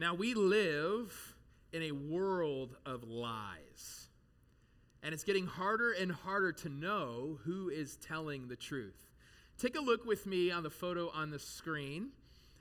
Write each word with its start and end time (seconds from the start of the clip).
Now, 0.00 0.14
we 0.14 0.34
live 0.34 1.34
in 1.72 1.82
a 1.82 1.90
world 1.90 2.76
of 2.86 3.02
lies, 3.02 4.08
and 5.02 5.12
it's 5.12 5.24
getting 5.24 5.46
harder 5.46 5.90
and 5.90 6.12
harder 6.12 6.52
to 6.52 6.68
know 6.68 7.40
who 7.44 7.68
is 7.68 7.96
telling 7.96 8.46
the 8.46 8.54
truth. 8.54 9.08
Take 9.58 9.76
a 9.76 9.80
look 9.80 10.04
with 10.04 10.24
me 10.24 10.52
on 10.52 10.62
the 10.62 10.70
photo 10.70 11.10
on 11.10 11.30
the 11.30 11.38
screen. 11.40 12.10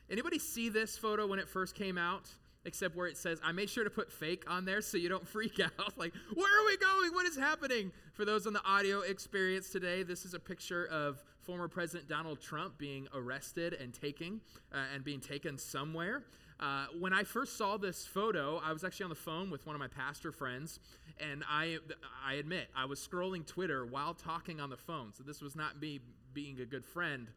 Anybody 0.10 0.39
see 0.39 0.70
this 0.70 0.97
photo 0.97 1.28
when 1.28 1.38
it 1.38 1.47
first 1.47 1.76
came 1.76 1.96
out? 1.96 2.28
Except 2.65 2.96
where 2.96 3.05
it 3.05 3.18
says, 3.18 3.40
I 3.44 3.52
made 3.52 3.70
sure 3.70 3.84
to 3.84 3.90
put 3.90 4.12
fake 4.12 4.44
on 4.48 4.66
there 4.66 4.82
so 4.82 4.98
you 4.98 5.08
don't 5.08 5.28
freak 5.28 5.60
out. 5.60 5.96
like, 5.96 6.14
where 6.34 6.62
are 6.62 6.66
we 6.66 6.76
going? 6.78 7.14
What 7.14 7.28
is 7.28 7.38
happening? 7.38 7.92
For 8.14 8.26
those 8.26 8.48
on 8.48 8.54
the 8.54 8.66
audio 8.66 9.02
experience 9.02 9.70
today, 9.70 10.02
this 10.02 10.26
is 10.26 10.34
a 10.34 10.40
picture 10.40 10.88
of 10.88 11.24
former 11.44 11.68
President 11.68 12.10
Donald 12.10 12.42
Trump 12.42 12.80
being 12.80 13.08
arrested 13.14 13.74
and 13.74 13.94
taking 13.94 14.42
uh, 14.74 14.78
and 14.96 15.04
being 15.04 15.22
taken 15.22 15.60
somewhere. 15.60 16.24
Uh, 16.60 16.88
when 17.00 17.14
I 17.14 17.24
first 17.24 17.58
saw 17.58 17.78
this 17.78 18.05
photo, 18.05 18.60
I 18.64 18.73
was 18.73 18.84
actually 18.84 19.05
on 19.05 19.10
the 19.10 19.16
phone 19.16 19.52
with 19.52 19.66
one 19.68 19.76
of 19.76 19.80
my 19.80 19.88
pastor 19.88 20.31
friends, 20.31 20.80
and 21.20 21.44
I, 21.48 21.77
I 22.26 22.36
admit, 22.36 22.70
I 22.76 22.86
was 22.86 23.00
scrolling 23.00 23.45
Twitter 23.45 23.86
while 23.86 24.16
talking 24.16 24.59
on 24.59 24.70
the 24.70 24.78
phone. 24.78 25.14
So 25.14 25.23
this 25.23 25.41
was 25.41 25.55
not 25.55 25.80
me 25.80 26.00
being 26.34 26.59
a 26.59 26.66
good 26.66 26.84
friend. 26.84 27.28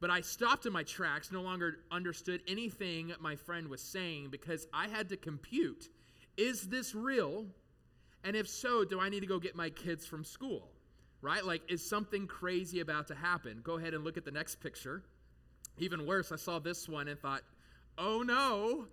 But 0.00 0.10
I 0.10 0.20
stopped 0.20 0.64
in 0.64 0.72
my 0.72 0.84
tracks, 0.84 1.32
no 1.32 1.42
longer 1.42 1.78
understood 1.90 2.40
anything 2.46 3.12
my 3.20 3.34
friend 3.34 3.68
was 3.68 3.80
saying 3.80 4.28
because 4.30 4.66
I 4.72 4.86
had 4.86 5.08
to 5.08 5.16
compute 5.16 5.88
is 6.36 6.68
this 6.68 6.94
real? 6.94 7.46
And 8.22 8.36
if 8.36 8.48
so, 8.48 8.84
do 8.84 9.00
I 9.00 9.08
need 9.08 9.20
to 9.20 9.26
go 9.26 9.40
get 9.40 9.56
my 9.56 9.70
kids 9.70 10.06
from 10.06 10.24
school? 10.24 10.70
Right? 11.20 11.44
Like, 11.44 11.62
is 11.68 11.84
something 11.84 12.28
crazy 12.28 12.78
about 12.78 13.08
to 13.08 13.14
happen? 13.16 13.60
Go 13.64 13.76
ahead 13.76 13.92
and 13.92 14.04
look 14.04 14.16
at 14.16 14.24
the 14.24 14.30
next 14.30 14.60
picture. 14.60 15.02
Even 15.78 16.06
worse, 16.06 16.30
I 16.30 16.36
saw 16.36 16.60
this 16.60 16.88
one 16.88 17.08
and 17.08 17.18
thought, 17.18 17.42
oh 17.98 18.22
no, 18.22 18.86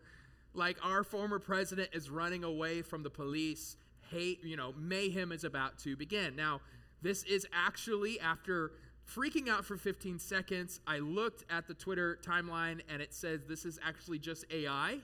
like 0.54 0.78
our 0.84 1.04
former 1.04 1.40
president 1.40 1.90
is 1.94 2.10
running 2.10 2.44
away 2.44 2.82
from 2.82 3.04
the 3.04 3.10
police. 3.10 3.78
Hate, 4.12 4.44
you 4.44 4.56
know, 4.56 4.74
mayhem 4.78 5.32
is 5.32 5.44
about 5.44 5.80
to 5.80 5.96
begin. 5.96 6.36
Now, 6.36 6.62
this 7.02 7.24
is 7.24 7.48
actually 7.54 8.20
after 8.20 8.72
freaking 9.08 9.50
out 9.50 9.66
for 9.66 9.78
15 9.78 10.20
seconds. 10.20 10.80
I 10.88 11.00
looked 11.00 11.44
at 11.52 11.68
the 11.68 11.74
Twitter 11.74 12.18
timeline 12.24 12.82
and 12.90 13.02
it 13.02 13.14
says 13.14 13.42
this 13.48 13.66
is 13.66 13.80
actually 13.86 14.20
just 14.20 14.46
AI. 14.52 15.00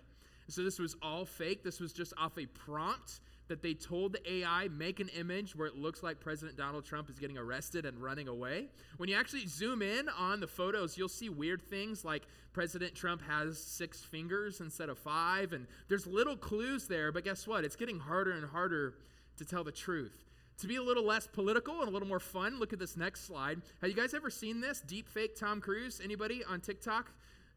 So 0.48 0.64
this 0.64 0.80
was 0.80 0.96
all 1.02 1.26
fake. 1.26 1.64
This 1.64 1.80
was 1.80 1.94
just 1.94 2.14
off 2.18 2.38
a 2.38 2.46
prompt 2.46 3.20
that 3.52 3.62
they 3.62 3.74
told 3.74 4.14
the 4.14 4.34
AI 4.34 4.70
make 4.70 5.02
an 5.02 5.10
image 5.10 5.58
where 5.58 5.68
it 5.68 5.76
looks 5.76 6.02
like 6.02 6.22
President 6.22 6.58
Donald 6.58 6.86
Trump 6.86 7.10
is 7.10 7.20
getting 7.20 7.38
arrested 7.38 7.86
and 7.86 8.02
running 8.02 8.30
away. 8.30 8.70
When 8.96 9.10
you 9.10 9.16
actually 9.18 9.46
zoom 9.46 9.82
in 9.82 10.08
on 10.08 10.40
the 10.40 10.48
photos, 10.48 10.98
you'll 10.98 11.10
see 11.10 11.28
weird 11.28 11.62
things 11.62 12.06
like 12.06 12.24
President 12.54 12.96
Trump 12.96 13.22
has 13.28 13.62
six 13.62 14.06
fingers 14.06 14.62
instead 14.62 14.88
of 14.88 14.98
five, 14.98 15.52
and 15.52 15.68
there's 15.90 16.08
little 16.08 16.38
clues 16.38 16.88
there, 16.88 17.12
but 17.12 17.26
guess 17.26 17.46
what? 17.46 17.66
It's 17.66 17.76
getting 17.76 18.00
harder 18.00 18.32
and 18.32 18.46
harder 18.46 18.94
to 19.36 19.44
tell 19.44 19.66
the 19.66 19.72
truth. 19.74 20.24
To 20.60 20.68
be 20.68 20.78
a 20.78 20.84
little 20.84 21.06
less 21.06 21.28
political 21.28 21.82
and 21.82 21.90
a 21.90 21.92
little 21.92 22.08
more 22.08 22.22
fun, 22.22 22.58
look 22.58 22.72
at 22.72 22.80
this 22.80 22.96
next 22.96 23.28
slide. 23.28 23.62
Have 23.82 23.90
you 23.90 23.96
guys 23.98 24.14
ever 24.14 24.30
seen 24.30 24.62
this? 24.62 24.80
Deep 24.80 25.10
fake 25.10 25.36
Tom 25.36 25.60
Cruise? 25.60 26.00
Anybody 26.02 26.42
on 26.46 26.62
TikTok? 26.62 27.12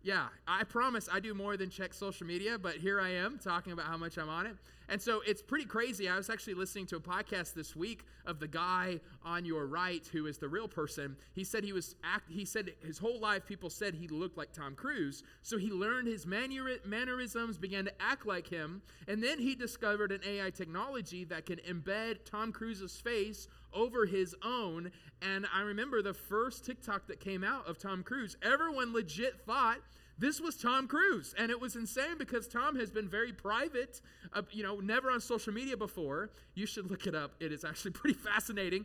Yeah, 0.05 0.27
I 0.47 0.64
promise 0.64 1.08
I 1.10 1.19
do 1.19 1.33
more 1.33 1.56
than 1.56 1.70
check 1.70 1.94
social 1.94 2.27
media, 2.27 2.58
but 2.58 2.74
here 2.74 3.00
I 3.00 3.08
am 3.08 3.38
talking 3.38 3.72
about 3.72 3.86
how 3.86 3.97
much 3.97 4.19
I'm 4.19 4.28
on 4.28 4.44
it. 4.44 4.55
And 4.86 5.00
so 5.00 5.22
it's 5.27 5.41
pretty 5.41 5.64
crazy. 5.64 6.10
I 6.10 6.16
was 6.19 6.28
actually 6.28 6.52
listening 6.52 6.84
to 6.88 6.97
a 6.97 7.00
podcast 7.00 7.55
this 7.55 7.74
week 7.74 8.05
of 8.27 8.38
the 8.38 8.47
guy 8.47 9.00
on 9.25 9.47
your 9.47 9.64
right 9.64 10.06
who 10.12 10.27
is 10.27 10.36
the 10.36 10.48
real 10.48 10.69
person. 10.69 11.16
He 11.32 11.42
said 11.42 11.64
he 11.64 11.72
was 11.72 11.97
act 12.05 12.30
he 12.30 12.44
said 12.44 12.72
his 12.84 12.98
whole 12.98 13.19
life 13.19 13.47
people 13.47 13.70
said 13.70 13.94
he 13.94 14.06
looked 14.08 14.36
like 14.36 14.52
Tom 14.52 14.75
Cruise, 14.75 15.22
so 15.41 15.56
he 15.56 15.70
learned 15.70 16.06
his 16.06 16.27
manner 16.27 16.69
mannerisms, 16.84 17.56
began 17.56 17.86
to 17.86 17.92
act 17.98 18.27
like 18.27 18.47
him, 18.47 18.82
and 19.08 19.22
then 19.22 19.38
he 19.38 19.55
discovered 19.55 20.12
an 20.12 20.20
AI 20.27 20.50
technology 20.50 21.25
that 21.25 21.47
can 21.47 21.60
embed 21.66 22.27
Tom 22.27 22.52
Cruise's 22.52 23.00
face 23.00 23.48
over 23.75 24.06
his 24.06 24.34
own. 24.42 24.91
And 25.20 25.47
I 25.55 25.62
remember 25.62 26.03
the 26.03 26.15
first 26.15 26.65
TikTok 26.65 27.06
that 27.09 27.21
came 27.21 27.44
out 27.44 27.69
of 27.69 27.78
Tom 27.78 28.03
Cruise, 28.03 28.37
everyone 28.43 28.93
legit 28.93 29.41
thought 29.44 29.78
this 30.19 30.41
was 30.41 30.56
Tom 30.56 30.87
Cruise. 30.87 31.34
And 31.38 31.50
it 31.50 31.60
was 31.60 31.76
insane 31.76 32.16
because 32.19 32.47
Tom 32.47 32.76
has 32.76 32.91
been 32.91 33.09
very 33.09 33.32
private, 33.32 34.00
uh, 34.32 34.43
you 34.53 34.62
know, 34.62 34.76
never 34.76 35.10
on 35.10 35.21
social 35.21 35.53
media 35.53 35.76
before. 35.76 36.31
You 36.54 36.66
should 36.66 36.91
look 36.91 37.06
it 37.06 37.15
up. 37.15 37.32
It 37.41 37.53
is 37.53 37.65
actually 37.65 37.91
pretty 37.93 38.19
fascinating. 38.19 38.84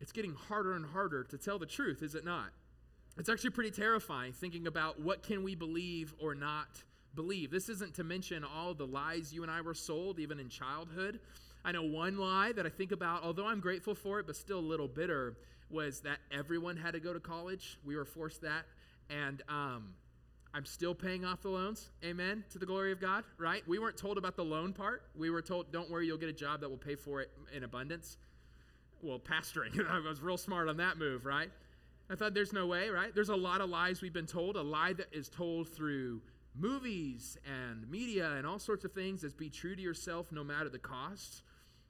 It's 0.00 0.12
getting 0.12 0.34
harder 0.34 0.74
and 0.74 0.86
harder 0.86 1.24
to 1.24 1.38
tell 1.38 1.58
the 1.58 1.66
truth, 1.66 2.02
is 2.02 2.14
it 2.14 2.24
not? 2.24 2.50
It's 3.18 3.28
actually 3.30 3.50
pretty 3.50 3.70
terrifying 3.70 4.32
thinking 4.32 4.66
about 4.66 5.00
what 5.00 5.22
can 5.22 5.42
we 5.42 5.54
believe 5.54 6.14
or 6.18 6.34
not 6.34 6.82
believe. 7.14 7.50
This 7.50 7.70
isn't 7.70 7.94
to 7.94 8.04
mention 8.04 8.44
all 8.44 8.74
the 8.74 8.86
lies 8.86 9.32
you 9.32 9.42
and 9.42 9.50
I 9.50 9.62
were 9.62 9.74
sold 9.74 10.20
even 10.20 10.38
in 10.38 10.50
childhood. 10.50 11.20
I 11.66 11.72
know 11.72 11.82
one 11.82 12.16
lie 12.16 12.52
that 12.52 12.64
I 12.64 12.68
think 12.68 12.92
about, 12.92 13.24
although 13.24 13.48
I'm 13.48 13.58
grateful 13.58 13.96
for 13.96 14.20
it, 14.20 14.26
but 14.26 14.36
still 14.36 14.60
a 14.60 14.60
little 14.60 14.86
bitter, 14.86 15.36
was 15.68 15.98
that 16.02 16.18
everyone 16.30 16.76
had 16.76 16.92
to 16.92 17.00
go 17.00 17.12
to 17.12 17.18
college. 17.18 17.80
We 17.84 17.96
were 17.96 18.04
forced 18.04 18.42
that. 18.42 18.66
And 19.10 19.42
um, 19.48 19.88
I'm 20.54 20.64
still 20.64 20.94
paying 20.94 21.24
off 21.24 21.42
the 21.42 21.48
loans. 21.48 21.90
Amen. 22.04 22.44
To 22.50 22.60
the 22.60 22.66
glory 22.66 22.92
of 22.92 23.00
God, 23.00 23.24
right? 23.36 23.66
We 23.66 23.80
weren't 23.80 23.96
told 23.96 24.16
about 24.16 24.36
the 24.36 24.44
loan 24.44 24.74
part. 24.74 25.02
We 25.16 25.28
were 25.28 25.42
told, 25.42 25.72
don't 25.72 25.90
worry, 25.90 26.06
you'll 26.06 26.18
get 26.18 26.28
a 26.28 26.32
job 26.32 26.60
that 26.60 26.68
will 26.68 26.76
pay 26.76 26.94
for 26.94 27.20
it 27.20 27.32
in 27.52 27.64
abundance. 27.64 28.16
Well, 29.02 29.18
pastoring, 29.18 29.84
I 29.90 29.98
was 29.98 30.20
real 30.20 30.38
smart 30.38 30.68
on 30.68 30.76
that 30.76 30.98
move, 30.98 31.26
right? 31.26 31.50
I 32.08 32.14
thought 32.14 32.32
there's 32.32 32.52
no 32.52 32.68
way, 32.68 32.90
right? 32.90 33.12
There's 33.12 33.30
a 33.30 33.36
lot 33.36 33.60
of 33.60 33.68
lies 33.68 34.02
we've 34.02 34.12
been 34.12 34.26
told. 34.26 34.54
A 34.54 34.62
lie 34.62 34.92
that 34.92 35.08
is 35.10 35.28
told 35.28 35.68
through 35.68 36.22
movies 36.54 37.36
and 37.44 37.90
media 37.90 38.34
and 38.36 38.46
all 38.46 38.60
sorts 38.60 38.84
of 38.84 38.92
things 38.92 39.24
is 39.24 39.34
be 39.34 39.50
true 39.50 39.74
to 39.74 39.82
yourself 39.82 40.30
no 40.30 40.44
matter 40.44 40.68
the 40.68 40.78
cost. 40.78 41.42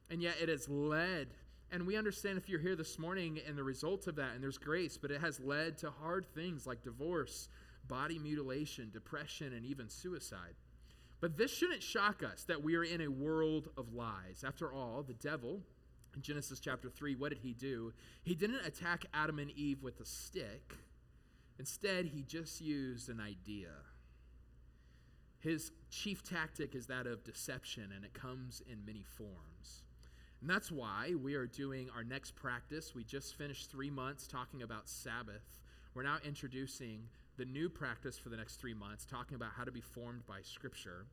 And 0.09 0.21
yet 0.21 0.35
it 0.41 0.49
has 0.49 0.69
led, 0.69 1.27
and 1.71 1.85
we 1.85 1.97
understand 1.97 2.37
if 2.37 2.47
you're 2.47 2.61
here 2.61 2.75
this 2.75 2.97
morning 2.97 3.39
and 3.45 3.57
the 3.57 3.63
results 3.63 4.07
of 4.07 4.15
that, 4.15 4.33
and 4.35 4.43
there's 4.43 4.57
grace, 4.57 4.97
but 4.97 5.11
it 5.11 5.19
has 5.19 5.39
led 5.39 5.77
to 5.79 5.91
hard 5.91 6.25
things 6.33 6.65
like 6.65 6.83
divorce 6.83 7.49
body 7.87 8.19
mutilation, 8.19 8.89
depression, 8.91 9.53
and 9.53 9.65
even 9.65 9.89
suicide. 9.89 10.55
But 11.19 11.37
this 11.37 11.51
shouldn't 11.51 11.83
shock 11.83 12.21
us 12.23 12.43
that 12.43 12.63
we 12.63 12.75
are 12.75 12.83
in 12.83 13.01
a 13.01 13.07
world 13.07 13.69
of 13.77 13.93
lies. 13.93 14.43
After 14.45 14.71
all, 14.71 15.03
the 15.03 15.13
devil, 15.13 15.61
in 16.15 16.21
Genesis 16.21 16.59
chapter 16.59 16.89
3, 16.89 17.15
what 17.15 17.29
did 17.29 17.39
he 17.39 17.53
do? 17.53 17.93
He 18.23 18.35
didn't 18.35 18.65
attack 18.65 19.05
Adam 19.13 19.39
and 19.39 19.51
Eve 19.51 19.83
with 19.83 19.99
a 19.99 20.05
stick. 20.05 20.75
Instead, 21.59 22.05
he 22.05 22.21
just 22.21 22.61
used 22.61 23.09
an 23.09 23.19
idea. 23.19 23.71
His 25.39 25.71
chief 25.89 26.23
tactic 26.23 26.75
is 26.75 26.87
that 26.87 27.07
of 27.07 27.23
deception, 27.23 27.91
and 27.95 28.05
it 28.05 28.13
comes 28.13 28.61
in 28.69 28.85
many 28.85 29.03
forms. 29.03 29.56
And 30.41 30.49
that's 30.49 30.71
why 30.71 31.13
we 31.21 31.35
are 31.35 31.47
doing 31.47 31.89
our 31.95 32.03
next 32.03 32.35
practice. 32.35 32.93
We 32.93 33.03
just 33.03 33.37
finished 33.37 33.71
three 33.71 33.89
months 33.89 34.27
talking 34.27 34.61
about 34.61 34.87
Sabbath. 34.87 35.61
We're 35.95 36.03
now 36.03 36.17
introducing 36.23 37.01
the 37.37 37.45
new 37.45 37.69
practice 37.69 38.17
for 38.17 38.29
the 38.29 38.37
next 38.37 38.57
three 38.57 38.73
months, 38.73 39.05
talking 39.05 39.35
about 39.35 39.51
how 39.57 39.63
to 39.63 39.71
be 39.71 39.81
formed 39.81 40.25
by 40.27 40.41
Scripture, 40.41 41.05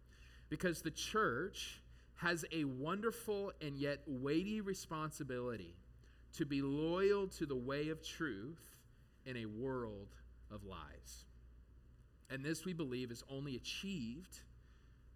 because 0.49 0.83
the 0.83 0.91
church 0.91 1.81
has 2.17 2.45
a 2.53 2.65
wonderful 2.65 3.53
and 3.61 3.77
yet 3.77 4.01
weighty 4.07 4.61
responsibility 4.61 5.75
to 6.37 6.45
be 6.45 6.63
loyal 6.63 7.27
to 7.29 7.47
the 7.47 7.57
way 7.57 7.89
of 7.89 8.03
truth 8.03 8.77
in 9.25 9.37
a 9.39 9.47
world 9.47 10.09
of 10.51 10.65
lies. 10.65 11.25
And 12.31 12.45
this, 12.45 12.65
we 12.65 12.73
believe, 12.73 13.11
is 13.11 13.23
only 13.31 13.57
achieved 13.57 14.41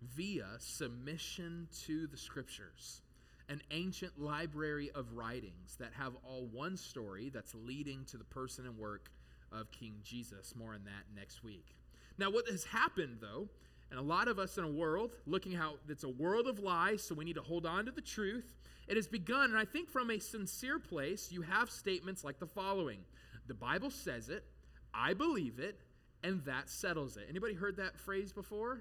via 0.03 0.47
submission 0.59 1.69
to 1.87 2.07
the 2.07 2.17
Scriptures 2.17 3.03
an 3.49 3.63
ancient 3.71 4.21
library 4.21 4.91
of 4.95 5.13
writings 5.13 5.77
that 5.79 5.93
have 5.99 6.15
all 6.23 6.47
one 6.53 6.77
story 6.77 7.31
that's 7.31 7.55
leading 7.55 8.05
to 8.07 8.17
the 8.17 8.25
person 8.25 8.67
and 8.67 8.77
work 8.77 9.11
of 9.53 9.71
King 9.71 9.95
Jesus. 10.03 10.55
More 10.55 10.75
on 10.75 10.85
that 10.85 11.05
next 11.17 11.43
week. 11.43 11.77
Now, 12.19 12.31
what 12.31 12.49
has 12.49 12.65
happened, 12.65 13.19
though, 13.21 13.49
and 13.91 13.99
a 13.99 14.03
lot 14.03 14.29
of 14.29 14.39
us 14.39 14.59
in 14.59 14.65
a 14.65 14.71
world 14.71 15.13
looking 15.27 15.53
how 15.53 15.75
it's 15.89 16.05
a 16.05 16.09
world 16.09 16.47
of 16.47 16.59
lies, 16.59 17.03
so 17.03 17.15
we 17.15 17.25
need 17.25 17.37
to 17.37 17.43
hold 17.43 17.65
on 17.65 17.87
to 17.87 17.91
the 17.91 18.03
truth. 18.03 18.55
It 18.87 18.97
has 18.97 19.07
begun, 19.07 19.51
and 19.51 19.59
I 19.59 19.65
think 19.65 19.89
from 19.89 20.11
a 20.11 20.19
sincere 20.19 20.79
place, 20.79 21.31
you 21.31 21.43
have 21.43 21.71
statements 21.71 22.25
like 22.25 22.39
the 22.39 22.47
following 22.47 23.01
The 23.47 23.55
Bible 23.55 23.91
says 23.91 24.29
it, 24.29 24.45
I 24.93 25.15
believe 25.15 25.59
it, 25.59 25.81
and 26.23 26.45
that 26.45 26.69
settles 26.69 27.17
it. 27.17 27.27
Anybody 27.29 27.55
heard 27.55 27.77
that 27.77 27.99
phrase 27.99 28.33
before? 28.33 28.81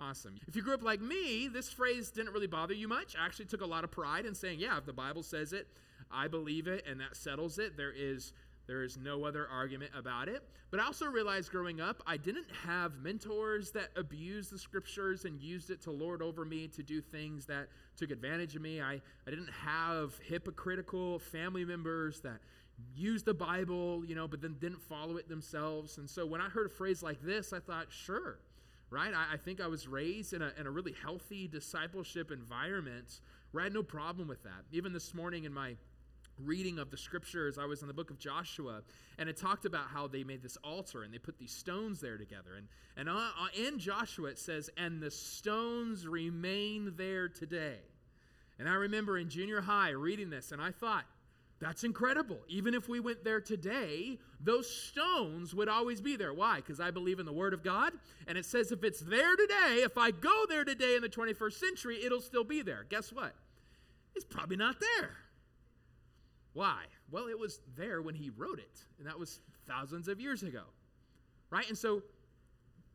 Awesome. 0.00 0.40
If 0.48 0.56
you 0.56 0.62
grew 0.62 0.72
up 0.72 0.82
like 0.82 1.00
me, 1.00 1.48
this 1.48 1.70
phrase 1.70 2.10
didn't 2.10 2.32
really 2.32 2.46
bother 2.46 2.72
you 2.72 2.88
much. 2.88 3.14
I 3.20 3.26
actually 3.26 3.44
took 3.44 3.60
a 3.60 3.66
lot 3.66 3.84
of 3.84 3.90
pride 3.90 4.24
in 4.24 4.34
saying, 4.34 4.58
yeah, 4.58 4.78
if 4.78 4.86
the 4.86 4.94
Bible 4.94 5.22
says 5.22 5.52
it, 5.52 5.68
I 6.10 6.26
believe 6.26 6.66
it, 6.66 6.84
and 6.88 6.98
that 7.00 7.16
settles 7.16 7.58
it. 7.58 7.76
There 7.76 7.92
is 7.94 8.32
there 8.66 8.84
is 8.84 8.96
no 8.96 9.24
other 9.24 9.48
argument 9.48 9.90
about 9.96 10.28
it. 10.28 10.44
But 10.70 10.78
I 10.78 10.84
also 10.84 11.06
realized 11.06 11.50
growing 11.50 11.80
up, 11.80 12.04
I 12.06 12.16
didn't 12.16 12.46
have 12.64 12.94
mentors 13.02 13.72
that 13.72 13.88
abused 13.96 14.52
the 14.52 14.58
scriptures 14.58 15.24
and 15.24 15.40
used 15.40 15.70
it 15.70 15.82
to 15.82 15.90
lord 15.90 16.22
over 16.22 16.44
me 16.44 16.68
to 16.68 16.82
do 16.84 17.00
things 17.00 17.46
that 17.46 17.66
took 17.96 18.12
advantage 18.12 18.54
of 18.54 18.62
me. 18.62 18.80
I, 18.80 19.00
I 19.26 19.30
didn't 19.30 19.50
have 19.50 20.14
hypocritical 20.24 21.18
family 21.18 21.64
members 21.64 22.20
that 22.20 22.38
used 22.94 23.24
the 23.24 23.34
Bible, 23.34 24.04
you 24.04 24.14
know, 24.14 24.28
but 24.28 24.40
then 24.40 24.54
didn't 24.60 24.82
follow 24.82 25.16
it 25.16 25.28
themselves. 25.28 25.98
And 25.98 26.08
so 26.08 26.24
when 26.24 26.40
I 26.40 26.48
heard 26.48 26.66
a 26.66 26.70
phrase 26.70 27.02
like 27.02 27.20
this, 27.22 27.52
I 27.52 27.58
thought, 27.58 27.86
sure, 27.90 28.38
right? 28.90 29.12
I, 29.14 29.34
I 29.34 29.36
think 29.36 29.60
I 29.60 29.66
was 29.66 29.86
raised 29.86 30.32
in 30.32 30.42
a, 30.42 30.52
in 30.58 30.66
a 30.66 30.70
really 30.70 30.94
healthy 31.02 31.48
discipleship 31.48 32.30
environment 32.30 33.20
where 33.52 33.62
I 33.62 33.64
had 33.64 33.74
no 33.74 33.82
problem 33.82 34.28
with 34.28 34.42
that. 34.42 34.64
Even 34.72 34.92
this 34.92 35.14
morning 35.14 35.44
in 35.44 35.52
my 35.52 35.76
reading 36.44 36.78
of 36.78 36.90
the 36.90 36.96
scriptures, 36.96 37.58
I 37.58 37.66
was 37.66 37.82
in 37.82 37.88
the 37.88 37.94
book 37.94 38.10
of 38.10 38.18
Joshua, 38.18 38.82
and 39.18 39.28
it 39.28 39.36
talked 39.36 39.64
about 39.64 39.88
how 39.88 40.06
they 40.08 40.24
made 40.24 40.42
this 40.42 40.56
altar 40.64 41.02
and 41.02 41.12
they 41.12 41.18
put 41.18 41.38
these 41.38 41.52
stones 41.52 42.00
there 42.00 42.16
together. 42.16 42.56
And, 42.56 42.68
and 42.96 43.08
uh, 43.08 43.12
uh, 43.12 43.46
in 43.56 43.78
Joshua, 43.78 44.30
it 44.30 44.38
says, 44.38 44.70
And 44.76 45.00
the 45.00 45.10
stones 45.10 46.06
remain 46.06 46.94
there 46.96 47.28
today. 47.28 47.78
And 48.58 48.68
I 48.68 48.74
remember 48.74 49.18
in 49.18 49.28
junior 49.30 49.60
high 49.60 49.90
reading 49.90 50.30
this, 50.30 50.52
and 50.52 50.60
I 50.60 50.70
thought, 50.70 51.04
that's 51.60 51.84
incredible. 51.84 52.38
Even 52.48 52.72
if 52.72 52.88
we 52.88 53.00
went 53.00 53.22
there 53.22 53.40
today, 53.40 54.18
those 54.40 54.68
stones 54.68 55.54
would 55.54 55.68
always 55.68 56.00
be 56.00 56.16
there. 56.16 56.32
Why? 56.32 56.56
Because 56.56 56.80
I 56.80 56.90
believe 56.90 57.20
in 57.20 57.26
the 57.26 57.32
Word 57.32 57.52
of 57.52 57.62
God. 57.62 57.92
And 58.26 58.38
it 58.38 58.46
says 58.46 58.72
if 58.72 58.82
it's 58.82 59.00
there 59.00 59.36
today, 59.36 59.82
if 59.82 59.98
I 59.98 60.10
go 60.10 60.46
there 60.48 60.64
today 60.64 60.96
in 60.96 61.02
the 61.02 61.08
21st 61.08 61.52
century, 61.52 62.02
it'll 62.02 62.22
still 62.22 62.44
be 62.44 62.62
there. 62.62 62.86
Guess 62.88 63.12
what? 63.12 63.34
It's 64.16 64.24
probably 64.24 64.56
not 64.56 64.80
there. 64.80 65.10
Why? 66.54 66.84
Well, 67.10 67.28
it 67.28 67.38
was 67.38 67.60
there 67.76 68.00
when 68.00 68.14
he 68.14 68.30
wrote 68.30 68.58
it, 68.58 68.80
and 68.98 69.06
that 69.06 69.18
was 69.18 69.40
thousands 69.68 70.08
of 70.08 70.18
years 70.18 70.42
ago. 70.42 70.62
Right? 71.50 71.68
And 71.68 71.76
so 71.76 72.02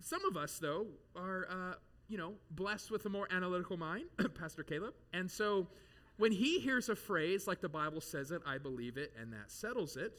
some 0.01 0.25
of 0.25 0.35
us, 0.37 0.57
though, 0.57 0.87
are, 1.15 1.47
uh, 1.49 1.75
you 2.07 2.17
know, 2.17 2.33
blessed 2.51 2.89
with 2.89 3.05
a 3.05 3.09
more 3.09 3.27
analytical 3.29 3.77
mind, 3.77 4.05
Pastor 4.39 4.63
Caleb. 4.63 4.95
And 5.13 5.29
so 5.29 5.67
when 6.17 6.31
he 6.31 6.59
hears 6.59 6.89
a 6.89 6.95
phrase 6.95 7.47
like 7.47 7.61
the 7.61 7.69
Bible 7.69 8.01
says 8.01 8.31
it, 8.31 8.41
I 8.45 8.57
believe 8.57 8.97
it, 8.97 9.13
and 9.19 9.33
that 9.33 9.51
settles 9.51 9.97
it, 9.97 10.13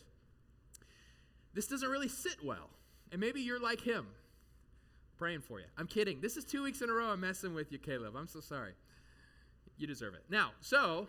this 1.55 1.67
doesn't 1.67 1.89
really 1.89 2.09
sit 2.09 2.45
well. 2.45 2.71
And 3.11 3.21
maybe 3.21 3.41
you're 3.41 3.61
like 3.61 3.81
him. 3.81 4.07
Praying 5.17 5.41
for 5.41 5.59
you. 5.59 5.67
I'm 5.79 5.87
kidding. 5.87 6.21
This 6.21 6.37
is 6.37 6.45
two 6.45 6.63
weeks 6.63 6.83
in 6.83 6.91
a 6.91 6.93
row 6.93 7.07
I'm 7.07 7.21
messing 7.21 7.55
with 7.55 7.73
you, 7.73 7.79
Caleb. 7.79 8.15
I'm 8.17 8.29
so 8.29 8.41
sorry. 8.41 8.73
You 9.79 9.87
deserve 9.87 10.15
it. 10.15 10.25
Now, 10.29 10.51
so 10.61 11.07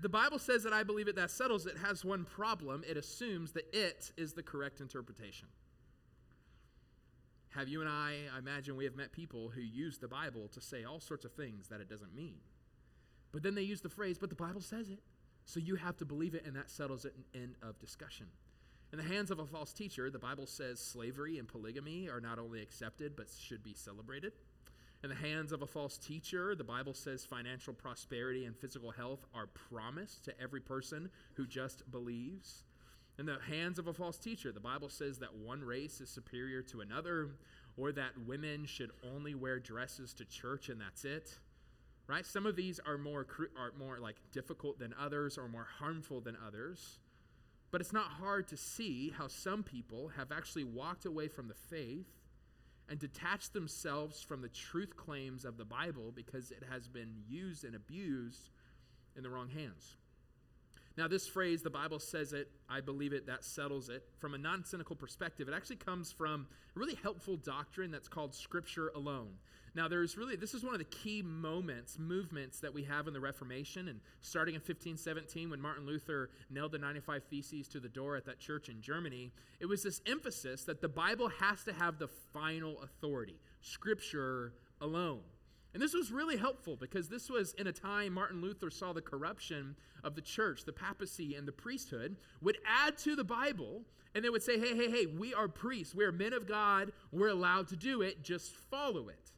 the 0.00 0.08
Bible 0.08 0.40
says 0.40 0.64
that 0.64 0.72
I 0.72 0.82
believe 0.82 1.06
it, 1.06 1.14
that 1.14 1.30
settles 1.30 1.66
it, 1.66 1.76
has 1.78 2.04
one 2.04 2.24
problem. 2.24 2.82
It 2.88 2.96
assumes 2.96 3.52
that 3.52 3.72
it 3.72 4.10
is 4.16 4.32
the 4.32 4.42
correct 4.42 4.80
interpretation. 4.80 5.46
Have 7.50 7.68
you 7.68 7.80
and 7.80 7.88
I, 7.88 8.16
I 8.34 8.38
imagine 8.38 8.76
we 8.76 8.84
have 8.84 8.96
met 8.96 9.12
people 9.12 9.48
who 9.48 9.60
use 9.60 9.98
the 9.98 10.08
Bible 10.08 10.48
to 10.52 10.60
say 10.60 10.84
all 10.84 11.00
sorts 11.00 11.24
of 11.24 11.32
things 11.32 11.68
that 11.68 11.80
it 11.80 11.88
doesn't 11.88 12.14
mean. 12.14 12.38
But 13.32 13.42
then 13.42 13.54
they 13.54 13.62
use 13.62 13.80
the 13.80 13.88
phrase, 13.88 14.18
but 14.18 14.30
the 14.30 14.36
Bible 14.36 14.60
says 14.60 14.88
it. 14.88 15.00
So 15.44 15.60
you 15.60 15.76
have 15.76 15.96
to 15.98 16.04
believe 16.04 16.34
it, 16.34 16.44
and 16.46 16.56
that 16.56 16.70
settles 16.70 17.04
it. 17.04 17.14
End 17.34 17.54
of 17.62 17.78
discussion. 17.78 18.26
In 18.92 18.98
the 18.98 19.04
hands 19.04 19.30
of 19.30 19.38
a 19.38 19.46
false 19.46 19.72
teacher, 19.72 20.10
the 20.10 20.18
Bible 20.18 20.46
says 20.46 20.80
slavery 20.80 21.38
and 21.38 21.46
polygamy 21.46 22.08
are 22.08 22.20
not 22.20 22.38
only 22.38 22.62
accepted, 22.62 23.16
but 23.16 23.26
should 23.38 23.62
be 23.62 23.74
celebrated. 23.74 24.32
In 25.04 25.10
the 25.10 25.14
hands 25.14 25.52
of 25.52 25.62
a 25.62 25.66
false 25.66 25.96
teacher, 25.98 26.54
the 26.54 26.64
Bible 26.64 26.94
says 26.94 27.24
financial 27.24 27.72
prosperity 27.72 28.46
and 28.46 28.56
physical 28.56 28.90
health 28.90 29.26
are 29.34 29.46
promised 29.46 30.24
to 30.24 30.40
every 30.40 30.60
person 30.60 31.10
who 31.34 31.46
just 31.46 31.88
believes. 31.90 32.64
In 33.18 33.26
the 33.26 33.38
hands 33.48 33.78
of 33.78 33.86
a 33.86 33.92
false 33.92 34.18
teacher, 34.18 34.52
the 34.52 34.60
Bible 34.60 34.88
says 34.88 35.18
that 35.18 35.34
one 35.34 35.62
race 35.62 36.00
is 36.00 36.08
superior 36.08 36.62
to 36.62 36.80
another, 36.80 37.30
or 37.76 37.92
that 37.92 38.18
women 38.26 38.64
should 38.64 38.90
only 39.14 39.34
wear 39.34 39.60
dresses 39.60 40.14
to 40.14 40.24
church 40.24 40.68
and 40.68 40.80
that's 40.80 41.04
it 41.04 41.38
right? 42.08 42.26
Some 42.26 42.46
of 42.46 42.56
these 42.56 42.80
are 42.84 42.98
more 42.98 43.26
are 43.56 43.72
more 43.78 43.98
like 44.00 44.16
difficult 44.32 44.78
than 44.78 44.94
others 44.98 45.38
or 45.38 45.48
more 45.48 45.66
harmful 45.78 46.20
than 46.20 46.36
others. 46.44 46.98
But 47.70 47.82
it's 47.82 47.92
not 47.92 48.06
hard 48.06 48.48
to 48.48 48.56
see 48.56 49.12
how 49.16 49.28
some 49.28 49.62
people 49.62 50.08
have 50.16 50.32
actually 50.32 50.64
walked 50.64 51.04
away 51.04 51.28
from 51.28 51.48
the 51.48 51.54
faith 51.54 52.06
and 52.88 52.98
detached 52.98 53.52
themselves 53.52 54.22
from 54.22 54.40
the 54.40 54.48
truth 54.48 54.96
claims 54.96 55.44
of 55.44 55.58
the 55.58 55.66
Bible 55.66 56.10
because 56.14 56.50
it 56.50 56.62
has 56.70 56.88
been 56.88 57.22
used 57.28 57.64
and 57.64 57.74
abused 57.74 58.48
in 59.16 59.22
the 59.22 59.28
wrong 59.28 59.50
hands. 59.50 59.96
Now, 60.96 61.06
this 61.06 61.28
phrase, 61.28 61.62
the 61.62 61.70
Bible 61.70 62.00
says 62.00 62.32
it, 62.32 62.50
I 62.68 62.80
believe 62.80 63.12
it, 63.12 63.26
that 63.26 63.44
settles 63.44 63.88
it. 63.88 64.02
From 64.18 64.34
a 64.34 64.38
non 64.38 64.64
cynical 64.64 64.96
perspective, 64.96 65.46
it 65.46 65.54
actually 65.54 65.76
comes 65.76 66.10
from 66.10 66.48
a 66.74 66.78
really 66.78 66.98
helpful 67.02 67.36
doctrine 67.36 67.90
that's 67.90 68.08
called 68.08 68.34
Scripture 68.34 68.90
alone. 68.96 69.34
Now, 69.78 69.86
there's 69.86 70.16
really, 70.16 70.34
this 70.34 70.54
is 70.54 70.64
one 70.64 70.74
of 70.74 70.80
the 70.80 70.86
key 70.86 71.22
moments, 71.22 72.00
movements 72.00 72.58
that 72.58 72.74
we 72.74 72.82
have 72.82 73.06
in 73.06 73.12
the 73.12 73.20
Reformation. 73.20 73.86
And 73.86 74.00
starting 74.22 74.56
in 74.56 74.60
1517, 74.60 75.50
when 75.50 75.60
Martin 75.60 75.86
Luther 75.86 76.30
nailed 76.50 76.72
the 76.72 76.78
95 76.78 77.22
Theses 77.30 77.68
to 77.68 77.78
the 77.78 77.88
door 77.88 78.16
at 78.16 78.26
that 78.26 78.40
church 78.40 78.68
in 78.68 78.80
Germany, 78.80 79.30
it 79.60 79.66
was 79.66 79.84
this 79.84 80.00
emphasis 80.04 80.64
that 80.64 80.80
the 80.80 80.88
Bible 80.88 81.28
has 81.28 81.62
to 81.62 81.72
have 81.72 82.00
the 82.00 82.08
final 82.08 82.82
authority, 82.82 83.36
Scripture 83.60 84.52
alone. 84.80 85.20
And 85.74 85.80
this 85.80 85.94
was 85.94 86.10
really 86.10 86.36
helpful 86.36 86.74
because 86.74 87.08
this 87.08 87.30
was 87.30 87.54
in 87.54 87.68
a 87.68 87.72
time 87.72 88.14
Martin 88.14 88.40
Luther 88.40 88.70
saw 88.70 88.92
the 88.92 89.00
corruption 89.00 89.76
of 90.02 90.16
the 90.16 90.22
church, 90.22 90.64
the 90.64 90.72
papacy, 90.72 91.36
and 91.36 91.46
the 91.46 91.52
priesthood 91.52 92.16
would 92.42 92.58
add 92.66 92.98
to 92.98 93.14
the 93.14 93.22
Bible 93.22 93.82
and 94.12 94.24
they 94.24 94.30
would 94.30 94.42
say, 94.42 94.58
hey, 94.58 94.74
hey, 94.74 94.90
hey, 94.90 95.06
we 95.06 95.34
are 95.34 95.46
priests. 95.46 95.94
We 95.94 96.04
are 96.04 96.10
men 96.10 96.32
of 96.32 96.48
God. 96.48 96.90
We're 97.12 97.28
allowed 97.28 97.68
to 97.68 97.76
do 97.76 98.02
it. 98.02 98.24
Just 98.24 98.56
follow 98.56 99.08
it. 99.08 99.30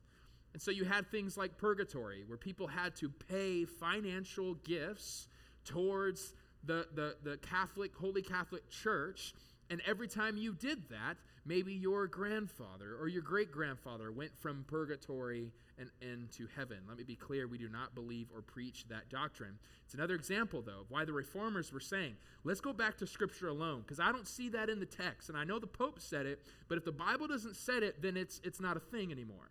And 0.53 0.61
so 0.61 0.71
you 0.71 0.85
had 0.85 1.11
things 1.11 1.37
like 1.37 1.57
purgatory, 1.57 2.25
where 2.27 2.39
people 2.39 2.67
had 2.67 2.97
to 2.97 3.09
pay 3.09 3.65
financial 3.65 4.55
gifts 4.55 5.29
towards 5.65 6.35
the, 6.65 6.87
the, 6.95 7.17
the 7.23 7.37
Catholic, 7.39 7.95
Holy 7.95 8.23
Catholic 8.23 8.69
Church. 8.69 9.33
And 9.71 9.81
every 9.87 10.09
time 10.09 10.37
you 10.37 10.53
did 10.53 10.89
that, 10.89 11.17
maybe 11.47 11.73
your 11.73 12.07
grandfather 12.07 12.97
or 13.01 13.09
your 13.09 13.23
great 13.23 13.53
grandfather 13.53 14.11
went 14.11 14.37
from 14.39 14.65
purgatory 14.67 15.53
and 15.79 15.89
into 16.03 16.47
heaven. 16.57 16.79
Let 16.87 16.99
me 16.99 17.05
be 17.05 17.15
clear, 17.15 17.47
we 17.47 17.57
do 17.57 17.69
not 17.69 17.95
believe 17.95 18.27
or 18.35 18.43
preach 18.43 18.87
that 18.89 19.09
doctrine. 19.09 19.59
It's 19.85 19.95
another 19.95 20.15
example, 20.15 20.61
though, 20.61 20.81
of 20.81 20.91
why 20.91 21.05
the 21.05 21.13
reformers 21.13 21.73
were 21.73 21.81
saying, 21.81 22.17
let's 22.45 22.61
go 22.61 22.73
back 22.73 22.99
to 22.99 23.07
Scripture 23.07 23.49
alone, 23.49 23.81
because 23.81 24.01
I 24.01 24.13
don't 24.13 24.27
see 24.27 24.51
that 24.51 24.69
in 24.69 24.81
the 24.81 24.87
text. 24.87 25.31
And 25.31 25.39
I 25.39 25.45
know 25.45 25.59
the 25.59 25.67
Pope 25.67 26.01
said 26.01 26.27
it, 26.27 26.43
but 26.69 26.77
if 26.77 26.85
the 26.85 26.93
Bible 26.93 27.29
doesn't 27.29 27.57
say 27.57 27.79
it, 27.79 28.03
then 28.03 28.17
it's, 28.17 28.41
it's 28.45 28.61
not 28.61 28.77
a 28.77 28.81
thing 28.81 29.11
anymore. 29.11 29.51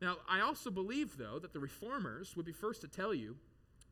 Now, 0.00 0.16
I 0.28 0.40
also 0.40 0.70
believe, 0.70 1.16
though, 1.16 1.38
that 1.38 1.52
the 1.52 1.60
reformers 1.60 2.36
would 2.36 2.46
be 2.46 2.52
first 2.52 2.80
to 2.82 2.88
tell 2.88 3.12
you 3.12 3.36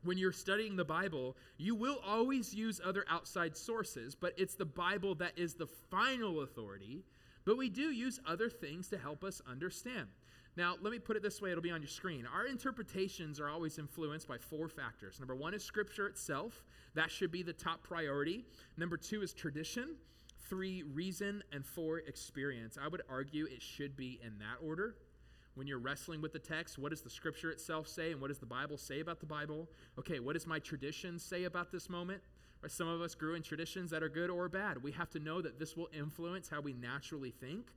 when 0.05 0.19
you're 0.19 0.33
studying 0.33 0.77
the 0.77 0.85
Bible, 0.85 1.37
you 1.57 1.75
will 1.75 2.01
always 2.07 2.55
use 2.55 2.81
other 2.85 3.05
outside 3.11 3.57
sources, 3.57 4.15
but 4.15 4.35
it's 4.37 4.55
the 4.55 4.65
Bible 4.65 5.15
that 5.17 5.33
is 5.37 5.55
the 5.55 5.67
final 5.67 6.43
authority. 6.43 7.03
But 7.45 7.57
we 7.57 7.69
do 7.69 7.91
use 7.91 8.21
other 8.27 8.49
things 8.49 8.89
to 8.89 8.99
help 8.99 9.25
us 9.25 9.43
understand. 9.51 10.07
Now, 10.57 10.77
let 10.81 10.93
me 10.93 10.99
put 10.99 11.17
it 11.17 11.23
this 11.23 11.43
way, 11.43 11.51
it'll 11.51 11.63
be 11.63 11.71
on 11.71 11.83
your 11.83 11.89
screen. 11.89 12.27
Our 12.33 12.47
interpretations 12.47 13.41
are 13.41 13.49
always 13.49 13.79
influenced 13.79 14.27
by 14.27 14.39
four 14.39 14.69
factors. 14.69 15.19
Number 15.19 15.35
one 15.35 15.55
is 15.55 15.65
Scripture 15.65 16.07
itself, 16.07 16.65
that 16.95 17.11
should 17.11 17.31
be 17.31 17.43
the 17.43 17.53
top 17.53 17.83
priority. 17.83 18.45
Number 18.79 18.97
two 18.97 19.23
is 19.23 19.35
tradition. 19.35 19.97
Three, 20.49 20.83
reason. 20.83 21.43
And 21.53 21.65
four, 21.65 21.99
experience. 21.99 22.79
I 22.83 22.89
would 22.89 23.03
argue 23.09 23.45
it 23.47 23.61
should 23.61 23.97
be 23.97 24.19
in 24.25 24.39
that 24.39 24.67
order 24.67 24.95
when 25.57 25.67
you're 25.67 25.79
wrestling 25.79 26.21
with 26.21 26.33
the 26.33 26.39
text, 26.39 26.79
what 26.79 26.91
does 26.91 27.01
the 27.01 27.11
scripture 27.11 27.51
itself 27.51 27.89
say 27.89 28.13
and 28.13 28.21
what 28.21 28.29
does 28.29 28.39
the 28.39 28.47
Bible 28.47 28.77
say 28.77 29.01
about 29.01 29.21
the 29.21 29.27
Bible? 29.27 29.69
Okay, 29.99 30.21
what 30.21 30.35
does 30.35 30.47
my 30.47 30.59
tradition 30.59 31.19
say 31.19 31.45
about 31.45 31.73
this 31.73 31.89
moment? 31.89 32.21
Some 32.69 32.89
of 32.89 33.01
us 33.01 33.15
grew 33.15 33.35
in 33.35 33.43
traditions 33.43 33.91
that 33.93 34.03
are 34.03 34.09
good 34.09 34.29
or 34.29 34.49
bad. 34.49 34.83
We 34.83 34.91
have 34.93 35.09
to 35.11 35.19
know 35.19 35.41
that 35.41 35.59
this 35.59 35.77
will 35.77 35.89
influence 35.97 36.49
how 36.49 36.61
we 36.61 36.73
naturally 36.73 37.31
think. 37.31 37.69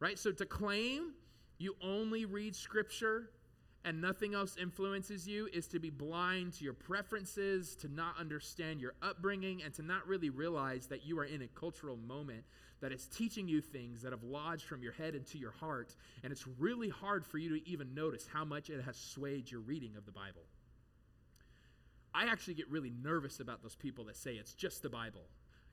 Right? 0.00 0.18
So 0.18 0.32
to 0.32 0.46
claim 0.46 1.14
you 1.58 1.74
only 1.82 2.24
read 2.24 2.54
scripture 2.54 3.30
and 3.84 4.00
nothing 4.00 4.34
else 4.34 4.56
influences 4.60 5.26
you 5.26 5.48
is 5.52 5.66
to 5.68 5.78
be 5.78 5.90
blind 5.90 6.52
to 6.54 6.64
your 6.64 6.74
preferences, 6.74 7.74
to 7.76 7.88
not 7.88 8.18
understand 8.18 8.80
your 8.80 8.94
upbringing, 9.02 9.62
and 9.62 9.72
to 9.74 9.82
not 9.82 10.06
really 10.06 10.30
realize 10.30 10.86
that 10.88 11.06
you 11.06 11.18
are 11.18 11.24
in 11.24 11.42
a 11.42 11.48
cultural 11.48 11.96
moment 11.96 12.44
that 12.80 12.92
is 12.92 13.06
teaching 13.06 13.48
you 13.48 13.60
things 13.60 14.02
that 14.02 14.12
have 14.12 14.22
lodged 14.22 14.64
from 14.64 14.82
your 14.82 14.92
head 14.92 15.14
into 15.14 15.38
your 15.38 15.50
heart, 15.50 15.94
and 16.22 16.32
it's 16.32 16.46
really 16.58 16.88
hard 16.88 17.24
for 17.26 17.38
you 17.38 17.58
to 17.58 17.68
even 17.68 17.94
notice 17.94 18.28
how 18.32 18.44
much 18.44 18.70
it 18.70 18.82
has 18.84 18.96
swayed 18.96 19.50
your 19.50 19.60
reading 19.60 19.96
of 19.96 20.06
the 20.06 20.12
Bible. 20.12 20.42
I 22.14 22.24
actually 22.26 22.54
get 22.54 22.70
really 22.70 22.92
nervous 23.02 23.40
about 23.40 23.62
those 23.62 23.76
people 23.76 24.04
that 24.04 24.16
say 24.16 24.32
it's 24.32 24.54
just 24.54 24.82
the 24.82 24.88
Bible. 24.88 25.26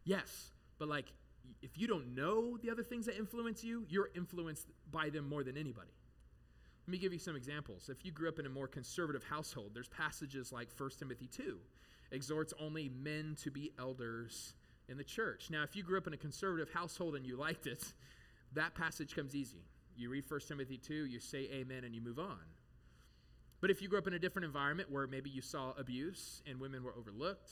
Yes, 0.04 0.52
but 0.78 0.88
like, 0.88 1.06
if 1.62 1.78
you 1.78 1.88
don't 1.88 2.16
know 2.16 2.58
the 2.58 2.70
other 2.72 2.84
things 2.84 3.06
that 3.06 3.18
influence 3.18 3.64
you, 3.64 3.86
you're 3.88 4.10
influenced 4.16 4.68
by 4.92 5.10
them 5.10 5.30
more 5.30 5.44
than 5.44 5.58
anybody. 5.58 5.92
Let 6.88 6.92
me 6.92 6.98
give 6.98 7.14
you 7.14 7.20
some 7.20 7.36
examples. 7.36 7.90
If 7.90 8.06
you 8.06 8.12
grew 8.12 8.30
up 8.30 8.40
in 8.40 8.46
a 8.46 8.50
more 8.50 8.68
conservative 8.68 9.24
household, 9.24 9.72
there's 9.74 9.88
passages 9.88 10.52
like 10.52 10.70
1 10.78 10.90
Timothy 11.00 11.28
2 11.28 11.58
exhorts 12.12 12.54
only 12.60 12.90
men 12.90 13.36
to 13.42 13.50
be 13.50 13.72
elders 13.80 14.54
in 14.90 14.98
the 14.98 15.04
church. 15.04 15.50
Now, 15.50 15.64
if 15.64 15.76
you 15.76 15.84
grew 15.84 15.98
up 15.98 16.08
in 16.08 16.14
a 16.14 16.18
conservative 16.18 16.74
household 16.74 17.16
and 17.16 17.26
you 17.26 17.38
liked 17.38 17.68
it, 17.68 17.84
that 18.54 18.76
passage 18.76 19.16
comes 19.16 19.36
easy. 19.36 19.66
You 19.98 20.10
read 20.10 20.26
1 20.28 20.40
Timothy 20.48 20.78
2, 20.78 21.06
you 21.06 21.20
say 21.20 21.50
amen, 21.54 21.84
and 21.84 21.96
you 21.96 22.02
move 22.02 22.20
on. 22.20 22.40
But 23.62 23.72
if 23.72 23.82
you 23.82 23.88
grew 23.88 23.98
up 23.98 24.08
in 24.08 24.14
a 24.14 24.20
different 24.20 24.46
environment 24.46 24.92
where 24.92 25.08
maybe 25.08 25.30
you 25.30 25.42
saw 25.42 25.74
abuse 25.78 26.42
and 26.48 26.60
women 26.60 26.84
were 26.84 26.94
overlooked, 26.98 27.52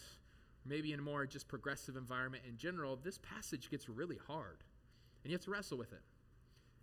maybe 0.65 0.93
in 0.93 0.99
a 0.99 1.01
more 1.01 1.25
just 1.25 1.47
progressive 1.47 1.95
environment 1.95 2.43
in 2.47 2.57
general, 2.57 2.99
this 3.01 3.17
passage 3.17 3.69
gets 3.71 3.89
really 3.89 4.19
hard. 4.27 4.63
And 5.23 5.31
you 5.31 5.35
have 5.35 5.45
to 5.45 5.51
wrestle 5.51 5.77
with 5.77 5.93
it. 5.93 6.01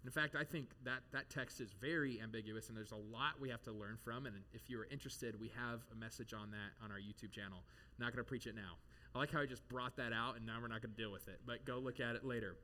In 0.04 0.10
fact, 0.10 0.34
I 0.34 0.44
think 0.44 0.70
that 0.84 1.02
that 1.12 1.28
text 1.28 1.60
is 1.60 1.72
very 1.72 2.20
ambiguous, 2.22 2.68
and 2.68 2.76
there's 2.76 2.92
a 2.92 2.96
lot 2.96 3.38
we 3.38 3.50
have 3.50 3.62
to 3.64 3.72
learn 3.72 3.98
from. 4.02 4.26
And 4.26 4.34
if 4.52 4.70
you're 4.70 4.86
interested, 4.90 5.38
we 5.38 5.50
have 5.54 5.80
a 5.92 5.94
message 5.94 6.32
on 6.32 6.50
that 6.52 6.82
on 6.82 6.90
our 6.90 6.98
YouTube 6.98 7.32
channel. 7.32 7.58
Not 7.98 8.12
going 8.12 8.24
to 8.24 8.28
preach 8.28 8.46
it 8.46 8.54
now. 8.54 8.78
I 9.14 9.18
like 9.18 9.30
how 9.30 9.40
I 9.40 9.46
just 9.46 9.68
brought 9.68 9.96
that 9.96 10.12
out, 10.12 10.36
and 10.36 10.46
now 10.46 10.58
we're 10.60 10.68
not 10.68 10.80
going 10.80 10.94
to 10.94 11.00
deal 11.00 11.12
with 11.12 11.28
it, 11.28 11.40
but 11.46 11.64
go 11.66 11.78
look 11.78 12.00
at 12.00 12.16
it 12.16 12.24
later. 12.24 12.56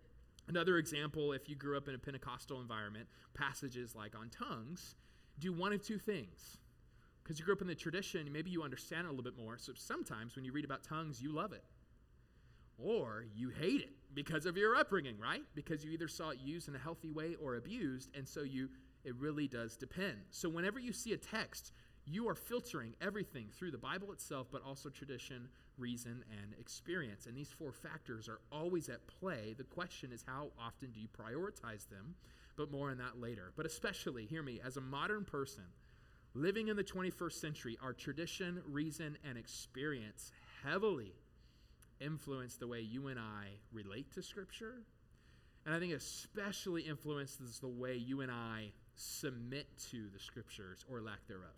Another 0.49 0.79
example, 0.79 1.33
if 1.33 1.49
you 1.49 1.57
grew 1.57 1.77
up 1.77 1.89
in 1.89 1.95
a 1.95 1.99
Pentecostal 1.99 2.61
environment, 2.61 3.07
passages 3.35 3.95
like 3.95 4.15
on 4.17 4.31
tongues 4.31 4.95
do 5.39 5.53
one 5.53 5.73
of 5.73 5.83
two 5.83 5.99
things. 5.99 6.57
Because 7.23 7.39
you 7.39 7.45
grew 7.45 7.55
up 7.55 7.61
in 7.61 7.67
the 7.67 7.75
tradition, 7.75 8.31
maybe 8.33 8.51
you 8.51 8.63
understand 8.63 9.07
it 9.07 9.09
a 9.09 9.11
little 9.11 9.25
bit 9.25 9.37
more. 9.37 9.59
So 9.59 9.73
sometimes 9.75 10.37
when 10.37 10.45
you 10.45 10.53
read 10.53 10.65
about 10.65 10.85
tongues, 10.85 11.21
you 11.21 11.33
love 11.33 11.53
it. 11.53 11.65
Or 12.79 13.27
you 13.35 13.49
hate 13.49 13.81
it 13.81 13.96
because 14.15 14.47
of 14.47 14.57
your 14.57 14.77
upbringing, 14.77 15.19
right? 15.19 15.43
Because 15.55 15.85
you 15.85 15.91
either 15.91 16.09
saw 16.09 16.31
it 16.31 16.39
used 16.43 16.69
in 16.69 16.75
a 16.75 16.79
healthy 16.79 17.11
way 17.11 17.37
or 17.43 17.57
abused, 17.57 18.11
and 18.17 18.27
so 18.27 18.43
you 18.43 18.69
it 19.05 19.15
really 19.21 19.47
does 19.47 19.77
depend. 19.77 20.17
So 20.33 20.49
whenever 20.49 20.81
you 20.81 20.93
see 20.93 21.13
a 21.13 21.17
text, 21.17 21.73
you 22.07 22.29
are 22.29 22.35
filtering 22.35 22.95
everything 23.01 23.47
through 23.53 23.71
the 23.71 23.79
Bible 23.79 24.13
itself, 24.13 24.49
but 24.51 24.63
also 24.65 24.89
tradition, 24.89 25.49
reason, 25.79 26.25
and 26.31 26.55
experience. 26.59 27.27
And 27.27 27.37
these 27.37 27.51
four 27.51 27.73
factors 27.73 28.29
are 28.29 28.41
always 28.51 28.89
at 28.89 29.07
play. 29.07 29.55
The 29.57 29.65
question 29.65 30.11
is, 30.13 30.25
how 30.27 30.49
often 30.59 30.91
do 30.91 31.01
you 31.01 31.07
prioritize 31.09 31.89
them? 31.89 32.17
But 32.57 32.73
more 32.73 32.91
on 32.91 32.99
that 32.99 33.21
later. 33.21 33.53
But 33.57 33.67
especially, 33.67 34.27
hear 34.27 34.43
me, 34.43 34.61
as 34.65 34.77
a 34.77 34.81
modern 34.81 35.25
person 35.25 35.65
living 36.35 36.69
in 36.69 36.77
the 36.77 36.85
21st 36.85 37.33
century, 37.33 37.79
our 37.83 37.93
tradition, 37.93 38.61
reason, 38.67 39.17
and 39.29 39.39
experience 39.39 40.33
heavily 40.65 41.15
influence 42.01 42.57
the 42.57 42.67
way 42.67 42.81
you 42.81 43.09
and 43.09 43.19
I 43.19 43.59
relate 43.73 44.13
to 44.15 44.23
Scripture. 44.23 44.75
And 45.65 45.75
I 45.75 45.79
think 45.79 45.93
especially 45.93 46.83
influences 46.83 47.59
the 47.59 47.69
way 47.69 47.97
you 47.97 48.21
and 48.21 48.31
I 48.31 48.71
submit 48.95 49.67
to 49.91 50.09
the 50.13 50.19
Scriptures 50.19 50.85
or 50.89 51.01
lack 51.01 51.27
thereof. 51.27 51.51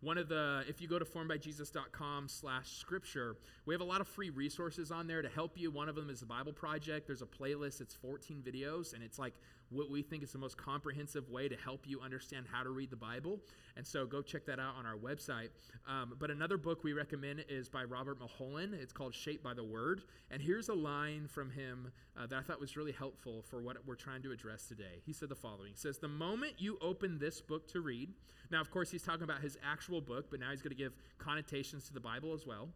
One 0.00 0.16
of 0.16 0.28
the, 0.28 0.62
if 0.68 0.80
you 0.80 0.86
go 0.86 0.98
to 0.98 1.04
formedbyjesus.com 1.04 2.28
slash 2.28 2.70
scripture, 2.70 3.36
we 3.66 3.74
have 3.74 3.80
a 3.80 3.84
lot 3.84 4.00
of 4.00 4.06
free 4.06 4.30
resources 4.30 4.92
on 4.92 5.08
there 5.08 5.22
to 5.22 5.28
help 5.28 5.58
you. 5.58 5.72
One 5.72 5.88
of 5.88 5.96
them 5.96 6.08
is 6.08 6.20
the 6.20 6.26
Bible 6.26 6.52
Project. 6.52 7.08
There's 7.08 7.22
a 7.22 7.26
playlist, 7.26 7.80
it's 7.80 7.94
14 7.94 8.40
videos, 8.46 8.94
and 8.94 9.02
it's 9.02 9.18
like 9.18 9.34
what 9.70 9.90
we 9.90 10.02
think 10.02 10.22
is 10.22 10.32
the 10.32 10.38
most 10.38 10.56
comprehensive 10.56 11.28
way 11.28 11.48
to 11.48 11.56
help 11.56 11.86
you 11.86 12.00
understand 12.00 12.46
how 12.50 12.62
to 12.62 12.70
read 12.70 12.90
the 12.90 12.96
Bible. 12.96 13.40
And 13.76 13.86
so 13.86 14.06
go 14.06 14.22
check 14.22 14.44
that 14.46 14.58
out 14.58 14.74
on 14.78 14.86
our 14.86 14.96
website. 14.96 15.50
Um, 15.86 16.14
but 16.18 16.30
another 16.30 16.56
book 16.56 16.84
we 16.84 16.92
recommend 16.92 17.44
is 17.48 17.68
by 17.68 17.84
Robert 17.84 18.18
Mulholland. 18.18 18.74
It's 18.74 18.92
called 18.92 19.14
Shaped 19.14 19.44
by 19.44 19.54
the 19.54 19.64
Word. 19.64 20.02
And 20.30 20.42
here's 20.42 20.68
a 20.68 20.74
line 20.74 21.28
from 21.28 21.50
him 21.50 21.92
uh, 22.18 22.26
that 22.26 22.38
I 22.38 22.42
thought 22.42 22.60
was 22.60 22.76
really 22.76 22.92
helpful 22.92 23.42
for 23.42 23.60
what 23.60 23.76
we're 23.86 23.94
trying 23.94 24.22
to 24.22 24.32
address 24.32 24.66
today. 24.66 25.02
He 25.04 25.12
said 25.12 25.28
the 25.28 25.36
following 25.36 25.70
He 25.70 25.76
says, 25.76 25.98
The 25.98 26.08
moment 26.08 26.54
you 26.58 26.78
open 26.80 27.18
this 27.18 27.40
book 27.40 27.68
to 27.72 27.80
read, 27.80 28.14
now, 28.50 28.60
of 28.60 28.70
course, 28.70 28.90
he's 28.90 29.02
talking 29.02 29.24
about 29.24 29.42
his 29.42 29.58
actual 29.62 30.00
book, 30.00 30.26
but 30.30 30.40
now 30.40 30.50
he's 30.50 30.62
going 30.62 30.74
to 30.74 30.76
give 30.76 30.94
connotations 31.18 31.86
to 31.88 31.92
the 31.92 32.00
Bible 32.00 32.32
as 32.32 32.46
well. 32.46 32.68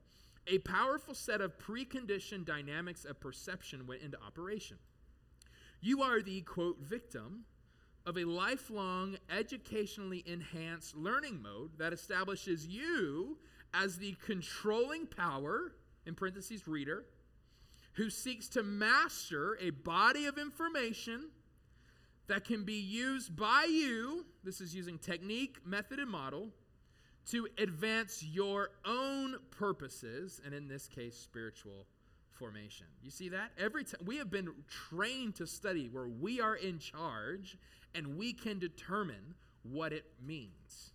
A 0.48 0.58
powerful 0.58 1.14
set 1.14 1.40
of 1.40 1.56
preconditioned 1.58 2.44
dynamics 2.44 3.04
of 3.04 3.20
perception 3.20 3.86
went 3.86 4.02
into 4.02 4.18
operation. 4.20 4.76
You 5.84 6.02
are 6.02 6.22
the, 6.22 6.42
quote, 6.42 6.78
victim 6.80 7.44
of 8.06 8.16
a 8.16 8.24
lifelong, 8.24 9.16
educationally 9.28 10.22
enhanced 10.24 10.96
learning 10.96 11.42
mode 11.42 11.72
that 11.78 11.92
establishes 11.92 12.66
you 12.66 13.36
as 13.74 13.98
the 13.98 14.16
controlling 14.24 15.06
power, 15.06 15.72
in 16.06 16.14
parentheses, 16.14 16.68
reader, 16.68 17.04
who 17.94 18.10
seeks 18.10 18.48
to 18.50 18.62
master 18.62 19.58
a 19.60 19.70
body 19.70 20.26
of 20.26 20.38
information 20.38 21.30
that 22.28 22.44
can 22.44 22.64
be 22.64 22.80
used 22.80 23.36
by 23.36 23.66
you. 23.68 24.24
This 24.44 24.60
is 24.60 24.74
using 24.74 24.98
technique, 24.98 25.58
method, 25.66 25.98
and 25.98 26.10
model 26.10 26.50
to 27.30 27.48
advance 27.58 28.22
your 28.22 28.70
own 28.84 29.36
purposes, 29.50 30.40
and 30.44 30.54
in 30.54 30.68
this 30.68 30.86
case, 30.86 31.16
spiritual 31.16 31.86
formation. 32.42 32.86
You 33.04 33.10
see 33.12 33.28
that? 33.28 33.52
Every 33.56 33.84
time 33.84 34.00
we 34.04 34.16
have 34.16 34.28
been 34.28 34.48
trained 34.68 35.36
to 35.36 35.46
study 35.46 35.88
where 35.88 36.08
we 36.08 36.40
are 36.40 36.56
in 36.56 36.80
charge 36.80 37.56
and 37.94 38.18
we 38.18 38.32
can 38.32 38.58
determine 38.58 39.36
what 39.62 39.92
it 39.92 40.06
means. 40.20 40.90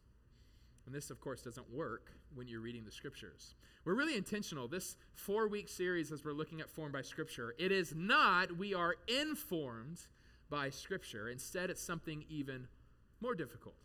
And 0.85 0.93
this, 0.93 1.09
of 1.09 1.21
course, 1.21 1.41
doesn't 1.41 1.73
work 1.73 2.11
when 2.35 2.49
you're 2.49 2.59
reading 2.59 2.83
the 2.83 2.91
scriptures. 2.91 3.55
We're 3.85 3.93
really 3.93 4.17
intentional. 4.17 4.67
This 4.67 4.97
four 5.13 5.47
week 5.47 5.69
series, 5.69 6.11
as 6.11 6.25
we're 6.25 6.33
looking 6.33 6.59
at 6.59 6.69
formed 6.69 6.91
by 6.91 7.01
scripture, 7.01 7.55
it 7.57 7.71
is 7.71 7.95
not 7.95 8.57
we 8.57 8.73
are 8.73 8.95
informed 9.07 9.99
by 10.49 10.69
scripture. 10.69 11.29
Instead, 11.29 11.69
it's 11.69 11.81
something 11.81 12.25
even 12.27 12.67
more 13.21 13.35
difficult. 13.35 13.75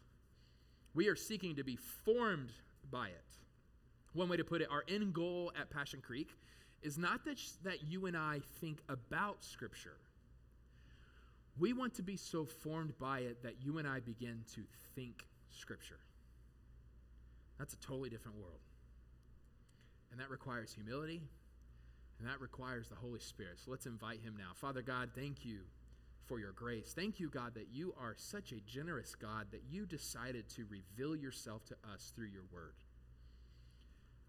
We 0.95 1.07
are 1.07 1.17
seeking 1.17 1.55
to 1.55 1.63
be 1.63 1.77
formed 1.77 2.51
by 2.91 3.07
it. 3.07 3.37
One 4.15 4.29
way 4.29 4.37
to 4.37 4.45
put 4.45 4.63
it, 4.63 4.69
our 4.69 4.83
end 4.89 5.15
goal 5.15 5.53
at 5.57 5.71
Passion 5.71 6.01
Creek 6.05 6.31
is 6.83 6.99
not 6.99 7.25
that, 7.25 7.39
that 7.65 7.85
you 7.85 8.07
and 8.07 8.17
I 8.17 8.41
think 8.61 8.79
about 8.89 9.45
Scripture. 9.45 9.97
We 11.59 11.73
want 11.73 11.95
to 11.95 12.03
be 12.03 12.17
so 12.17 12.45
formed 12.45 12.99
by 12.99 13.21
it 13.21 13.43
that 13.43 13.57
you 13.63 13.79
and 13.79 13.87
I 13.87 14.01
begin 14.01 14.45
to 14.55 14.63
think 14.95 15.27
Scripture. 15.51 15.99
That's 17.59 17.75
a 17.75 17.79
totally 17.79 18.09
different 18.09 18.39
world. 18.39 18.61
And 20.11 20.21
that 20.21 20.31
requires 20.31 20.73
humility, 20.73 21.23
and 22.19 22.29
that 22.29 22.41
requires 22.41 22.89
the 22.89 22.97
Holy 22.97 23.21
Spirit. 23.21 23.59
So 23.65 23.71
let's 23.71 23.87
invite 23.87 24.21
him 24.21 24.35
now. 24.37 24.53
Father 24.55 24.83
God, 24.83 25.11
thank 25.15 25.45
you 25.45 25.61
for 26.27 26.39
your 26.39 26.53
grace. 26.53 26.93
Thank 26.95 27.19
you, 27.21 27.29
God, 27.29 27.55
that 27.55 27.69
you 27.73 27.95
are 28.01 28.15
such 28.17 28.53
a 28.53 28.61
generous 28.67 29.15
God 29.15 29.47
that 29.53 29.63
you 29.71 29.87
decided 29.87 30.49
to 30.51 30.67
reveal 30.69 31.17
yourself 31.17 31.65
to 31.67 31.75
us 31.93 32.13
through 32.15 32.29
your 32.29 32.45
word. 32.53 32.75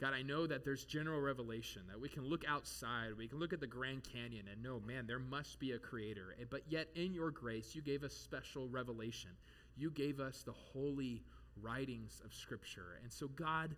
God, 0.03 0.13
I 0.13 0.21
know 0.21 0.45
that 0.45 0.65
there's 0.65 0.83
general 0.83 1.21
revelation, 1.21 1.83
that 1.87 1.97
we 1.97 2.09
can 2.09 2.25
look 2.25 2.43
outside, 2.45 3.11
we 3.17 3.25
can 3.25 3.39
look 3.39 3.53
at 3.53 3.61
the 3.61 3.67
Grand 3.67 4.03
Canyon 4.03 4.47
and 4.51 4.61
know, 4.61 4.81
man, 4.85 5.07
there 5.07 5.17
must 5.17 5.61
be 5.61 5.71
a 5.71 5.79
creator. 5.79 6.35
But 6.49 6.63
yet, 6.67 6.89
in 6.93 7.13
your 7.13 7.31
grace, 7.31 7.73
you 7.73 7.81
gave 7.81 8.03
us 8.03 8.11
special 8.11 8.67
revelation. 8.67 9.29
You 9.77 9.91
gave 9.91 10.19
us 10.19 10.43
the 10.43 10.51
holy 10.51 11.23
writings 11.61 12.21
of 12.25 12.33
Scripture. 12.33 12.99
And 13.01 13.09
so, 13.09 13.29
God, 13.29 13.77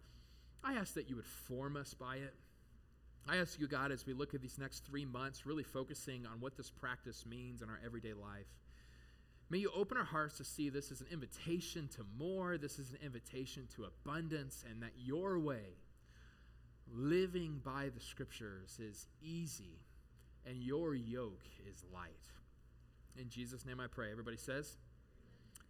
I 0.63 0.74
ask 0.74 0.96
that 0.96 1.08
you 1.08 1.15
would 1.15 1.27
form 1.27 1.77
us 1.77 1.94
by 1.94 2.15
it. 2.15 2.34
I 3.29 3.38
ask 3.38 3.60
you, 3.60 3.67
God, 3.67 3.91
as 3.91 4.08
we 4.08 4.13
look 4.13 4.34
at 4.34 4.41
these 4.41 4.58
next 4.58 4.84
three 4.84 5.05
months, 5.05 5.46
really 5.46 5.62
focusing 5.62 6.25
on 6.25 6.39
what 6.39 6.58
this 6.58 6.72
practice 6.72 7.24
means 7.27 7.62
in 7.62 7.70
our 7.70 7.79
everyday 7.86 8.13
life. 8.13 8.48
May 9.51 9.60
you 9.60 9.70
open 9.75 9.96
our 9.96 10.03
hearts 10.03 10.38
to 10.38 10.44
see 10.44 10.70
this 10.70 10.91
as 10.91 11.01
an 11.01 11.08
invitation 11.12 11.88
to 11.89 12.01
more, 12.17 12.58
this 12.58 12.79
is 12.79 12.94
an 12.94 12.98
invitation 13.05 13.67
to 13.75 13.84
abundance, 13.84 14.65
and 14.67 14.82
that 14.82 14.94
your 14.98 15.38
way 15.38 15.75
living 16.93 17.61
by 17.63 17.89
the 17.93 18.01
scriptures 18.01 18.79
is 18.79 19.07
easy 19.21 19.79
and 20.45 20.57
your 20.57 20.95
yoke 20.95 21.45
is 21.69 21.83
light. 21.93 22.11
In 23.17 23.29
Jesus' 23.29 23.65
name 23.65 23.79
I 23.79 23.87
pray. 23.87 24.11
Everybody 24.11 24.37
says, 24.37 24.77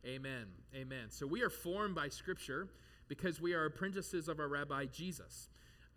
Amen. 0.05 0.45
Amen. 0.75 1.09
So 1.09 1.25
we 1.25 1.41
are 1.41 1.49
formed 1.49 1.95
by 1.95 2.09
scripture 2.09 2.67
because 3.07 3.41
we 3.41 3.53
are 3.53 3.65
apprentices 3.65 4.27
of 4.27 4.39
our 4.39 4.47
rabbi 4.47 4.85
Jesus. 4.85 5.49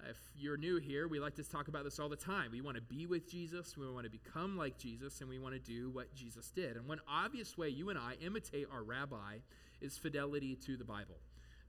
If 0.09 0.17
you're 0.37 0.57
new 0.57 0.77
here, 0.79 1.09
we 1.09 1.19
like 1.19 1.35
to 1.37 1.45
talk 1.45 1.69
about 1.69 1.85
this 1.85 1.99
all 1.99 2.09
the 2.09 2.17
time. 2.17 2.51
We 2.53 2.61
want 2.61 2.77
to 2.77 2.83
be 2.83 3.07
with 3.07 3.29
Jesus, 3.29 3.77
we 3.77 3.91
want 3.91 4.05
to 4.05 4.11
become 4.11 4.57
like 4.57 4.79
Jesus, 4.79 5.21
and 5.21 5.29
we 5.29 5.39
want 5.39 5.55
to 5.55 5.61
do 5.61 5.91
what 5.91 6.15
Jesus 6.15 6.51
did. 6.51 6.77
And 6.77 6.87
one 6.87 7.01
obvious 7.09 7.59
way 7.59 7.69
you 7.69 7.91
and 7.91 7.99
I 7.99 8.15
imitate 8.25 8.69
our 8.73 8.83
rabbi 8.83 9.39
is 9.81 9.99
fidelity 9.99 10.57
to 10.67 10.77
the 10.77 10.85
Bible. 10.85 11.17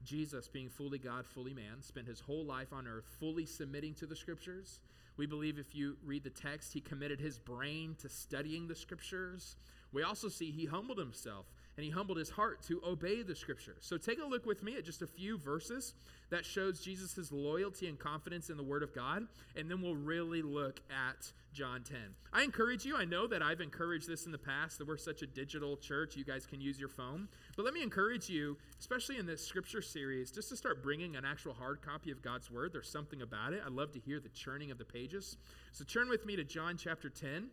Jesus, 0.04 0.48
being 0.48 0.68
fully 0.68 0.98
God, 0.98 1.26
fully 1.26 1.54
man, 1.54 1.82
spent 1.82 2.06
his 2.06 2.20
whole 2.20 2.44
life 2.44 2.72
on 2.72 2.86
earth 2.86 3.04
fully 3.18 3.46
submitting 3.46 3.94
to 3.94 4.06
the 4.06 4.16
scriptures. 4.16 4.80
We 5.16 5.26
believe 5.26 5.58
if 5.58 5.74
you 5.74 5.96
read 6.04 6.24
the 6.24 6.30
text, 6.30 6.72
he 6.72 6.80
committed 6.80 7.20
his 7.20 7.38
brain 7.38 7.96
to 8.00 8.08
studying 8.08 8.68
the 8.68 8.74
scriptures. 8.74 9.56
We 9.92 10.02
also 10.02 10.28
see 10.28 10.50
he 10.50 10.66
humbled 10.66 10.98
himself 10.98 11.46
and 11.80 11.84
he 11.86 11.90
humbled 11.90 12.18
his 12.18 12.28
heart 12.28 12.60
to 12.60 12.78
obey 12.86 13.22
the 13.22 13.34
scripture. 13.34 13.74
So 13.80 13.96
take 13.96 14.20
a 14.20 14.26
look 14.26 14.44
with 14.44 14.62
me 14.62 14.76
at 14.76 14.84
just 14.84 15.00
a 15.00 15.06
few 15.06 15.38
verses 15.38 15.94
that 16.28 16.44
shows 16.44 16.78
Jesus' 16.82 17.32
loyalty 17.32 17.88
and 17.88 17.98
confidence 17.98 18.50
in 18.50 18.58
the 18.58 18.62
Word 18.62 18.82
of 18.82 18.94
God, 18.94 19.26
and 19.56 19.70
then 19.70 19.80
we'll 19.80 19.96
really 19.96 20.42
look 20.42 20.82
at 20.90 21.32
John 21.54 21.82
10. 21.82 21.96
I 22.34 22.42
encourage 22.42 22.84
you, 22.84 22.98
I 22.98 23.06
know 23.06 23.26
that 23.28 23.42
I've 23.42 23.62
encouraged 23.62 24.06
this 24.06 24.26
in 24.26 24.32
the 24.32 24.36
past, 24.36 24.76
that 24.76 24.86
we're 24.86 24.98
such 24.98 25.22
a 25.22 25.26
digital 25.26 25.74
church, 25.74 26.16
you 26.16 26.24
guys 26.24 26.44
can 26.44 26.60
use 26.60 26.78
your 26.78 26.90
phone. 26.90 27.28
But 27.56 27.64
let 27.64 27.72
me 27.72 27.82
encourage 27.82 28.28
you, 28.28 28.58
especially 28.78 29.16
in 29.16 29.24
this 29.24 29.42
scripture 29.42 29.80
series, 29.80 30.30
just 30.30 30.50
to 30.50 30.56
start 30.56 30.82
bringing 30.82 31.16
an 31.16 31.24
actual 31.24 31.54
hard 31.54 31.80
copy 31.80 32.10
of 32.10 32.20
God's 32.20 32.50
Word. 32.50 32.74
There's 32.74 32.92
something 32.92 33.22
about 33.22 33.54
it. 33.54 33.62
I 33.64 33.70
love 33.70 33.90
to 33.92 33.98
hear 33.98 34.20
the 34.20 34.28
churning 34.28 34.70
of 34.70 34.76
the 34.76 34.84
pages. 34.84 35.38
So 35.72 35.82
turn 35.82 36.10
with 36.10 36.26
me 36.26 36.36
to 36.36 36.44
John 36.44 36.76
chapter 36.76 37.08
10. 37.08 37.48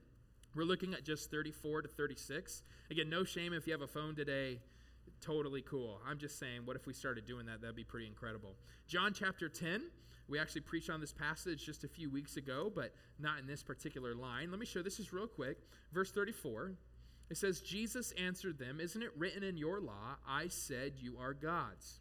We're 0.58 0.64
looking 0.64 0.96
at 0.96 1.06
just 1.06 1.30
34 1.30 1.84
to 1.84 1.88
36. 1.88 2.64
Again, 2.90 3.12
no 3.12 3.24
shame 3.24 3.54
if 3.54 3.68
you 3.68 3.74
have 3.74 3.84
a 3.84 3.88
phone 3.88 4.16
today 4.16 4.58
totally 5.22 5.62
cool. 5.62 6.00
I'm 6.08 6.18
just 6.18 6.40
saying, 6.40 6.62
what 6.66 6.76
if 6.76 6.88
we 6.88 6.94
started 6.94 7.28
doing 7.28 7.46
that? 7.46 7.62
That'd 7.62 7.76
be 7.76 7.84
pretty 7.84 8.08
incredible. 8.08 8.56
John 8.88 9.14
chapter 9.14 9.50
10. 9.50 9.84
We 10.28 10.40
actually 10.40 10.62
preached 10.62 10.90
on 10.90 11.00
this 11.00 11.14
passage 11.14 11.64
just 11.64 11.84
a 11.84 11.88
few 11.88 12.10
weeks 12.10 12.38
ago, 12.38 12.72
but 12.74 12.94
not 13.20 13.38
in 13.40 13.46
this 13.46 13.62
particular 13.62 14.16
line. 14.16 14.50
Let 14.50 14.60
me 14.60 14.66
show 14.66 14.82
this 14.82 15.00
is 15.00 15.14
real 15.14 15.28
quick. 15.28 15.60
Verse 15.94 16.12
34. 16.12 16.74
It 17.30 17.38
says, 17.38 17.62
Jesus 17.62 18.12
answered 18.14 18.58
them, 18.58 18.80
Isn't 18.80 19.04
it 19.04 19.12
written 19.16 19.44
in 19.44 19.58
your 19.58 19.80
law, 19.80 20.18
I 20.28 20.48
said 20.48 20.94
you 20.98 21.18
are 21.22 21.36
gods? 21.36 22.00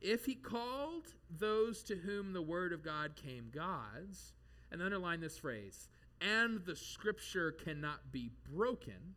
If 0.00 0.26
he 0.26 0.36
called 0.36 1.06
those 1.28 1.82
to 1.84 1.96
whom 1.96 2.32
the 2.32 2.40
word 2.40 2.72
of 2.72 2.84
God 2.84 3.16
came 3.16 3.50
gods, 3.52 4.32
and 4.72 4.82
underline 4.82 5.20
this 5.20 5.38
phrase, 5.38 5.88
and 6.20 6.64
the 6.64 6.76
scripture 6.76 7.52
cannot 7.52 8.12
be 8.12 8.30
broken, 8.52 9.14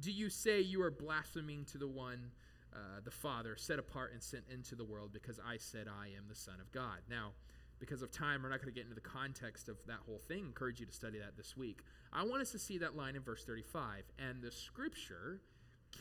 do 0.00 0.10
you 0.10 0.28
say 0.28 0.60
you 0.60 0.82
are 0.82 0.90
blaspheming 0.90 1.64
to 1.66 1.78
the 1.78 1.86
one, 1.86 2.30
uh, 2.72 3.00
the 3.04 3.10
Father, 3.10 3.56
set 3.56 3.78
apart 3.78 4.12
and 4.12 4.22
sent 4.22 4.44
into 4.52 4.74
the 4.74 4.84
world 4.84 5.12
because 5.12 5.38
I 5.38 5.56
said 5.56 5.86
I 5.88 6.06
am 6.08 6.24
the 6.28 6.34
Son 6.34 6.56
of 6.60 6.70
God? 6.72 6.98
Now, 7.08 7.32
because 7.78 8.02
of 8.02 8.10
time, 8.10 8.42
we're 8.42 8.48
not 8.48 8.60
going 8.60 8.72
to 8.72 8.74
get 8.74 8.84
into 8.84 8.94
the 8.94 9.00
context 9.00 9.68
of 9.68 9.76
that 9.86 9.98
whole 10.06 10.20
thing. 10.26 10.44
I 10.44 10.46
encourage 10.46 10.80
you 10.80 10.86
to 10.86 10.92
study 10.92 11.18
that 11.18 11.36
this 11.36 11.56
week. 11.56 11.80
I 12.12 12.24
want 12.24 12.42
us 12.42 12.50
to 12.52 12.58
see 12.58 12.78
that 12.78 12.96
line 12.96 13.16
in 13.16 13.22
verse 13.22 13.44
35. 13.44 14.04
And 14.18 14.42
the 14.42 14.50
scripture 14.50 15.40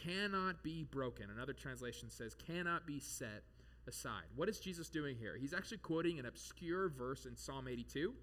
cannot 0.04 0.64
be 0.64 0.84
broken. 0.84 1.30
Another 1.30 1.54
translation 1.54 2.10
says, 2.10 2.36
cannot 2.36 2.88
be 2.88 3.00
set 3.00 3.44
aside. 3.88 4.24
What 4.36 4.50
is 4.50 4.60
Jesus 4.60 4.90
doing 4.90 5.18
here? 5.18 5.36
He's 5.40 5.54
actually 5.54 5.80
quoting 5.80 6.20
an 6.20 6.26
obscure 6.26 6.90
verse 6.90 7.26
in 7.26 7.36
Psalm 7.36 7.68
82. 7.68 8.14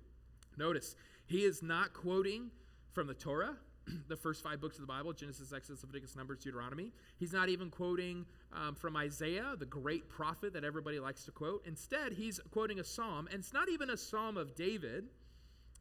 Notice, 0.56 0.96
he 1.30 1.44
is 1.44 1.62
not 1.62 1.94
quoting 1.94 2.50
from 2.90 3.06
the 3.06 3.14
Torah, 3.14 3.54
the 4.08 4.16
first 4.16 4.42
five 4.42 4.60
books 4.60 4.74
of 4.76 4.80
the 4.80 4.88
Bible 4.88 5.12
Genesis, 5.12 5.52
Exodus, 5.52 5.80
Leviticus, 5.84 6.16
Numbers, 6.16 6.40
Deuteronomy. 6.40 6.90
He's 7.18 7.32
not 7.32 7.48
even 7.48 7.70
quoting 7.70 8.26
um, 8.52 8.74
from 8.74 8.96
Isaiah, 8.96 9.54
the 9.56 9.64
great 9.64 10.08
prophet 10.08 10.52
that 10.54 10.64
everybody 10.64 10.98
likes 10.98 11.24
to 11.26 11.30
quote. 11.30 11.62
Instead, 11.66 12.14
he's 12.14 12.40
quoting 12.50 12.80
a 12.80 12.84
psalm, 12.84 13.28
and 13.30 13.38
it's 13.38 13.52
not 13.52 13.68
even 13.68 13.90
a 13.90 13.96
psalm 13.96 14.36
of 14.36 14.56
David, 14.56 15.04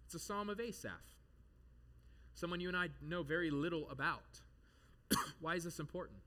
it's 0.06 0.14
a 0.14 0.20
psalm 0.20 0.52
of 0.52 0.60
Asaph, 0.60 0.92
someone 2.36 2.60
you 2.60 2.68
and 2.68 2.78
I 2.78 2.90
know 3.02 3.24
very 3.24 3.50
little 3.50 3.90
about. 3.90 4.40
Why 5.42 5.56
is 5.56 5.64
this 5.64 5.80
important? 5.80 6.20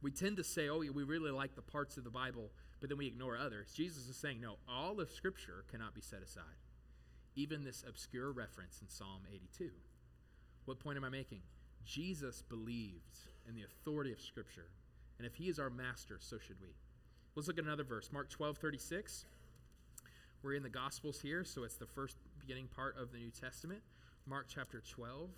We 0.00 0.12
tend 0.12 0.36
to 0.36 0.44
say, 0.44 0.68
oh, 0.68 0.78
we 0.78 1.02
really 1.02 1.32
like 1.32 1.56
the 1.56 1.62
parts 1.62 1.96
of 1.96 2.04
the 2.04 2.10
Bible, 2.10 2.52
but 2.78 2.88
then 2.88 2.98
we 2.98 3.08
ignore 3.08 3.36
others. 3.36 3.72
Jesus 3.72 4.08
is 4.08 4.16
saying, 4.16 4.40
no, 4.40 4.58
all 4.68 5.00
of 5.00 5.10
Scripture 5.10 5.64
cannot 5.72 5.92
be 5.92 6.00
set 6.00 6.22
aside. 6.22 6.44
Even 7.38 7.62
this 7.62 7.84
obscure 7.88 8.32
reference 8.32 8.80
in 8.82 8.88
Psalm 8.88 9.20
82. 9.32 9.70
What 10.64 10.80
point 10.80 10.96
am 10.96 11.04
I 11.04 11.08
making? 11.08 11.42
Jesus 11.84 12.42
believed 12.42 13.16
in 13.48 13.54
the 13.54 13.62
authority 13.62 14.10
of 14.10 14.20
Scripture. 14.20 14.66
And 15.18 15.26
if 15.26 15.36
he 15.36 15.48
is 15.48 15.60
our 15.60 15.70
master, 15.70 16.16
so 16.18 16.36
should 16.38 16.60
we. 16.60 16.74
Let's 17.36 17.46
look 17.46 17.58
at 17.58 17.64
another 17.64 17.84
verse, 17.84 18.10
Mark 18.12 18.28
12, 18.28 18.58
36. 18.58 19.24
We're 20.42 20.54
in 20.54 20.64
the 20.64 20.68
Gospels 20.68 21.20
here, 21.20 21.44
so 21.44 21.62
it's 21.62 21.76
the 21.76 21.86
first 21.86 22.16
beginning 22.40 22.66
part 22.74 22.96
of 22.98 23.12
the 23.12 23.18
New 23.18 23.30
Testament. 23.30 23.82
Mark 24.26 24.46
chapter 24.48 24.82
12, 24.90 25.30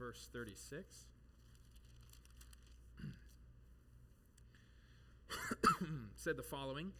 verse 0.00 0.28
36. 0.32 1.06
said 6.16 6.36
the 6.36 6.42
following 6.42 6.90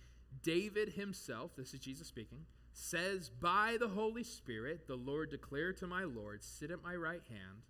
David 0.45 0.91
himself, 0.91 1.57
this 1.57 1.75
is 1.75 1.81
Jesus 1.81 2.07
speaking, 2.07 2.47
says, 2.77 3.31
By 3.31 3.79
the 3.81 3.89
Holy 3.89 4.23
Spirit, 4.23 4.87
the 4.87 4.97
Lord 4.97 5.31
declared 5.31 5.79
to 5.79 5.87
my 5.87 6.05
Lord, 6.05 6.45
Sit 6.45 6.71
at 6.71 6.85
my 6.85 6.95
right 6.95 7.23
hand 7.29 7.63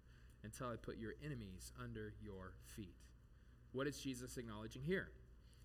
until 0.42 0.68
I 0.68 0.76
put 0.76 0.98
your 0.98 1.14
enemies 1.24 1.72
under 1.82 2.12
your 2.20 2.54
feet. 2.74 2.96
What 3.72 3.86
is 3.86 3.98
Jesus 3.98 4.36
acknowledging 4.36 4.82
here? 4.82 5.10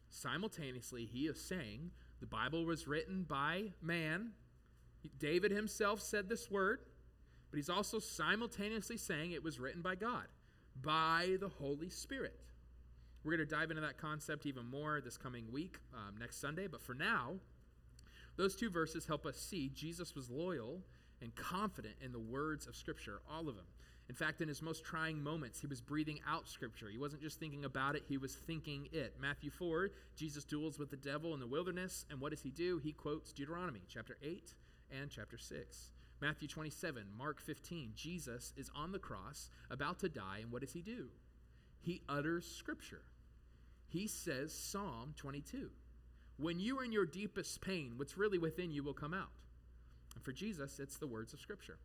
Simultaneously, 0.10 1.06
he 1.12 1.22
is 1.22 1.42
saying 1.42 1.92
the 2.20 2.28
Bible 2.28 2.66
was 2.66 2.88
written 2.88 3.24
by 3.28 3.74
man. 3.82 4.32
David 5.18 5.52
himself 5.52 6.02
said 6.02 6.30
this 6.30 6.52
word, 6.52 6.82
but 7.50 7.58
he's 7.58 7.70
also 7.70 7.98
simultaneously 8.00 8.98
saying 8.98 9.32
it 9.32 9.44
was 9.44 9.60
written 9.60 9.82
by 9.82 9.96
God, 9.96 10.28
by 10.82 11.38
the 11.40 11.50
Holy 11.50 11.90
Spirit. 11.90 12.40
We're 13.24 13.36
going 13.36 13.48
to 13.48 13.56
dive 13.56 13.72
into 13.72 13.82
that 13.82 13.98
concept 13.98 14.46
even 14.46 14.66
more 14.66 15.02
this 15.02 15.18
coming 15.18 15.52
week, 15.52 15.78
um, 15.94 16.16
next 16.20 16.40
Sunday. 16.40 16.68
But 16.68 16.82
for 16.82 16.94
now, 16.94 17.36
those 18.42 18.56
two 18.56 18.72
verses 18.72 19.06
help 19.06 19.26
us 19.28 19.38
see 19.38 19.70
Jesus 19.70 20.16
was 20.16 20.30
loyal 20.30 20.82
and 21.22 21.36
confident 21.36 21.94
in 22.04 22.12
the 22.12 22.20
words 22.20 22.66
of 22.66 22.76
Scripture, 22.76 23.22
all 23.30 23.48
of 23.48 23.56
them. 23.56 23.66
In 24.10 24.16
fact, 24.16 24.42
in 24.42 24.48
his 24.48 24.64
most 24.64 24.84
trying 24.84 25.22
moments, 25.22 25.62
he 25.62 25.68
was 25.68 25.80
breathing 25.80 26.20
out 26.28 26.50
Scripture. 26.50 26.90
He 26.90 26.98
wasn't 26.98 27.22
just 27.22 27.40
thinking 27.40 27.66
about 27.66 27.96
it, 27.96 28.04
he 28.08 28.18
was 28.18 28.34
thinking 28.34 28.88
it. 28.92 29.14
Matthew 29.22 29.52
4, 29.52 29.92
Jesus 30.16 30.44
duels 30.44 30.80
with 30.80 30.90
the 30.90 30.98
devil 30.98 31.36
in 31.36 31.40
the 31.40 31.46
wilderness, 31.46 32.06
and 32.10 32.20
what 32.20 32.32
does 32.32 32.42
he 32.42 32.50
do? 32.50 32.80
He 32.80 32.94
quotes 32.94 33.32
Deuteronomy 33.32 33.84
chapter 33.88 34.18
8 34.24 34.54
and 35.00 35.12
chapter 35.12 35.38
6. 35.38 35.92
Matthew 36.20 36.48
27, 36.48 37.04
Mark 37.16 37.40
15, 37.40 37.92
Jesus 37.96 38.54
is 38.58 38.72
on 38.76 38.92
the 38.92 39.00
cross, 39.00 39.52
about 39.70 40.00
to 40.00 40.10
die, 40.10 40.40
and 40.42 40.52
what 40.52 40.62
does 40.62 40.74
he 40.74 40.82
do? 40.82 41.10
He 41.80 42.02
utters 42.10 42.46
Scripture 42.46 43.04
he 43.92 44.08
says 44.08 44.54
Psalm 44.54 45.14
22. 45.18 45.70
When 46.42 46.60
you 46.60 46.80
are 46.80 46.84
in 46.84 46.92
your 46.92 47.06
deepest 47.06 47.62
pain, 47.62 47.94
what's 47.98 48.18
really 48.18 48.40
within 48.40 48.72
you 48.72 48.82
will 48.84 48.96
come 48.96 49.14
out. 49.14 49.30
And 50.16 50.24
for 50.24 50.32
Jesus, 50.32 50.80
it's 50.80 50.98
the 50.98 51.06
words 51.06 51.34
of 51.34 51.40
Scripture. 51.40 51.78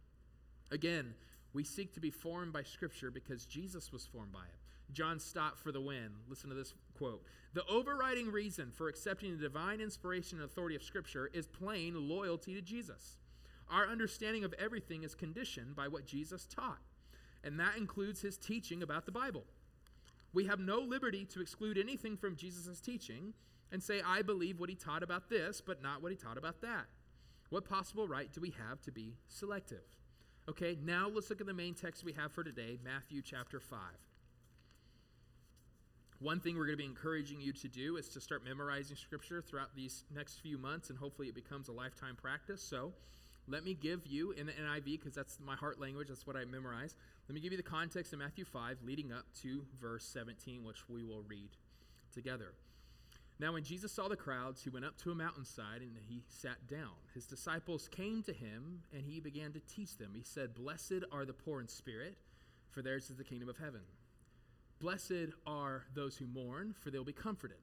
Again, 0.71 1.13
we 1.53 1.63
seek 1.63 1.93
to 1.93 2.01
be 2.01 2.11
formed 2.11 2.55
by 2.55 2.63
Scripture 2.63 3.11
because 3.11 3.45
Jesus 3.45 3.93
was 3.93 4.07
formed 4.07 4.33
by 4.33 4.41
it. 4.41 4.95
John 4.95 5.21
Stott 5.21 5.59
for 5.59 5.73
the 5.73 5.81
win. 5.81 6.09
Listen 6.27 6.49
to 6.49 6.57
this 6.57 6.73
quote. 6.97 7.23
The 7.53 7.67
overriding 7.67 8.31
reason 8.31 8.71
for 8.71 8.89
accepting 8.89 9.33
the 9.33 9.43
divine 9.43 9.81
inspiration 9.81 10.39
and 10.39 10.47
authority 10.47 10.75
of 10.75 10.83
Scripture 10.83 11.29
is 11.35 11.47
plain 11.47 12.09
loyalty 12.09 12.55
to 12.55 12.63
Jesus. 12.63 13.19
Our 13.71 13.87
understanding 13.87 14.43
of 14.43 14.55
everything 14.55 15.03
is 15.03 15.15
conditioned 15.15 15.77
by 15.77 15.89
what 15.89 16.07
Jesus 16.07 16.47
taught, 16.47 16.81
and 17.45 17.61
that 17.61 17.77
includes 17.77 18.23
his 18.23 18.39
teaching 18.39 18.83
about 18.83 19.05
the 19.05 19.13
Bible. 19.13 19.45
We 20.33 20.47
have 20.47 20.61
no 20.61 20.79
liberty 20.79 21.27
to 21.27 21.43
exclude 21.43 21.77
anything 21.77 22.17
from 22.17 22.37
Jesus' 22.37 22.81
teaching 22.81 23.35
and 23.73 23.83
say, 23.83 24.01
I 24.05 24.23
believe 24.23 24.59
what 24.61 24.71
he 24.71 24.77
taught 24.77 25.03
about 25.03 25.29
this, 25.29 25.61
but 25.61 25.83
not 25.83 26.03
what 26.03 26.13
he 26.13 26.17
taught 26.17 26.39
about 26.39 26.61
that. 26.63 26.87
What 27.51 27.69
possible 27.69 28.09
right 28.09 28.33
do 28.33 28.41
we 28.41 28.55
have 28.69 28.81
to 28.83 28.93
be 28.93 29.15
selective? 29.29 29.85
Okay, 30.49 30.79
now 30.83 31.09
let's 31.13 31.29
look 31.31 31.41
at 31.41 31.47
the 31.47 31.55
main 31.55 31.75
text 31.75 32.05
we 32.05 32.13
have 32.13 32.33
for 32.33 32.45
today, 32.45 32.79
Matthew 32.85 33.23
chapter 33.23 33.61
5. 33.61 33.79
One 36.19 36.41
thing 36.41 36.57
we're 36.57 36.67
going 36.67 36.79
to 36.79 36.83
be 36.83 36.89
encouraging 36.89 37.41
you 37.41 37.53
to 37.53 37.69
do 37.69 37.97
is 37.97 38.09
to 38.11 38.21
start 38.21 38.45
memorizing 38.45 38.97
scripture 38.97 39.43
throughout 39.43 39.75
these 39.75 40.05
next 40.15 40.39
few 40.39 40.57
months, 40.57 40.89
and 40.89 40.99
hopefully 40.99 41.29
it 41.29 41.35
becomes 41.35 41.69
a 41.69 41.73
lifetime 41.73 42.17
practice. 42.17 42.63
So, 42.63 42.93
let 43.49 43.65
me 43.65 43.75
give 43.75 44.07
you 44.07 44.33
in 44.33 44.47
the 44.47 44.53
NIV, 44.53 44.85
because 44.85 45.15
that's 45.15 45.39
my 45.45 45.55
heart 45.55 45.81
language, 45.81 46.09
that's 46.09 46.27
what 46.27 46.37
I 46.37 46.45
memorize. 46.45 46.95
Let 47.29 47.35
me 47.35 47.41
give 47.41 47.53
you 47.53 47.59
the 47.59 47.63
context 47.63 48.13
of 48.13 48.19
Matthew 48.19 48.45
5 48.45 48.79
leading 48.85 49.13
up 49.13 49.27
to 49.43 49.65
verse 49.81 50.05
17, 50.05 50.65
which 50.65 50.89
we 50.89 51.05
will 51.05 51.23
read 51.29 51.51
together. 52.15 52.55
Now, 53.39 53.53
when 53.53 53.65
Jesus 53.65 53.93
saw 53.93 54.09
the 54.09 54.17
crowds, 54.17 54.63
he 54.63 54.71
went 54.71 54.87
up 54.87 54.97
to 54.99 55.11
a 55.11 55.15
mountainside 55.15 55.83
and 55.83 55.93
he 56.09 56.23
sat 56.29 56.67
down. 56.69 56.95
His 57.15 57.27
disciples 57.27 57.87
came 57.89 58.23
to 58.23 58.33
him 58.33 58.83
and 58.95 59.05
he 59.05 59.21
began 59.21 59.53
to 59.53 59.61
teach 59.61 59.99
them. 59.99 60.13
He 60.15 60.23
said, 60.23 60.55
Blessed 60.55 61.05
are 61.13 61.27
the 61.27 61.35
poor 61.35 61.61
in 61.61 61.69
spirit, 61.69 62.17
for 62.71 62.81
theirs 62.81 63.11
is 63.11 63.17
the 63.17 63.25
kingdom 63.25 63.49
of 63.49 63.59
heaven. 63.59 63.83
Blessed 64.81 65.35
are 65.47 65.85
those 65.95 66.17
who 66.17 66.27
mourn, 66.27 66.75
for 66.81 66.91
they 66.91 66.99
will 66.99 67.05
be 67.05 67.13
comforted. 67.13 67.59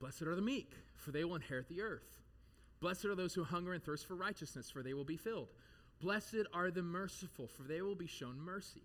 Blessed 0.00 0.22
are 0.22 0.34
the 0.34 0.42
meek, 0.42 0.72
for 0.96 1.12
they 1.12 1.24
will 1.24 1.36
inherit 1.36 1.68
the 1.68 1.82
earth. 1.82 2.18
Blessed 2.80 3.06
are 3.06 3.14
those 3.14 3.34
who 3.34 3.44
hunger 3.44 3.72
and 3.72 3.82
thirst 3.82 4.06
for 4.06 4.16
righteousness, 4.16 4.70
for 4.70 4.82
they 4.82 4.94
will 4.94 5.04
be 5.04 5.18
filled. 5.18 5.48
Blessed 6.00 6.46
are 6.54 6.70
the 6.70 6.82
merciful, 6.82 7.46
for 7.46 7.62
they 7.62 7.82
will 7.82 7.94
be 7.94 8.06
shown 8.06 8.40
mercy. 8.40 8.82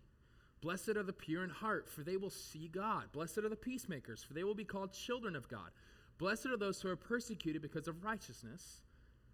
Blessed 0.61 0.89
are 0.89 1.03
the 1.03 1.13
pure 1.13 1.43
in 1.43 1.49
heart, 1.49 1.89
for 1.89 2.01
they 2.01 2.17
will 2.17 2.29
see 2.29 2.67
God. 2.67 3.11
Blessed 3.13 3.39
are 3.39 3.49
the 3.49 3.55
peacemakers, 3.55 4.23
for 4.23 4.33
they 4.33 4.43
will 4.43 4.55
be 4.55 4.65
called 4.65 4.91
children 4.91 5.35
of 5.35 5.47
God. 5.47 5.69
Blessed 6.17 6.47
are 6.47 6.57
those 6.57 6.81
who 6.81 6.89
are 6.89 6.95
persecuted 6.95 7.61
because 7.61 7.87
of 7.87 8.03
righteousness, 8.03 8.81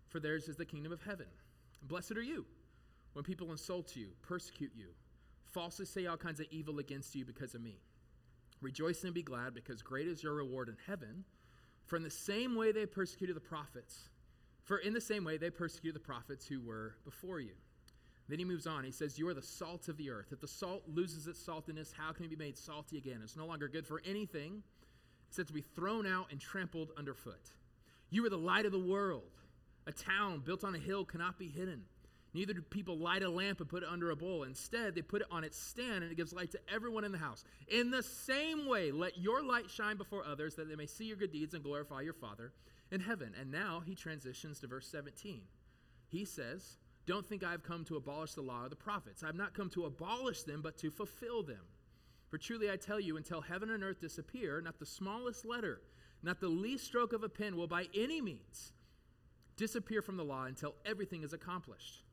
for 0.08 0.20
theirs 0.20 0.48
is 0.48 0.56
the 0.56 0.66
kingdom 0.66 0.92
of 0.92 1.02
heaven. 1.02 1.28
Blessed 1.84 2.14
are 2.14 2.24
you 2.24 2.46
when 3.14 3.24
people 3.24 3.52
insult 3.52 3.96
you, 3.96 4.08
persecute 4.22 4.72
you, 4.76 4.88
falsely 5.46 5.86
say 5.86 6.06
all 6.06 6.18
kinds 6.18 6.40
of 6.40 6.48
evil 6.50 6.80
against 6.80 7.14
you 7.16 7.26
because 7.26 7.54
of 7.56 7.62
me. 7.62 7.78
Rejoice 8.62 9.04
and 9.04 9.14
be 9.14 9.24
glad, 9.24 9.54
because 9.54 9.82
great 9.82 10.08
is 10.08 10.24
your 10.24 10.36
reward 10.36 10.70
in 10.70 10.78
heaven. 10.88 11.24
For 11.86 11.96
in 11.96 12.04
the 12.04 12.10
same 12.10 12.56
way 12.56 12.72
they 12.72 12.86
persecuted 12.86 13.36
the 13.36 13.42
prophets, 13.42 14.10
for 14.64 14.78
in 14.78 14.94
the 14.94 15.02
same 15.02 15.24
way, 15.24 15.38
they 15.38 15.50
persecuted 15.50 15.96
the 15.96 16.06
prophets 16.06 16.46
who 16.46 16.62
were 16.62 16.96
before 17.04 17.40
you. 17.40 17.54
Then 18.30 18.40
he 18.40 18.46
moves 18.46 18.68
on. 18.68 18.84
He 18.84 18.92
says, 18.92 19.18
You 19.18 19.28
are 19.28 19.34
the 19.34 19.42
salt 19.42 19.88
of 19.90 19.98
the 19.98 20.10
earth. 20.10 20.28
If 20.32 20.40
the 20.40 20.48
salt 20.48 20.84
loses 20.88 21.28
its 21.28 21.44
saltiness, 21.44 21.92
how 21.92 22.14
can 22.14 22.26
it 22.26 22.30
be 22.30 22.36
made 22.36 22.58
salty 22.58 22.98
again? 22.98 23.20
It's 23.24 23.36
no 23.36 23.46
longer 23.46 23.68
good 23.68 23.86
for 23.86 24.02
anything 24.06 24.64
except 25.32 25.48
to 25.48 25.54
be 25.54 25.62
thrown 25.62 26.06
out 26.06 26.28
and 26.30 26.42
trampled 26.42 26.92
underfoot. 26.98 27.54
You 28.10 28.26
are 28.26 28.30
the 28.30 28.36
light 28.36 28.66
of 28.66 28.74
the 28.74 28.80
world. 28.80 29.32
A 29.88 29.94
town 29.94 30.42
built 30.46 30.66
on 30.66 30.76
a 30.76 30.78
hill 30.78 31.06
cannot 31.06 31.40
be 31.40 31.48
hidden. 31.48 31.84
Neither 32.34 32.52
do 32.52 32.62
people 32.62 32.98
light 32.98 33.24
a 33.24 33.30
lamp 33.30 33.62
and 33.62 33.70
put 33.70 33.84
it 33.84 33.90
under 33.90 34.12
a 34.12 34.16
bowl. 34.18 34.44
Instead, 34.44 34.94
they 34.94 35.02
put 35.02 35.22
it 35.22 35.30
on 35.32 35.46
its 35.46 35.58
stand 35.58 36.04
and 36.04 36.12
it 36.12 36.18
gives 36.18 36.34
light 36.34 36.52
to 36.52 36.60
everyone 36.68 37.06
in 37.06 37.14
the 37.14 37.18
house. 37.18 37.46
In 37.70 37.92
the 37.92 38.04
same 38.04 38.68
way, 38.68 38.92
let 38.92 39.20
your 39.20 39.42
light 39.42 39.70
shine 39.70 39.96
before 39.96 40.26
others 40.26 40.56
that 40.56 40.68
they 40.68 40.76
may 40.76 40.86
see 40.86 41.06
your 41.06 41.16
good 41.16 41.32
deeds 41.32 41.54
and 41.54 41.64
glorify 41.64 42.02
your 42.02 42.14
Father 42.14 42.52
in 42.92 43.00
heaven. 43.00 43.34
And 43.40 43.50
now 43.50 43.82
he 43.86 43.96
transitions 43.96 44.60
to 44.60 44.68
verse 44.68 44.88
17. 44.90 45.44
He 46.10 46.26
says, 46.26 46.76
Don't 47.06 47.26
think 47.26 47.42
I've 47.42 47.64
come 47.64 47.86
to 47.86 47.96
abolish 47.96 48.34
the 48.34 48.42
law 48.42 48.66
or 48.66 48.70
the 48.70 48.76
prophets. 48.76 49.24
I've 49.24 49.36
not 49.36 49.54
come 49.54 49.70
to 49.70 49.86
abolish 49.86 50.44
them, 50.44 50.62
but 50.62 50.78
to 50.80 50.92
fulfill 50.92 51.42
them. 51.42 51.64
For 52.32 52.38
truly 52.38 52.72
I 52.72 52.78
tell 52.78 53.00
you, 53.00 53.18
until 53.18 53.42
heaven 53.42 53.70
and 53.70 53.84
earth 53.84 54.00
disappear, 54.00 54.62
not 54.62 54.80
the 54.80 54.86
smallest 54.86 55.46
letter, 55.46 55.82
not 56.24 56.40
the 56.40 56.48
least 56.48 56.86
stroke 56.86 57.12
of 57.12 57.24
a 57.24 57.30
pen 57.30 57.58
will 57.58 57.68
by 57.68 57.88
any 57.94 58.22
means 58.22 58.72
disappear 59.58 60.02
from 60.02 60.16
the 60.16 60.24
law 60.24 60.46
until 60.46 60.76
everything 60.86 61.24
is 61.24 61.34
accomplished. 61.34 62.04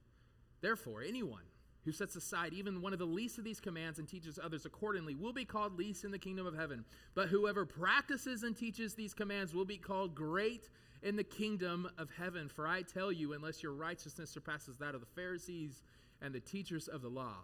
Therefore, 0.61 1.03
anyone 1.03 1.45
who 1.85 1.93
sets 1.93 2.17
aside 2.17 2.53
even 2.53 2.83
one 2.83 2.93
of 2.93 2.99
the 2.99 3.07
least 3.07 3.39
of 3.39 3.45
these 3.45 3.61
commands 3.61 4.01
and 4.01 4.09
teaches 4.09 4.41
others 4.43 4.67
accordingly 4.67 5.15
will 5.15 5.33
be 5.33 5.45
called 5.45 5.79
least 5.79 6.05
in 6.05 6.11
the 6.11 6.19
kingdom 6.19 6.49
of 6.49 6.57
heaven. 6.57 6.85
But 7.15 7.29
whoever 7.29 7.65
practices 7.65 8.43
and 8.43 8.57
teaches 8.57 8.95
these 8.95 9.15
commands 9.15 9.55
will 9.55 9.65
be 9.65 9.79
called 9.79 10.17
great 10.17 10.69
in 11.01 11.15
the 11.15 11.23
kingdom 11.23 11.89
of 11.97 12.11
heaven. 12.11 12.49
For 12.49 12.67
I 12.67 12.83
tell 12.83 13.13
you, 13.13 13.35
unless 13.35 13.63
your 13.63 13.73
righteousness 13.73 14.31
surpasses 14.31 14.79
that 14.79 14.97
of 14.97 15.01
the 15.01 15.07
Pharisees 15.07 15.81
and 16.21 16.35
the 16.35 16.41
teachers 16.41 16.89
of 16.89 17.03
the 17.03 17.09
law, 17.09 17.37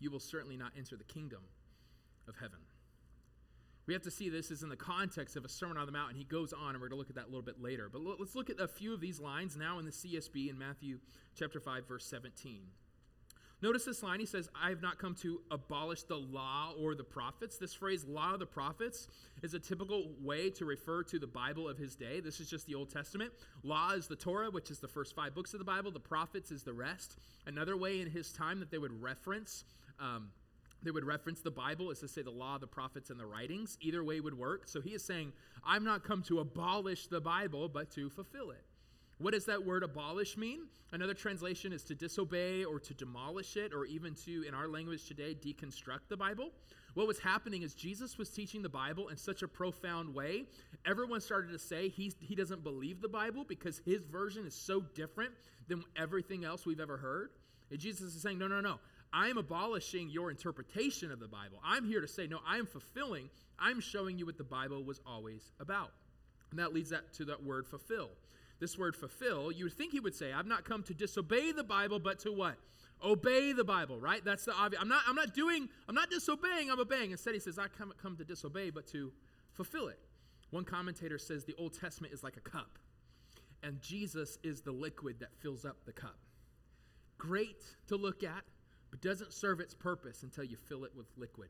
you 0.00 0.10
will 0.10 0.20
certainly 0.20 0.56
not 0.56 0.72
enter 0.76 0.96
the 0.96 1.04
kingdom 1.04 1.42
of 2.28 2.36
heaven. 2.36 2.58
We 3.86 3.94
have 3.94 4.02
to 4.02 4.10
see 4.10 4.28
this 4.28 4.50
is 4.50 4.62
in 4.62 4.68
the 4.68 4.76
context 4.76 5.36
of 5.36 5.44
a 5.44 5.48
Sermon 5.48 5.76
on 5.76 5.86
the 5.86 5.92
Mount, 5.92 6.10
and 6.10 6.18
he 6.18 6.24
goes 6.24 6.52
on, 6.52 6.70
and 6.70 6.80
we're 6.80 6.88
going 6.88 6.96
to 6.96 6.96
look 6.96 7.10
at 7.10 7.16
that 7.16 7.26
a 7.26 7.30
little 7.30 7.42
bit 7.42 7.62
later. 7.62 7.88
But 7.90 8.02
let's 8.02 8.34
look 8.34 8.50
at 8.50 8.58
a 8.58 8.66
few 8.66 8.92
of 8.92 9.00
these 9.00 9.20
lines 9.20 9.56
now 9.56 9.78
in 9.78 9.84
the 9.84 9.92
CSB 9.92 10.50
in 10.50 10.58
Matthew 10.58 10.98
chapter 11.38 11.60
5, 11.60 11.86
verse 11.86 12.04
17. 12.04 12.62
Notice 13.62 13.86
this 13.86 14.02
line. 14.02 14.20
He 14.20 14.26
says, 14.26 14.50
I 14.60 14.68
have 14.68 14.82
not 14.82 14.98
come 14.98 15.14
to 15.22 15.40
abolish 15.50 16.02
the 16.02 16.16
law 16.16 16.74
or 16.78 16.94
the 16.94 17.04
prophets. 17.04 17.56
This 17.56 17.72
phrase, 17.72 18.04
law 18.04 18.34
of 18.34 18.40
the 18.40 18.46
prophets, 18.46 19.08
is 19.42 19.54
a 19.54 19.58
typical 19.58 20.12
way 20.20 20.50
to 20.50 20.66
refer 20.66 21.02
to 21.04 21.18
the 21.18 21.26
Bible 21.26 21.66
of 21.66 21.78
his 21.78 21.96
day. 21.96 22.20
This 22.20 22.38
is 22.38 22.50
just 22.50 22.66
the 22.66 22.74
Old 22.74 22.90
Testament. 22.90 23.32
Law 23.62 23.92
is 23.92 24.08
the 24.08 24.16
Torah, 24.16 24.50
which 24.50 24.70
is 24.70 24.78
the 24.78 24.88
first 24.88 25.14
five 25.14 25.34
books 25.34 25.54
of 25.54 25.58
the 25.58 25.64
Bible. 25.64 25.90
The 25.90 26.00
prophets 26.00 26.50
is 26.50 26.64
the 26.64 26.74
rest. 26.74 27.16
Another 27.46 27.78
way 27.78 28.00
in 28.02 28.10
his 28.10 28.30
time 28.30 28.60
that 28.60 28.70
they 28.70 28.78
would 28.78 29.00
reference. 29.00 29.64
Um, 29.98 30.28
they 30.82 30.90
would 30.90 31.04
reference 31.04 31.40
the 31.40 31.50
Bible 31.50 31.90
is 31.90 32.00
to 32.00 32.08
say 32.08 32.22
the 32.22 32.30
law, 32.30 32.58
the 32.58 32.66
prophets, 32.66 33.10
and 33.10 33.18
the 33.18 33.26
writings. 33.26 33.76
Either 33.80 34.04
way 34.04 34.20
would 34.20 34.38
work. 34.38 34.68
So 34.68 34.80
he 34.80 34.90
is 34.90 35.04
saying, 35.04 35.32
I'm 35.64 35.84
not 35.84 36.04
come 36.04 36.22
to 36.24 36.40
abolish 36.40 37.08
the 37.08 37.20
Bible, 37.20 37.68
but 37.68 37.90
to 37.92 38.08
fulfill 38.10 38.50
it. 38.50 38.64
What 39.18 39.32
does 39.32 39.46
that 39.46 39.64
word 39.64 39.82
abolish 39.82 40.36
mean? 40.36 40.66
Another 40.92 41.14
translation 41.14 41.72
is 41.72 41.82
to 41.84 41.94
disobey 41.94 42.64
or 42.64 42.78
to 42.78 42.94
demolish 42.94 43.56
it, 43.56 43.72
or 43.72 43.86
even 43.86 44.14
to, 44.26 44.44
in 44.46 44.52
our 44.52 44.68
language 44.68 45.08
today, 45.08 45.34
deconstruct 45.34 46.08
the 46.08 46.16
Bible. 46.16 46.50
What 46.92 47.06
was 47.06 47.18
happening 47.18 47.62
is 47.62 47.74
Jesus 47.74 48.18
was 48.18 48.30
teaching 48.30 48.62
the 48.62 48.68
Bible 48.68 49.08
in 49.08 49.16
such 49.16 49.42
a 49.42 49.48
profound 49.48 50.14
way. 50.14 50.44
Everyone 50.84 51.20
started 51.20 51.50
to 51.52 51.58
say 51.58 51.88
he's, 51.88 52.14
he 52.20 52.34
doesn't 52.34 52.62
believe 52.62 53.00
the 53.00 53.08
Bible 53.08 53.44
because 53.46 53.80
his 53.84 54.04
version 54.04 54.46
is 54.46 54.54
so 54.54 54.80
different 54.94 55.32
than 55.68 55.82
everything 55.96 56.44
else 56.44 56.64
we've 56.66 56.80
ever 56.80 56.96
heard. 56.96 57.30
And 57.70 57.78
Jesus 57.78 58.14
is 58.14 58.22
saying, 58.22 58.38
no, 58.38 58.48
no, 58.48 58.60
no. 58.60 58.78
I'm 59.12 59.38
abolishing 59.38 60.10
your 60.10 60.30
interpretation 60.30 61.10
of 61.10 61.20
the 61.20 61.28
Bible. 61.28 61.60
I'm 61.64 61.86
here 61.86 62.00
to 62.00 62.08
say, 62.08 62.26
no, 62.26 62.40
I'm 62.46 62.66
fulfilling, 62.66 63.30
I'm 63.58 63.80
showing 63.80 64.18
you 64.18 64.26
what 64.26 64.38
the 64.38 64.44
Bible 64.44 64.84
was 64.84 65.00
always 65.06 65.52
about. 65.60 65.92
And 66.50 66.60
that 66.60 66.72
leads 66.72 66.90
that 66.90 67.12
to 67.14 67.24
that 67.26 67.42
word 67.42 67.66
fulfill. 67.66 68.10
This 68.58 68.78
word 68.78 68.96
fulfill, 68.96 69.52
you 69.52 69.64
would 69.64 69.74
think 69.74 69.92
he 69.92 70.00
would 70.00 70.14
say, 70.14 70.32
I've 70.32 70.46
not 70.46 70.64
come 70.64 70.82
to 70.84 70.94
disobey 70.94 71.52
the 71.52 71.64
Bible, 71.64 71.98
but 71.98 72.18
to 72.20 72.32
what? 72.32 72.56
Obey 73.04 73.52
the 73.52 73.64
Bible, 73.64 74.00
right? 74.00 74.24
That's 74.24 74.46
the 74.46 74.54
obvious. 74.54 74.80
I'm 74.80 74.88
not, 74.88 75.02
I'm 75.06 75.14
not 75.14 75.34
doing, 75.34 75.68
I'm 75.88 75.94
not 75.94 76.08
disobeying, 76.10 76.70
I'm 76.70 76.80
obeying. 76.80 77.10
Instead, 77.10 77.34
he 77.34 77.40
says, 77.40 77.58
I 77.58 77.68
come, 77.68 77.92
come 78.00 78.16
to 78.16 78.24
disobey, 78.24 78.70
but 78.70 78.86
to 78.88 79.12
fulfill 79.52 79.88
it. 79.88 79.98
One 80.50 80.64
commentator 80.64 81.18
says 81.18 81.44
the 81.44 81.54
Old 81.58 81.78
Testament 81.78 82.14
is 82.14 82.22
like 82.22 82.38
a 82.38 82.40
cup, 82.40 82.78
and 83.62 83.82
Jesus 83.82 84.38
is 84.42 84.62
the 84.62 84.72
liquid 84.72 85.20
that 85.20 85.34
fills 85.34 85.66
up 85.66 85.84
the 85.84 85.92
cup. 85.92 86.16
Great 87.18 87.62
to 87.88 87.96
look 87.96 88.22
at, 88.22 88.44
but 88.96 89.08
doesn't 89.08 89.32
serve 89.32 89.60
its 89.60 89.74
purpose 89.74 90.22
until 90.22 90.44
you 90.44 90.56
fill 90.56 90.84
it 90.84 90.92
with 90.96 91.06
liquid. 91.16 91.48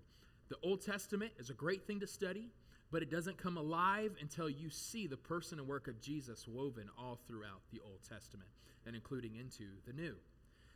The 0.49 0.57
Old 0.63 0.85
Testament 0.85 1.33
is 1.39 1.51
a 1.51 1.55
great 1.55 1.87
thing 1.87 2.01
to 2.01 2.07
study, 2.07 2.51
but 2.91 3.03
it 3.03 3.11
doesn't 3.11 3.37
come 3.37 3.57
alive 3.57 4.17
until 4.21 4.49
you 4.49 4.71
see 4.71 5.07
the 5.07 5.17
person 5.17 5.59
and 5.59 5.69
work 5.69 5.89
of 5.89 6.01
Jesus 6.01 6.47
woven 6.49 6.89
all 6.99 7.19
throughout 7.27 7.63
the 7.73 7.81
Old 7.85 8.01
Testament 8.09 8.49
and 8.87 8.95
including 8.95 9.37
into 9.37 9.65
the 9.87 9.93
New. 9.93 10.15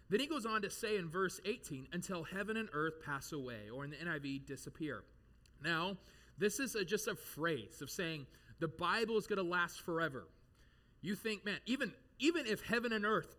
Then 0.08 0.20
he 0.20 0.26
goes 0.26 0.44
on 0.44 0.62
to 0.62 0.70
say 0.70 0.96
in 0.96 1.08
verse 1.08 1.40
18, 1.44 1.88
until 1.92 2.24
heaven 2.24 2.56
and 2.56 2.68
earth 2.72 2.94
pass 3.04 3.32
away, 3.32 3.70
or 3.72 3.84
in 3.84 3.90
the 3.90 3.96
NIV, 3.96 4.44
disappear. 4.46 5.04
Now, 5.62 5.96
this 6.36 6.58
is 6.58 6.74
a, 6.74 6.84
just 6.84 7.06
a 7.06 7.14
phrase 7.14 7.80
of 7.80 7.90
saying 7.90 8.26
the 8.58 8.68
Bible 8.68 9.16
is 9.16 9.28
going 9.28 9.36
to 9.38 9.48
last 9.48 9.82
forever. 9.82 10.26
You 11.00 11.14
think, 11.14 11.44
man, 11.44 11.58
even, 11.66 11.92
even 12.18 12.46
if 12.46 12.62
heaven 12.62 12.92
and 12.92 13.06
earth 13.06 13.36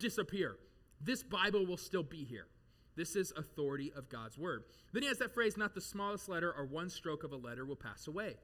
disappear, 0.00 0.56
this 1.00 1.22
Bible 1.22 1.64
will 1.64 1.76
still 1.76 2.02
be 2.02 2.24
here. 2.24 2.46
This 2.98 3.14
is 3.14 3.32
authority 3.36 3.92
of 3.94 4.08
God's 4.08 4.36
word. 4.36 4.64
Then 4.92 5.04
he 5.04 5.08
has 5.08 5.18
that 5.18 5.32
phrase, 5.32 5.56
not 5.56 5.72
the 5.72 5.80
smallest 5.80 6.28
letter 6.28 6.52
or 6.52 6.64
one 6.64 6.90
stroke 6.90 7.22
of 7.22 7.30
a 7.30 7.36
letter 7.36 7.64
will 7.64 7.76
pass 7.76 8.08
away. 8.08 8.34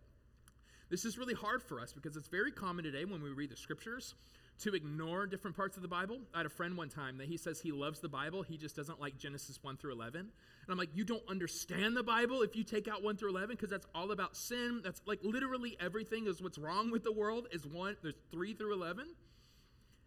This 0.88 1.04
is 1.04 1.18
really 1.18 1.34
hard 1.34 1.60
for 1.60 1.80
us 1.80 1.92
because 1.92 2.16
it's 2.16 2.28
very 2.28 2.52
common 2.52 2.84
today 2.84 3.04
when 3.04 3.20
we 3.20 3.30
read 3.30 3.50
the 3.50 3.56
scriptures 3.56 4.14
to 4.60 4.72
ignore 4.72 5.26
different 5.26 5.56
parts 5.56 5.74
of 5.74 5.82
the 5.82 5.88
Bible. 5.88 6.20
I 6.32 6.36
had 6.36 6.46
a 6.46 6.50
friend 6.50 6.76
one 6.76 6.88
time 6.88 7.18
that 7.18 7.26
he 7.26 7.36
says 7.36 7.60
he 7.60 7.72
loves 7.72 7.98
the 7.98 8.08
Bible, 8.08 8.42
he 8.42 8.56
just 8.56 8.76
doesn't 8.76 9.00
like 9.00 9.18
Genesis 9.18 9.58
1 9.60 9.76
through 9.76 9.90
11. 9.90 10.20
And 10.20 10.30
I'm 10.68 10.78
like, 10.78 10.94
you 10.94 11.02
don't 11.02 11.28
understand 11.28 11.96
the 11.96 12.04
Bible 12.04 12.42
if 12.42 12.54
you 12.54 12.62
take 12.62 12.86
out 12.86 13.02
1 13.02 13.16
through 13.16 13.30
11 13.30 13.56
because 13.56 13.70
that's 13.70 13.88
all 13.92 14.12
about 14.12 14.36
sin. 14.36 14.82
That's 14.84 15.02
like 15.04 15.18
literally 15.24 15.76
everything 15.80 16.28
is 16.28 16.40
what's 16.40 16.58
wrong 16.58 16.92
with 16.92 17.02
the 17.02 17.10
world 17.10 17.48
is 17.50 17.66
one 17.66 17.96
there's 18.02 18.14
3 18.30 18.54
through 18.54 18.74
11. 18.74 19.04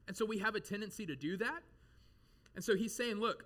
And 0.07 0.15
so 0.15 0.23
we 0.23 0.37
have 0.37 0.55
a 0.55 0.61
tendency 0.61 1.05
to 1.05 1.17
do 1.17 1.35
that. 1.35 1.63
And 2.55 2.63
so 2.63 2.77
he's 2.77 2.95
saying, 2.95 3.17
look, 3.17 3.43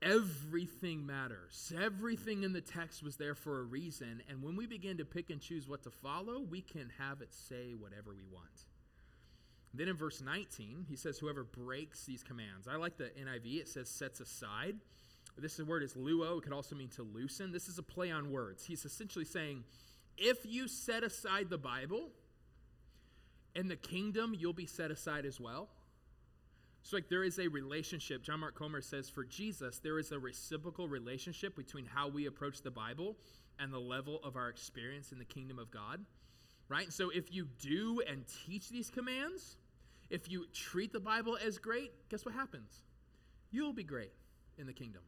Everything 0.00 1.04
matters. 1.04 1.72
Everything 1.76 2.44
in 2.44 2.52
the 2.52 2.60
text 2.60 3.02
was 3.02 3.16
there 3.16 3.34
for 3.34 3.60
a 3.60 3.64
reason. 3.64 4.22
And 4.28 4.42
when 4.42 4.54
we 4.54 4.66
begin 4.66 4.98
to 4.98 5.04
pick 5.04 5.30
and 5.30 5.40
choose 5.40 5.68
what 5.68 5.82
to 5.82 5.90
follow, 5.90 6.40
we 6.40 6.60
can 6.60 6.90
have 6.98 7.20
it 7.20 7.34
say 7.34 7.74
whatever 7.78 8.10
we 8.10 8.26
want. 8.32 8.66
Then 9.74 9.88
in 9.88 9.96
verse 9.96 10.22
19, 10.22 10.86
he 10.88 10.96
says, 10.96 11.18
Whoever 11.18 11.44
breaks 11.44 12.04
these 12.04 12.22
commands. 12.22 12.68
I 12.68 12.76
like 12.76 12.96
the 12.96 13.10
NIV, 13.20 13.60
it 13.62 13.68
says 13.68 13.88
sets 13.88 14.20
aside. 14.20 14.76
This 15.36 15.58
word 15.60 15.82
is 15.82 15.94
luo. 15.94 16.38
It 16.38 16.44
could 16.44 16.52
also 16.52 16.74
mean 16.74 16.88
to 16.90 17.02
loosen. 17.02 17.52
This 17.52 17.68
is 17.68 17.78
a 17.78 17.82
play 17.82 18.10
on 18.10 18.32
words. 18.32 18.64
He's 18.64 18.84
essentially 18.84 19.24
saying, 19.24 19.64
if 20.16 20.38
you 20.44 20.66
set 20.66 21.04
aside 21.04 21.48
the 21.48 21.58
Bible, 21.58 22.08
in 23.54 23.68
the 23.68 23.76
kingdom, 23.76 24.34
you'll 24.36 24.52
be 24.52 24.66
set 24.66 24.90
aside 24.90 25.26
as 25.26 25.40
well. 25.40 25.68
So, 26.82 26.96
like, 26.96 27.08
there 27.08 27.24
is 27.24 27.38
a 27.38 27.48
relationship. 27.48 28.22
John 28.22 28.40
Mark 28.40 28.54
Comer 28.54 28.80
says 28.80 29.10
for 29.10 29.24
Jesus, 29.24 29.78
there 29.78 29.98
is 29.98 30.12
a 30.12 30.18
reciprocal 30.18 30.88
relationship 30.88 31.56
between 31.56 31.84
how 31.84 32.08
we 32.08 32.26
approach 32.26 32.62
the 32.62 32.70
Bible 32.70 33.16
and 33.58 33.72
the 33.72 33.78
level 33.78 34.20
of 34.22 34.36
our 34.36 34.48
experience 34.48 35.12
in 35.12 35.18
the 35.18 35.24
kingdom 35.24 35.58
of 35.58 35.70
God, 35.70 36.04
right? 36.68 36.92
So, 36.92 37.10
if 37.10 37.32
you 37.32 37.48
do 37.60 38.02
and 38.08 38.24
teach 38.46 38.70
these 38.70 38.90
commands, 38.90 39.56
if 40.10 40.30
you 40.30 40.46
treat 40.54 40.92
the 40.92 41.00
Bible 41.00 41.36
as 41.44 41.58
great, 41.58 41.92
guess 42.08 42.24
what 42.24 42.34
happens? 42.34 42.82
You'll 43.50 43.72
be 43.72 43.84
great 43.84 44.12
in 44.56 44.66
the 44.66 44.72
kingdom. 44.72 45.02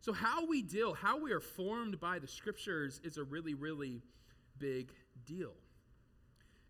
So, 0.00 0.12
how 0.12 0.46
we 0.46 0.62
deal, 0.62 0.94
how 0.94 1.20
we 1.20 1.32
are 1.32 1.40
formed 1.40 2.00
by 2.00 2.18
the 2.18 2.26
scriptures 2.26 3.00
is 3.04 3.18
a 3.18 3.22
really, 3.22 3.54
really 3.54 4.02
big 4.58 4.90
deal. 5.26 5.52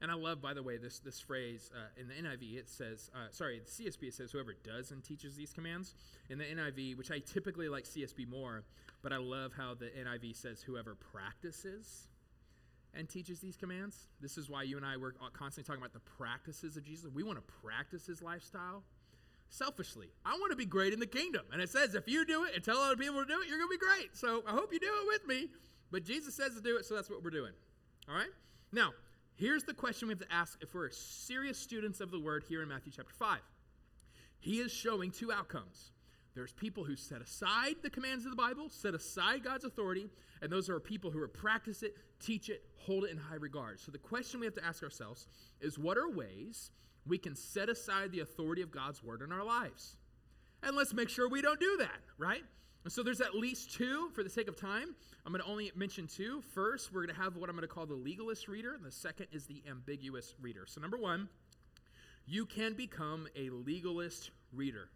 And 0.03 0.11
I 0.11 0.15
love, 0.15 0.43
by 0.43 0.53
the 0.53 0.65
way, 0.65 0.79
this, 0.79 0.99
this 0.99 1.21
phrase 1.21 1.71
uh, 1.73 2.01
in 2.01 2.09
the 2.09 2.15
NIV, 2.15 2.59
it 2.59 2.69
says, 2.69 3.09
uh, 3.15 3.29
sorry, 3.31 3.61
the 3.61 3.71
CSB, 3.71 4.09
it 4.09 4.15
says, 4.15 4.33
whoever 4.33 4.53
does 4.65 4.91
and 4.91 5.03
teaches 5.03 5.37
these 5.37 5.53
commands. 5.53 5.95
In 6.29 6.38
the 6.38 6.45
NIV, 6.45 6.99
which 6.99 7.12
I 7.12 7.21
typically 7.21 7.69
like 7.69 7.85
CSB 7.85 8.29
more, 8.29 8.65
but 9.01 9.12
I 9.12 9.19
love 9.19 9.53
how 9.57 9.75
the 9.75 9.87
NIV 9.87 10.35
says, 10.35 10.61
whoever 10.61 10.97
practices 10.97 12.09
and 12.95 13.09
teaches 13.09 13.38
these 13.38 13.57
commands. 13.57 14.07
This 14.21 14.37
is 14.37 14.51
why 14.51 14.65
you 14.65 14.77
and 14.77 14.85
I 14.85 14.97
were 14.97 15.15
constantly 15.33 15.69
talking 15.69 15.81
about 15.81 15.93
the 15.93 16.11
practices 16.19 16.77
of 16.77 16.85
Jesus. 16.85 17.09
We 17.15 17.23
want 17.23 17.38
to 17.38 17.53
practice 17.65 18.05
his 18.05 18.21
lifestyle 18.21 18.83
selfishly. 19.51 20.09
I 20.27 20.33
want 20.33 20.51
to 20.51 20.57
be 20.57 20.67
great 20.67 20.93
in 20.93 20.99
the 20.99 21.07
kingdom. 21.07 21.43
And 21.53 21.62
it 21.62 21.71
says, 21.71 21.95
if 21.95 22.09
you 22.09 22.27
do 22.27 22.43
it 22.45 22.57
and 22.57 22.65
tell 22.65 22.79
other 22.79 22.97
people 22.97 23.21
to 23.21 23.27
do 23.27 23.41
it, 23.41 23.49
you're 23.49 23.59
going 23.59 23.71
to 23.71 23.79
be 23.79 23.87
great. 23.87 24.17
So 24.17 24.43
I 24.49 24.51
hope 24.51 24.73
you 24.73 24.81
do 24.81 24.87
it 24.87 25.07
with 25.07 25.29
me. 25.29 25.49
But 25.93 26.05
Jesus 26.05 26.35
says 26.35 26.57
to 26.57 26.61
do 26.61 26.77
it, 26.77 26.87
so 26.87 26.97
that's 26.97 27.09
what 27.09 27.23
we're 27.23 27.31
doing. 27.31 27.53
All 28.09 28.17
right? 28.17 28.31
Now, 28.73 28.93
Here's 29.35 29.64
the 29.64 29.75
question 29.75 30.09
we 30.09 30.12
have 30.12 30.21
to 30.21 30.33
ask 30.33 30.59
if 30.62 30.75
we're 30.75 30.90
serious 30.90 31.59
students 31.59 32.01
of 32.01 32.11
the 32.11 32.21
word 32.21 32.45
here 32.49 32.62
in 32.62 32.68
Matthew 32.68 32.92
chapter 32.95 33.14
5. 33.14 33.38
He 34.38 34.61
is 34.61 34.73
showing 34.73 35.11
two 35.11 35.33
outcomes. 35.33 35.92
There's 36.35 36.53
people 36.53 36.85
who 36.85 36.97
set 36.97 37.21
aside 37.21 37.77
the 37.83 37.90
commands 37.90 38.25
of 38.25 38.31
the 38.31 38.37
Bible, 38.37 38.68
set 38.71 38.95
aside 38.95 39.45
God's 39.45 39.64
authority, 39.64 40.09
and 40.40 40.51
those 40.51 40.68
are 40.68 40.81
people 40.81 41.11
who 41.11 41.21
are 41.21 41.29
practice 41.29 41.83
it, 41.83 41.95
teach 42.21 42.49
it, 42.49 42.64
hold 42.77 43.05
it 43.05 43.11
in 43.11 43.18
high 43.18 43.37
regard. 43.37 43.81
So 43.81 43.92
the 43.92 43.99
question 43.99 44.40
we 44.40 44.47
have 44.47 44.55
to 44.55 44.64
ask 44.64 44.83
ourselves 44.83 45.27
is 45.61 45.79
what 45.79 45.99
are 45.99 46.09
ways 46.09 46.71
we 47.07 47.18
can 47.18 47.37
set 47.37 47.68
aside 47.68 48.12
the 48.12 48.21
authority 48.21 48.62
of 48.62 48.71
God's 48.71 49.03
word 49.03 49.23
in 49.23 49.31
our 49.31 49.45
lives? 49.45 49.97
And 50.62 50.77
let's 50.77 50.95
make 50.95 51.09
sure 51.09 51.29
we 51.29 51.42
don't 51.42 51.61
do 51.61 51.77
that, 51.79 52.01
right? 52.16 52.45
So 52.88 53.03
there's 53.03 53.21
at 53.21 53.35
least 53.35 53.73
two 53.73 54.11
for 54.12 54.25
the 54.25 54.31
sake 54.31 54.49
of 54.49 54.57
time. 54.57 54.95
I'm 55.25 55.33
going 55.33 55.42
to 55.42 55.49
only 55.49 55.71
mention 55.77 56.09
two. 56.09 56.42
First, 56.53 56.92
we're 56.92 57.05
going 57.07 57.14
to 57.14 57.23
have 57.23 57.37
what 57.37 57.49
I'm 57.49 57.55
going 57.55 57.66
to 57.66 57.73
call 57.73 57.87
the 57.87 57.95
legalist 57.95 58.49
reader, 58.49 58.75
and 58.75 58.85
the 58.85 58.90
second 58.90 59.29
is 59.31 59.47
the 59.47 59.62
ambiguous 59.71 60.35
reader. 60.40 60.64
So, 60.66 60.81
number 60.81 60.99
one, 60.99 61.29
you 62.27 62.45
can 62.45 62.75
become 62.75 63.29
a 63.37 63.51
legalist 63.51 64.33
reader. 64.53 64.88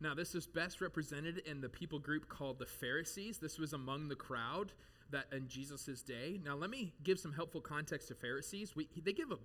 Now, 0.00 0.14
this 0.14 0.34
is 0.34 0.46
best 0.46 0.80
represented 0.80 1.38
in 1.38 1.60
the 1.60 1.68
people 1.68 1.98
group 1.98 2.28
called 2.28 2.58
the 2.58 2.66
Pharisees. 2.66 3.38
This 3.38 3.58
was 3.58 3.72
among 3.72 4.08
the 4.08 4.14
crowd 4.14 4.72
that 5.10 5.26
in 5.32 5.48
Jesus' 5.48 6.02
day. 6.02 6.40
Now, 6.44 6.54
let 6.54 6.70
me 6.70 6.92
give 7.02 7.18
some 7.18 7.32
helpful 7.32 7.60
context 7.60 8.08
to 8.08 8.14
Pharisees. 8.14 8.76
We, 8.76 8.88
they 9.02 9.12
give 9.12 9.32
a 9.32 9.38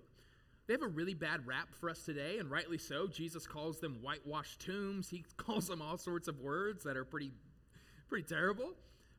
they 0.66 0.74
have 0.74 0.82
a 0.82 0.88
really 0.88 1.14
bad 1.14 1.46
rap 1.46 1.68
for 1.78 1.88
us 1.88 2.04
today, 2.04 2.38
and 2.38 2.50
rightly 2.50 2.78
so. 2.78 3.06
Jesus 3.06 3.46
calls 3.46 3.78
them 3.78 3.98
whitewashed 4.02 4.60
tombs. 4.60 5.08
He 5.08 5.24
calls 5.36 5.68
them 5.68 5.80
all 5.80 5.96
sorts 5.96 6.28
of 6.28 6.40
words 6.40 6.84
that 6.84 6.96
are 6.96 7.04
pretty, 7.04 7.32
pretty 8.08 8.26
terrible. 8.26 8.74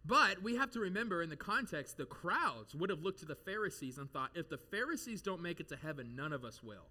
But 0.06 0.42
we 0.42 0.56
have 0.56 0.72
to 0.72 0.80
remember 0.80 1.22
in 1.22 1.30
the 1.30 1.36
context, 1.36 1.98
the 1.98 2.06
crowds 2.06 2.74
would 2.76 2.90
have 2.90 3.02
looked 3.02 3.20
to 3.20 3.26
the 3.26 3.36
Pharisees 3.36 3.98
and 3.98 4.12
thought, 4.12 4.32
if 4.36 4.50
the 4.50 4.58
Pharisees 4.58 5.22
don't 5.22 5.42
make 5.42 5.60
it 5.60 5.68
to 5.70 5.76
heaven, 5.76 6.16
none 6.16 6.32
of 6.32 6.46
us 6.46 6.64
will. 6.64 6.88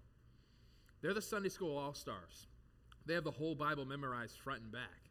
They're 1.01 1.13
the 1.13 1.21
Sunday 1.21 1.49
school 1.49 1.77
all 1.77 1.93
stars. 1.93 2.47
They 3.05 3.13
have 3.13 3.23
the 3.23 3.31
whole 3.31 3.55
Bible 3.55 3.85
memorized 3.85 4.37
front 4.37 4.61
and 4.61 4.71
back, 4.71 5.09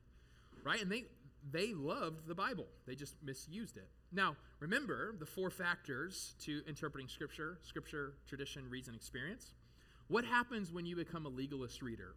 right? 0.62 0.80
And 0.80 0.90
they 0.90 1.06
they 1.50 1.74
loved 1.74 2.26
the 2.26 2.34
Bible. 2.34 2.66
They 2.86 2.94
just 2.94 3.14
misused 3.22 3.76
it. 3.76 3.88
Now, 4.12 4.36
remember 4.60 5.14
the 5.18 5.26
four 5.26 5.50
factors 5.50 6.34
to 6.40 6.62
interpreting 6.66 7.08
Scripture 7.08 7.58
Scripture, 7.62 8.14
tradition, 8.26 8.68
reason, 8.68 8.94
experience. 8.94 9.52
What 10.08 10.24
happens 10.24 10.72
when 10.72 10.86
you 10.86 10.96
become 10.96 11.26
a 11.26 11.28
legalist 11.28 11.82
reader? 11.82 12.14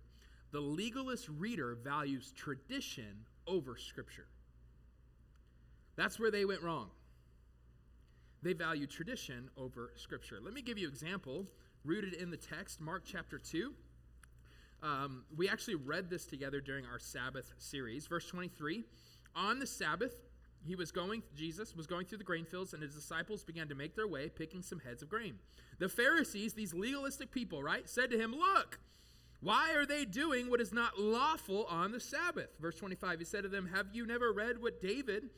The 0.52 0.60
legalist 0.60 1.28
reader 1.30 1.78
values 1.84 2.34
tradition 2.36 3.26
over 3.48 3.78
Scripture. 3.78 4.28
That's 5.96 6.20
where 6.20 6.32
they 6.32 6.46
went 6.46 6.62
wrong. 6.62 6.90
They 8.42 8.54
value 8.54 8.88
tradition 8.88 9.50
over 9.58 9.92
Scripture. 9.96 10.40
Let 10.42 10.54
me 10.54 10.62
give 10.62 10.78
you 10.78 10.88
an 10.88 10.94
example 10.94 11.46
rooted 11.84 12.14
in 12.14 12.32
the 12.32 12.38
text, 12.38 12.80
Mark 12.80 13.04
chapter 13.06 13.38
2. 13.38 13.74
Um, 14.82 15.24
we 15.36 15.50
actually 15.50 15.76
read 15.76 16.10
this 16.10 16.26
together 16.26 16.62
during 16.62 16.86
our 16.86 17.00
Sabbath 17.00 17.52
series. 17.58 18.08
Verse 18.08 18.28
23 18.28 18.86
On 19.40 19.58
the 19.60 19.66
Sabbath, 19.66 20.16
he 20.68 20.76
was 20.76 20.92
going, 20.92 21.24
Jesus 21.34 21.76
was 21.76 21.88
going 21.88 22.06
through 22.06 22.18
the 22.18 22.26
grain 22.26 22.44
fields, 22.44 22.74
and 22.74 22.84
his 22.84 22.94
disciples 22.94 23.46
began 23.46 23.70
to 23.70 23.76
make 23.76 23.96
their 23.96 24.08
way, 24.08 24.28
picking 24.30 24.62
some 24.62 24.80
heads 24.80 25.02
of 25.02 25.10
grain. 25.10 25.40
The 25.80 25.88
Pharisees, 25.88 26.54
these 26.54 26.74
legalistic 26.74 27.32
people, 27.32 27.64
right, 27.64 27.88
said 27.90 28.12
to 28.12 28.20
him, 28.20 28.34
Look, 28.34 28.80
why 29.40 29.74
are 29.74 29.86
they 29.86 30.04
doing 30.04 30.50
what 30.50 30.60
is 30.60 30.74
not 30.74 31.00
lawful 31.00 31.66
on 31.70 31.94
the 31.94 32.00
Sabbath? 32.02 32.50
Verse 32.60 32.76
25, 32.76 33.20
he 33.20 33.26
said 33.26 33.44
to 33.44 33.50
them, 33.50 33.70
Have 33.74 33.88
you 33.94 34.06
never 34.06 34.34
read 34.34 34.62
what 34.62 34.82
David 34.82 35.30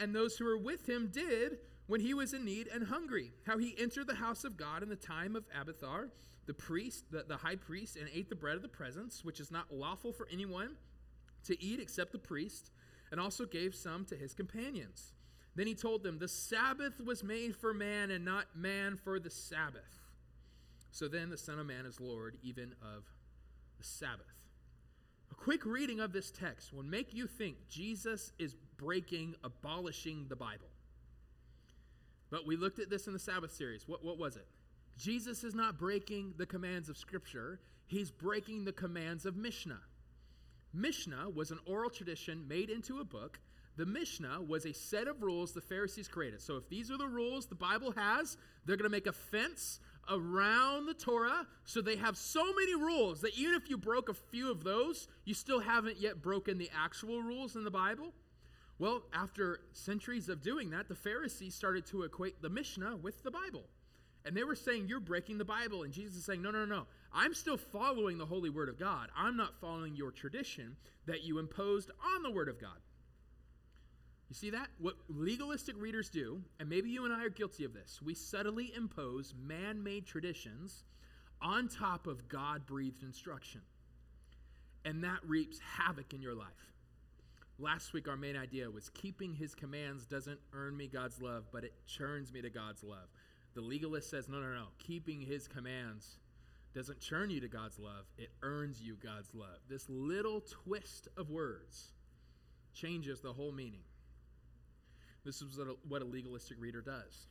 and 0.00 0.14
those 0.14 0.38
who 0.38 0.46
were 0.46 0.56
with 0.56 0.88
him 0.88 1.10
did 1.12 1.58
when 1.86 2.00
he 2.00 2.14
was 2.14 2.32
in 2.32 2.46
need 2.46 2.68
and 2.68 2.86
hungry? 2.86 3.32
How 3.46 3.58
he 3.58 3.74
entered 3.78 4.06
the 4.06 4.14
house 4.14 4.44
of 4.44 4.56
God 4.56 4.82
in 4.82 4.88
the 4.88 4.96
time 4.96 5.36
of 5.36 5.44
Abiathar, 5.54 6.08
the 6.46 6.54
priest, 6.54 7.04
the, 7.10 7.24
the 7.28 7.36
high 7.36 7.56
priest, 7.56 7.96
and 7.96 8.08
ate 8.14 8.30
the 8.30 8.34
bread 8.34 8.56
of 8.56 8.62
the 8.62 8.68
presence, 8.68 9.22
which 9.22 9.40
is 9.40 9.50
not 9.50 9.66
lawful 9.70 10.12
for 10.12 10.26
anyone 10.32 10.76
to 11.44 11.62
eat 11.62 11.78
except 11.78 12.12
the 12.12 12.18
priest 12.18 12.70
and 13.10 13.20
also 13.20 13.44
gave 13.46 13.74
some 13.74 14.04
to 14.06 14.16
his 14.16 14.34
companions. 14.34 15.12
Then 15.54 15.66
he 15.66 15.74
told 15.74 16.02
them, 16.02 16.18
The 16.18 16.28
Sabbath 16.28 17.00
was 17.00 17.24
made 17.24 17.56
for 17.56 17.72
man, 17.72 18.10
and 18.10 18.24
not 18.24 18.44
man 18.54 18.96
for 18.96 19.18
the 19.18 19.30
Sabbath. 19.30 19.82
So 20.90 21.08
then 21.08 21.30
the 21.30 21.36
Son 21.36 21.58
of 21.58 21.66
Man 21.66 21.84
is 21.84 22.00
Lord 22.00 22.38
even 22.42 22.74
of 22.82 23.04
the 23.78 23.84
Sabbath. 23.84 24.24
A 25.30 25.34
quick 25.34 25.66
reading 25.66 26.00
of 26.00 26.12
this 26.12 26.30
text 26.30 26.72
will 26.72 26.82
make 26.82 27.12
you 27.12 27.26
think 27.26 27.56
Jesus 27.68 28.32
is 28.38 28.54
breaking, 28.78 29.34
abolishing 29.44 30.26
the 30.28 30.36
Bible. 30.36 30.68
But 32.30 32.46
we 32.46 32.56
looked 32.56 32.78
at 32.78 32.90
this 32.90 33.06
in 33.06 33.12
the 33.12 33.18
Sabbath 33.18 33.52
series. 33.52 33.86
What, 33.86 34.04
what 34.04 34.18
was 34.18 34.36
it? 34.36 34.46
Jesus 34.96 35.44
is 35.44 35.54
not 35.54 35.78
breaking 35.78 36.34
the 36.38 36.46
commands 36.46 36.88
of 36.88 36.96
Scripture, 36.96 37.60
he's 37.86 38.10
breaking 38.10 38.64
the 38.64 38.72
commands 38.72 39.26
of 39.26 39.36
Mishnah. 39.36 39.80
Mishnah 40.76 41.30
was 41.30 41.50
an 41.50 41.58
oral 41.66 41.90
tradition 41.90 42.46
made 42.46 42.70
into 42.70 43.00
a 43.00 43.04
book. 43.04 43.40
The 43.76 43.86
Mishnah 43.86 44.42
was 44.42 44.64
a 44.64 44.72
set 44.72 45.08
of 45.08 45.22
rules 45.22 45.52
the 45.52 45.60
Pharisees 45.60 46.08
created. 46.08 46.40
So 46.40 46.56
if 46.56 46.68
these 46.68 46.90
are 46.90 46.96
the 46.96 47.08
rules 47.08 47.46
the 47.46 47.54
Bible 47.54 47.92
has, 47.92 48.36
they're 48.64 48.76
going 48.76 48.90
to 48.90 48.94
make 48.94 49.06
a 49.06 49.12
fence 49.12 49.80
around 50.08 50.86
the 50.86 50.94
Torah. 50.94 51.46
So 51.64 51.80
they 51.80 51.96
have 51.96 52.16
so 52.16 52.44
many 52.54 52.74
rules 52.74 53.20
that 53.22 53.36
even 53.36 53.54
if 53.54 53.68
you 53.68 53.76
broke 53.76 54.08
a 54.08 54.14
few 54.14 54.50
of 54.50 54.64
those, 54.64 55.08
you 55.24 55.34
still 55.34 55.60
haven't 55.60 55.98
yet 55.98 56.22
broken 56.22 56.58
the 56.58 56.70
actual 56.76 57.22
rules 57.22 57.56
in 57.56 57.64
the 57.64 57.70
Bible. 57.70 58.12
Well, 58.78 59.02
after 59.12 59.60
centuries 59.72 60.28
of 60.28 60.42
doing 60.42 60.70
that, 60.70 60.88
the 60.88 60.94
Pharisees 60.94 61.54
started 61.54 61.86
to 61.86 62.02
equate 62.02 62.42
the 62.42 62.50
Mishnah 62.50 62.96
with 62.96 63.22
the 63.22 63.30
Bible. 63.30 63.64
And 64.24 64.36
they 64.36 64.44
were 64.44 64.56
saying, 64.56 64.88
You're 64.88 65.00
breaking 65.00 65.38
the 65.38 65.44
Bible. 65.44 65.84
And 65.84 65.92
Jesus 65.92 66.16
is 66.16 66.24
saying, 66.24 66.42
No, 66.42 66.50
no, 66.50 66.64
no. 66.64 66.86
I'm 67.16 67.32
still 67.32 67.56
following 67.56 68.18
the 68.18 68.26
holy 68.26 68.50
word 68.50 68.68
of 68.68 68.78
God. 68.78 69.08
I'm 69.16 69.38
not 69.38 69.58
following 69.58 69.96
your 69.96 70.10
tradition 70.10 70.76
that 71.06 71.24
you 71.24 71.38
imposed 71.38 71.90
on 72.14 72.22
the 72.22 72.30
word 72.30 72.50
of 72.50 72.60
God. 72.60 72.76
You 74.28 74.34
see 74.34 74.50
that? 74.50 74.68
What 74.78 74.96
legalistic 75.08 75.76
readers 75.78 76.10
do, 76.10 76.42
and 76.60 76.68
maybe 76.68 76.90
you 76.90 77.06
and 77.06 77.14
I 77.14 77.24
are 77.24 77.30
guilty 77.30 77.64
of 77.64 77.72
this, 77.72 78.02
we 78.04 78.12
subtly 78.12 78.70
impose 78.76 79.32
man 79.40 79.82
made 79.82 80.06
traditions 80.06 80.84
on 81.40 81.68
top 81.68 82.06
of 82.06 82.28
God 82.28 82.66
breathed 82.66 83.02
instruction. 83.02 83.62
And 84.84 85.02
that 85.02 85.20
reaps 85.26 85.58
havoc 85.58 86.12
in 86.12 86.20
your 86.20 86.34
life. 86.34 86.74
Last 87.58 87.94
week, 87.94 88.08
our 88.08 88.16
main 88.16 88.36
idea 88.36 88.70
was 88.70 88.90
keeping 88.90 89.32
his 89.32 89.54
commands 89.54 90.04
doesn't 90.04 90.38
earn 90.52 90.76
me 90.76 90.86
God's 90.86 91.22
love, 91.22 91.44
but 91.50 91.64
it 91.64 91.72
churns 91.86 92.30
me 92.30 92.42
to 92.42 92.50
God's 92.50 92.84
love. 92.84 93.08
The 93.54 93.62
legalist 93.62 94.10
says, 94.10 94.28
no, 94.28 94.38
no, 94.38 94.52
no. 94.52 94.66
Keeping 94.78 95.22
his 95.22 95.48
commands 95.48 96.18
doesn't 96.76 97.00
churn 97.00 97.30
you 97.30 97.40
to 97.40 97.48
God's 97.48 97.78
love, 97.78 98.04
it 98.18 98.28
earns 98.42 98.82
you 98.82 98.98
God's 99.02 99.34
love. 99.34 99.56
This 99.66 99.88
little 99.88 100.42
twist 100.42 101.08
of 101.16 101.30
words 101.30 101.92
changes 102.74 103.22
the 103.22 103.32
whole 103.32 103.50
meaning. 103.50 103.80
This 105.24 105.40
is 105.40 105.58
what 105.88 106.02
a 106.02 106.04
legalistic 106.04 106.58
reader 106.60 106.82
does. 106.82 107.28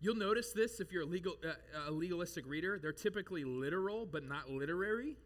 You'll 0.00 0.16
notice 0.16 0.52
this 0.52 0.80
if 0.80 0.90
you're 0.90 1.02
a, 1.02 1.06
legal, 1.06 1.34
uh, 1.44 1.90
a 1.90 1.90
legalistic 1.90 2.46
reader. 2.46 2.78
They're 2.80 2.92
typically 2.92 3.44
literal, 3.44 4.06
but 4.06 4.26
not 4.26 4.50
literary. 4.50 5.16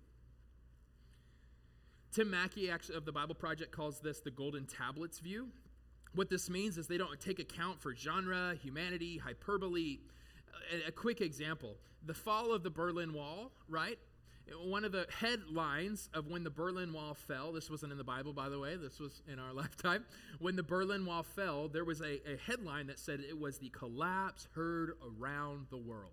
Tim 2.13 2.31
Mackie 2.31 2.69
of 2.69 3.05
the 3.05 3.13
Bible 3.13 3.37
Project 3.37 3.71
calls 3.71 4.01
this 4.01 4.21
the 4.21 4.33
Golden 4.33 4.67
Tablets 4.67 5.21
view. 5.21 5.49
What 6.15 6.31
this 6.31 6.51
means 6.51 6.79
is 6.79 6.89
they 6.89 6.99
don't 6.99 7.21
take 7.21 7.39
account 7.39 7.81
for 7.81 7.95
genre, 7.95 8.57
humanity, 8.61 9.19
hyperbole. 9.19 9.99
A, 10.73 10.89
a 10.89 10.93
quick 10.93 11.21
example 11.21 11.77
the 12.05 12.15
fall 12.15 12.53
of 12.53 12.63
the 12.63 12.71
Berlin 12.71 13.13
Wall, 13.13 13.51
right? 13.69 13.99
One 14.65 14.85
of 14.85 14.93
the 14.93 15.07
headlines 15.21 16.09
of 16.15 16.27
when 16.27 16.43
the 16.43 16.51
Berlin 16.51 16.93
Wall 16.93 17.13
fell, 17.15 17.53
this 17.53 17.69
wasn't 17.69 17.93
in 17.93 17.99
the 17.99 18.05
Bible, 18.05 18.33
by 18.33 18.49
the 18.49 18.59
way, 18.59 18.77
this 18.77 18.99
was 18.99 19.21
in 19.31 19.39
our 19.39 19.53
lifetime. 19.55 20.07
When 20.39 20.57
the 20.57 20.63
Berlin 20.63 21.05
Wall 21.05 21.23
fell, 21.23 21.69
there 21.69 21.85
was 21.85 22.01
a, 22.01 22.21
a 22.27 22.39
headline 22.47 22.87
that 22.87 22.99
said 22.99 23.21
it 23.21 23.39
was 23.39 23.59
the 23.59 23.69
collapse 23.69 24.49
heard 24.55 24.93
around 25.21 25.67
the 25.71 25.77
world. 25.77 26.13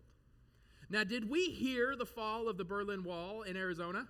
Now, 0.90 1.04
did 1.04 1.30
we 1.30 1.50
hear 1.50 1.96
the 1.96 2.06
fall 2.06 2.48
of 2.50 2.58
the 2.58 2.66
Berlin 2.66 3.04
Wall 3.04 3.44
in 3.44 3.56
Arizona? 3.56 4.08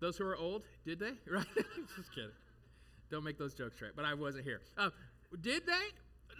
Those 0.00 0.16
who 0.18 0.24
are 0.24 0.36
old, 0.36 0.64
did 0.84 0.98
they? 0.98 1.12
Right? 1.30 1.46
Just 1.96 2.12
kidding. 2.14 2.30
Don't 3.10 3.24
make 3.24 3.38
those 3.38 3.54
jokes, 3.54 3.80
right? 3.80 3.92
But 3.94 4.04
I 4.04 4.14
wasn't 4.14 4.44
here. 4.44 4.60
Uh, 4.76 4.90
did 5.40 5.64
they? 5.64 5.72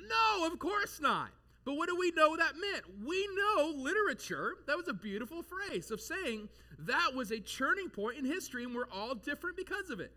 No, 0.08 0.46
of 0.46 0.58
course 0.58 1.00
not. 1.00 1.30
But 1.66 1.76
what 1.76 1.88
do 1.88 1.96
we 1.96 2.12
know 2.12 2.36
that 2.36 2.54
meant? 2.56 2.84
We 3.04 3.28
know 3.34 3.72
literature, 3.76 4.54
that 4.68 4.76
was 4.76 4.86
a 4.86 4.94
beautiful 4.94 5.42
phrase 5.42 5.90
of 5.90 6.00
saying 6.00 6.48
that 6.78 7.12
was 7.12 7.32
a 7.32 7.40
turning 7.40 7.90
point 7.90 8.18
in 8.18 8.24
history 8.24 8.62
and 8.62 8.72
we're 8.72 8.88
all 8.88 9.16
different 9.16 9.56
because 9.56 9.90
of 9.90 9.98
it. 9.98 10.12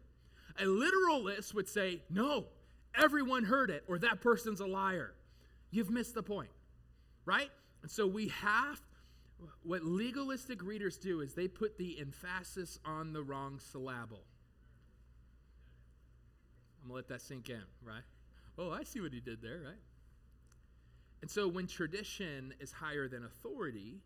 A 0.59 0.65
literalist 0.65 1.55
would 1.55 1.67
say, 1.67 2.03
no, 2.07 2.45
everyone 2.95 3.43
heard 3.43 3.71
it 3.71 3.83
or 3.87 3.97
that 3.97 4.21
person's 4.21 4.59
a 4.59 4.67
liar. 4.67 5.15
You've 5.71 5.89
missed 5.89 6.13
the 6.13 6.21
point, 6.21 6.51
right? 7.25 7.49
And 7.81 7.89
so 7.89 8.05
we 8.05 8.27
have 8.27 8.79
what 9.63 9.83
legalistic 9.83 10.61
readers 10.61 10.97
do 10.97 11.21
is 11.21 11.33
they 11.33 11.47
put 11.47 11.79
the 11.79 11.99
emphasis 11.99 12.77
on 12.85 13.11
the 13.11 13.23
wrong 13.23 13.59
syllable. 13.59 14.21
I'm 16.83 16.89
to 16.89 16.95
let 16.95 17.07
that 17.07 17.21
sink 17.21 17.49
in, 17.49 17.63
right? 17.83 18.03
Oh, 18.59 18.69
I 18.69 18.83
see 18.83 18.99
what 18.99 19.13
he 19.13 19.19
did 19.19 19.41
there, 19.41 19.61
right? 19.65 19.79
And 21.21 21.29
so 21.29 21.47
when 21.47 21.67
tradition 21.67 22.53
is 22.59 22.71
higher 22.71 23.07
than 23.07 23.25
authority, 23.25 24.01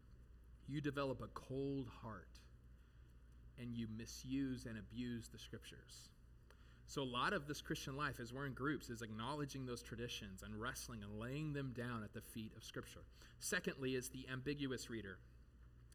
you 0.68 0.82
develop 0.82 1.22
a 1.22 1.28
cold 1.28 1.88
heart 2.02 2.40
and 3.60 3.76
you 3.76 3.88
misuse 3.96 4.66
and 4.66 4.78
abuse 4.78 5.28
the 5.28 5.38
scriptures. 5.38 6.10
So 6.88 7.02
a 7.02 7.04
lot 7.04 7.34
of 7.34 7.48
this 7.48 7.62
Christian 7.62 7.96
life 7.96 8.20
as 8.20 8.34
we're 8.34 8.46
in 8.46 8.54
groups 8.54 8.90
is 8.90 9.02
acknowledging 9.02 9.66
those 9.66 9.82
traditions 9.82 10.44
and 10.44 10.60
wrestling 10.60 11.02
and 11.04 11.20
laying 11.20 11.54
them 11.54 11.74
down 11.76 12.04
at 12.04 12.14
the 12.14 12.22
feet 12.22 12.52
of 12.58 12.64
scripture. 12.64 13.04
Secondly 13.40 13.96
is 13.96 14.10
the 14.10 14.28
ambiguous 14.32 14.90
reader. 14.90 15.18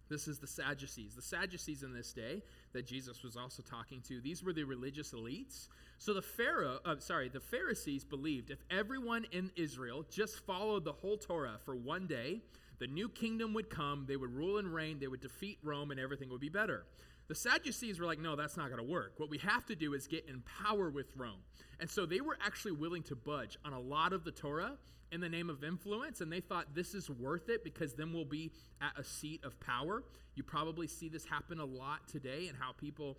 This 0.08 0.28
is 0.28 0.38
the 0.38 0.46
Sadducees. 0.46 1.14
The 1.14 1.22
Sadducees 1.22 1.82
in 1.82 1.92
this 1.92 2.12
day 2.12 2.42
that 2.72 2.86
Jesus 2.86 3.22
was 3.22 3.36
also 3.36 3.62
talking 3.62 4.00
to, 4.08 4.20
these 4.20 4.42
were 4.42 4.52
the 4.52 4.64
religious 4.64 5.12
elites. 5.12 5.68
So 5.98 6.14
the 6.14 6.22
Pharaoh, 6.22 6.78
uh, 6.84 6.96
sorry, 6.98 7.28
the 7.28 7.40
Pharisees 7.40 8.04
believed 8.04 8.50
if 8.50 8.58
everyone 8.70 9.26
in 9.32 9.50
Israel 9.56 10.04
just 10.10 10.44
followed 10.46 10.84
the 10.84 10.92
whole 10.92 11.18
Torah 11.18 11.58
for 11.64 11.74
one 11.74 12.06
day, 12.06 12.40
the 12.78 12.86
new 12.86 13.08
kingdom 13.08 13.54
would 13.54 13.68
come, 13.68 14.04
they 14.06 14.16
would 14.16 14.34
rule 14.34 14.58
and 14.58 14.72
reign, 14.72 14.98
they 15.00 15.08
would 15.08 15.20
defeat 15.20 15.58
Rome, 15.62 15.90
and 15.90 15.98
everything 15.98 16.30
would 16.30 16.40
be 16.40 16.48
better. 16.48 16.84
The 17.28 17.34
Sadducees 17.34 18.00
were 18.00 18.06
like, 18.06 18.18
no, 18.18 18.36
that's 18.36 18.56
not 18.56 18.70
going 18.70 18.78
to 18.78 18.90
work. 18.90 19.12
What 19.18 19.28
we 19.28 19.38
have 19.38 19.66
to 19.66 19.76
do 19.76 19.92
is 19.92 20.06
get 20.06 20.26
in 20.28 20.42
power 20.64 20.88
with 20.88 21.14
Rome. 21.14 21.40
And 21.78 21.88
so 21.88 22.06
they 22.06 22.22
were 22.22 22.38
actually 22.44 22.72
willing 22.72 23.02
to 23.04 23.14
budge 23.14 23.58
on 23.64 23.74
a 23.74 23.80
lot 23.80 24.14
of 24.14 24.24
the 24.24 24.32
Torah 24.32 24.78
in 25.12 25.20
the 25.20 25.28
name 25.28 25.48
of 25.50 25.62
influence, 25.62 26.20
and 26.20 26.32
they 26.32 26.40
thought 26.40 26.74
this 26.74 26.94
is 26.94 27.08
worth 27.08 27.48
it 27.48 27.64
because 27.64 27.94
then 27.94 28.12
we'll 28.12 28.24
be 28.24 28.50
at 28.80 28.98
a 28.98 29.04
seat 29.04 29.44
of 29.44 29.58
power. 29.60 30.04
You 30.34 30.42
probably 30.42 30.86
see 30.86 31.08
this 31.08 31.24
happen 31.24 31.60
a 31.60 31.64
lot 31.64 32.08
today 32.08 32.48
and 32.48 32.56
how 32.58 32.72
people 32.72 33.18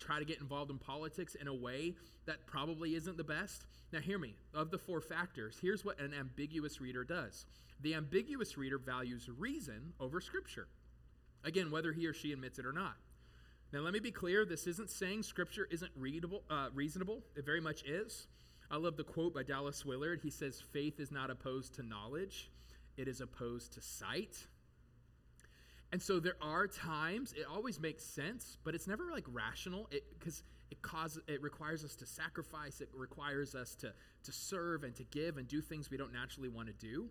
try 0.00 0.18
to 0.18 0.24
get 0.24 0.40
involved 0.40 0.70
in 0.70 0.78
politics 0.78 1.34
in 1.34 1.46
a 1.46 1.54
way 1.54 1.94
that 2.26 2.46
probably 2.46 2.94
isn't 2.94 3.16
the 3.16 3.24
best. 3.24 3.66
Now, 3.92 4.00
hear 4.00 4.18
me. 4.18 4.34
Of 4.52 4.70
the 4.70 4.78
four 4.78 5.00
factors, 5.00 5.58
here's 5.60 5.84
what 5.84 6.00
an 6.00 6.12
ambiguous 6.14 6.80
reader 6.80 7.04
does 7.04 7.46
the 7.80 7.94
ambiguous 7.94 8.56
reader 8.56 8.78
values 8.78 9.28
reason 9.28 9.92
over 10.00 10.20
Scripture. 10.20 10.68
Again, 11.42 11.70
whether 11.70 11.92
he 11.92 12.06
or 12.06 12.14
she 12.14 12.32
admits 12.32 12.58
it 12.58 12.64
or 12.64 12.72
not. 12.72 12.94
Now, 13.74 13.80
let 13.80 13.92
me 13.92 13.98
be 13.98 14.12
clear 14.12 14.44
this 14.44 14.68
isn't 14.68 14.88
saying 14.88 15.24
Scripture 15.24 15.66
isn't 15.68 15.90
readable, 15.96 16.44
uh, 16.48 16.68
reasonable, 16.72 17.24
it 17.34 17.44
very 17.44 17.60
much 17.60 17.82
is. 17.82 18.28
I 18.70 18.76
love 18.76 18.96
the 18.96 19.02
quote 19.02 19.34
by 19.34 19.42
Dallas 19.42 19.84
Willard. 19.84 20.20
He 20.22 20.30
says, 20.30 20.62
Faith 20.72 21.00
is 21.00 21.10
not 21.10 21.28
opposed 21.28 21.74
to 21.74 21.82
knowledge, 21.82 22.52
it 22.96 23.08
is 23.08 23.20
opposed 23.20 23.72
to 23.72 23.80
sight. 23.80 24.46
And 25.90 26.00
so 26.00 26.20
there 26.20 26.36
are 26.40 26.68
times 26.68 27.32
it 27.32 27.46
always 27.52 27.80
makes 27.80 28.04
sense, 28.04 28.58
but 28.62 28.76
it's 28.76 28.86
never 28.86 29.10
like 29.10 29.24
rational 29.26 29.90
because 30.20 30.44
it, 30.70 30.76
it 30.76 30.82
causes 30.82 31.24
it 31.26 31.42
requires 31.42 31.82
us 31.82 31.96
to 31.96 32.06
sacrifice, 32.06 32.80
it 32.80 32.90
requires 32.94 33.56
us 33.56 33.74
to, 33.80 33.92
to 34.22 34.30
serve 34.30 34.84
and 34.84 34.94
to 34.94 35.02
give 35.02 35.36
and 35.36 35.48
do 35.48 35.60
things 35.60 35.90
we 35.90 35.96
don't 35.96 36.12
naturally 36.12 36.48
want 36.48 36.68
to 36.68 36.74
do. 36.74 37.08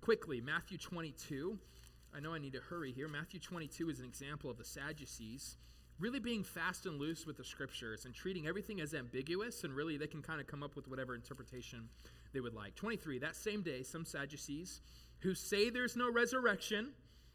Quickly, 0.00 0.40
Matthew 0.40 0.78
22. 0.78 1.58
I 2.14 2.20
know 2.20 2.32
I 2.32 2.38
need 2.38 2.52
to 2.52 2.60
hurry 2.60 2.92
here. 2.92 3.08
Matthew 3.08 3.40
22 3.40 3.90
is 3.90 3.98
an 3.98 4.04
example 4.04 4.48
of 4.48 4.58
the 4.58 4.64
Sadducees 4.64 5.56
really 5.98 6.20
being 6.20 6.44
fast 6.44 6.86
and 6.86 6.98
loose 6.98 7.26
with 7.26 7.36
the 7.36 7.44
scriptures 7.44 8.04
and 8.04 8.14
treating 8.14 8.46
everything 8.46 8.80
as 8.80 8.94
ambiguous, 8.94 9.64
and 9.64 9.74
really 9.74 9.96
they 9.96 10.06
can 10.06 10.22
kind 10.22 10.40
of 10.40 10.46
come 10.46 10.62
up 10.62 10.76
with 10.76 10.88
whatever 10.88 11.14
interpretation 11.14 11.88
they 12.32 12.40
would 12.40 12.54
like. 12.54 12.74
23, 12.76 13.18
that 13.18 13.36
same 13.36 13.62
day, 13.62 13.82
some 13.82 14.04
Sadducees 14.04 14.80
who 15.20 15.34
say 15.34 15.70
there's 15.70 15.96
no 15.96 16.10
resurrection 16.10 16.92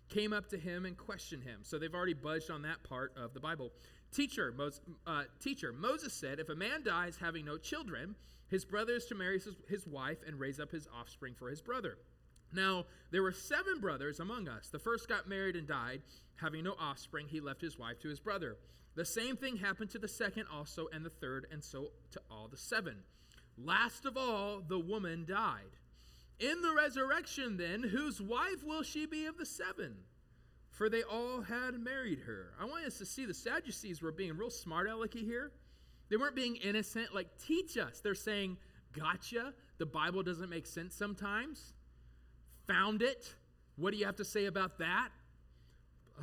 came 0.10 0.34
up 0.34 0.50
to 0.50 0.58
him 0.58 0.86
and 0.86 0.98
questioned 0.98 1.44
him. 1.44 1.60
So 1.64 1.78
they've 1.78 1.94
already 1.94 2.14
budged 2.14 2.52
on 2.52 2.62
that 2.64 2.84
part 2.84 3.12
of 3.18 3.34
the 3.34 3.40
Bible. 3.40 3.72
Teacher, 4.14 4.54
Moses, 4.56 4.82
uh, 5.08 5.24
teacher, 5.40 5.74
Moses 5.74 6.14
said, 6.14 6.40
if 6.40 6.50
a 6.50 6.56
man 6.56 6.84
dies 6.84 7.18
having 7.20 7.46
no 7.46 7.58
children, 7.58 8.16
his 8.48 8.64
brother 8.64 8.94
is 8.94 9.06
to 9.08 9.16
marry 9.16 9.40
his, 9.40 9.56
his 9.68 9.88
wife 9.88 10.20
and 10.28 10.40
raise 10.40 10.60
up 10.60 10.72
his 10.72 10.88
offspring 10.98 11.34
for 11.34 11.50
his 11.50 11.62
brother. 11.62 11.98
Now, 12.54 12.86
there 13.12 13.24
were 13.24 13.32
seven 13.32 13.80
brothers 13.80 14.20
among 14.20 14.48
us. 14.48 14.70
The 14.70 14.80
first 14.80 15.10
got 15.10 15.28
married 15.28 15.56
and 15.56 15.68
died. 15.68 16.02
Having 16.36 16.66
no 16.66 16.76
offspring, 16.80 17.28
he 17.28 17.40
left 17.40 17.62
his 17.62 17.78
wife 17.78 18.00
to 18.02 18.10
his 18.10 18.20
brother. 18.20 18.58
The 18.96 19.06
same 19.06 19.38
thing 19.38 19.58
happened 19.58 19.90
to 19.92 20.00
the 20.00 20.08
second 20.08 20.46
also, 20.54 20.88
and 20.94 21.04
the 21.04 21.10
third, 21.10 21.48
and 21.52 21.64
so 21.64 21.88
to 22.12 22.22
all 22.30 22.48
the 22.48 22.58
seven. 22.58 22.98
Last 23.58 24.06
of 24.06 24.18
all, 24.18 24.62
the 24.68 24.80
woman 24.80 25.26
died. 25.28 25.78
In 26.40 26.62
the 26.62 26.74
resurrection, 26.74 27.58
then, 27.58 27.82
whose 27.84 28.22
wife 28.22 28.64
will 28.64 28.84
she 28.84 29.06
be 29.06 29.26
of 29.26 29.38
the 29.38 29.46
seven? 29.46 29.96
For 30.72 30.90
they 30.90 31.04
all 31.04 31.42
had 31.42 31.80
married 31.80 32.20
her. 32.26 32.54
I 32.60 32.66
want 32.66 32.86
us 32.86 32.98
to 32.98 33.06
see 33.06 33.26
the 33.26 33.34
Sadducees 33.34 34.02
were 34.02 34.12
being 34.12 34.38
real 34.38 34.50
smart 34.50 34.88
alecky 34.88 35.24
here. 35.24 35.52
They 36.10 36.18
weren't 36.18 36.36
being 36.36 36.56
innocent, 36.58 37.14
like, 37.16 37.28
teach 37.44 37.78
us. 37.78 38.00
They're 38.00 38.16
saying, 38.16 38.58
gotcha. 38.92 39.54
The 39.78 39.86
Bible 39.86 40.24
doesn't 40.24 40.50
make 40.50 40.66
sense 40.66 40.96
sometimes 40.96 41.74
found 42.68 43.02
it. 43.02 43.36
What 43.76 43.92
do 43.92 43.98
you 43.98 44.06
have 44.06 44.18
to 44.18 44.26
say 44.26 44.46
about 44.46 44.78
that? 44.80 45.10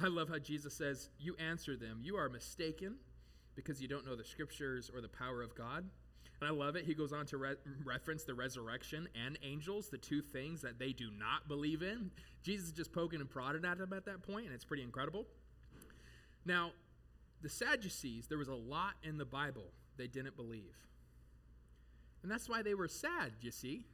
I 0.02 0.06
love 0.06 0.28
how 0.28 0.38
Jesus 0.38 0.74
says, 0.74 1.08
You 1.18 1.36
answer 1.36 1.76
them. 1.76 2.00
You 2.02 2.16
are 2.16 2.28
mistaken 2.28 2.96
because 3.56 3.82
you 3.82 3.88
don't 3.88 4.06
know 4.06 4.16
the 4.16 4.24
scriptures 4.24 4.90
or 4.94 5.00
the 5.00 5.08
power 5.08 5.42
of 5.42 5.54
God. 5.54 5.88
And 6.40 6.48
I 6.48 6.52
love 6.52 6.76
it. 6.76 6.84
He 6.84 6.94
goes 6.94 7.12
on 7.12 7.26
to 7.26 7.36
re- 7.36 7.56
reference 7.84 8.24
the 8.24 8.34
resurrection 8.34 9.08
and 9.26 9.38
angels, 9.42 9.88
the 9.90 9.98
two 9.98 10.22
things 10.22 10.62
that 10.62 10.78
they 10.78 10.92
do 10.92 11.10
not 11.18 11.48
believe 11.48 11.82
in. 11.82 12.10
Jesus 12.42 12.68
is 12.68 12.72
just 12.72 12.92
poking 12.92 13.20
and 13.20 13.28
prodding 13.28 13.64
at 13.64 13.78
them 13.78 13.92
at 13.92 14.06
that 14.06 14.22
point, 14.22 14.46
and 14.46 14.54
it's 14.54 14.64
pretty 14.64 14.82
incredible. 14.82 15.26
Now, 16.46 16.70
the 17.42 17.50
Sadducees, 17.50 18.26
there 18.26 18.38
was 18.38 18.48
a 18.48 18.54
lot 18.54 18.94
in 19.02 19.18
the 19.18 19.26
Bible 19.26 19.66
they 19.98 20.06
didn't 20.06 20.36
believe. 20.36 20.76
And 22.22 22.30
that's 22.30 22.48
why 22.48 22.62
they 22.62 22.74
were 22.74 22.88
sad, 22.88 23.32
you 23.40 23.50
see. 23.50 23.86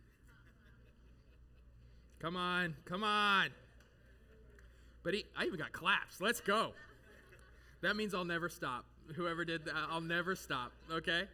Come 2.21 2.37
on, 2.37 2.75
come 2.85 3.05
on. 3.05 3.49
But 5.03 5.15
he, 5.15 5.25
I 5.37 5.45
even 5.45 5.59
got 5.59 5.73
claps. 5.73 6.21
Let's 6.21 6.41
go. 6.41 6.73
That 7.83 7.97
means 7.97 8.15
I'll 8.15 8.25
never 8.25 8.49
stop. 8.49 8.85
Whoever 9.15 9.45
did 9.45 9.67
that, 9.67 9.75
I'll 9.91 10.01
never 10.01 10.35
stop. 10.35 10.73
Okay? 10.91 11.25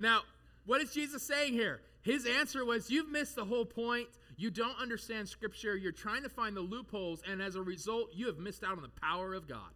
Now, 0.00 0.22
what 0.64 0.80
is 0.80 0.92
Jesus 0.92 1.22
saying 1.22 1.52
here? 1.52 1.80
His 2.02 2.26
answer 2.26 2.64
was, 2.64 2.90
You've 2.90 3.08
missed 3.08 3.36
the 3.36 3.44
whole 3.44 3.64
point. 3.64 4.08
You 4.36 4.50
don't 4.50 4.78
understand 4.80 5.28
Scripture. 5.28 5.76
You're 5.76 5.92
trying 5.92 6.22
to 6.24 6.28
find 6.28 6.56
the 6.56 6.60
loopholes, 6.60 7.22
and 7.26 7.40
as 7.40 7.54
a 7.54 7.62
result, 7.62 8.10
you 8.12 8.26
have 8.26 8.38
missed 8.38 8.64
out 8.64 8.76
on 8.76 8.82
the 8.82 9.00
power 9.00 9.34
of 9.34 9.48
God. 9.48 9.70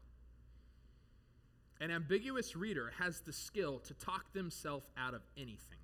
An 1.81 1.91
ambiguous 1.91 2.55
reader 2.55 2.93
has 2.99 3.21
the 3.21 3.33
skill 3.33 3.79
to 3.87 3.95
talk 3.95 4.33
themselves 4.33 4.87
out 4.99 5.15
of 5.15 5.23
anything. 5.37 5.79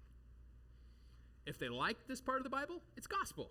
If 1.47 1.59
they 1.59 1.69
like 1.69 1.97
this 2.07 2.21
part 2.21 2.39
of 2.39 2.45
the 2.45 2.51
Bible, 2.51 2.83
it's 2.97 3.07
gospel. 3.07 3.51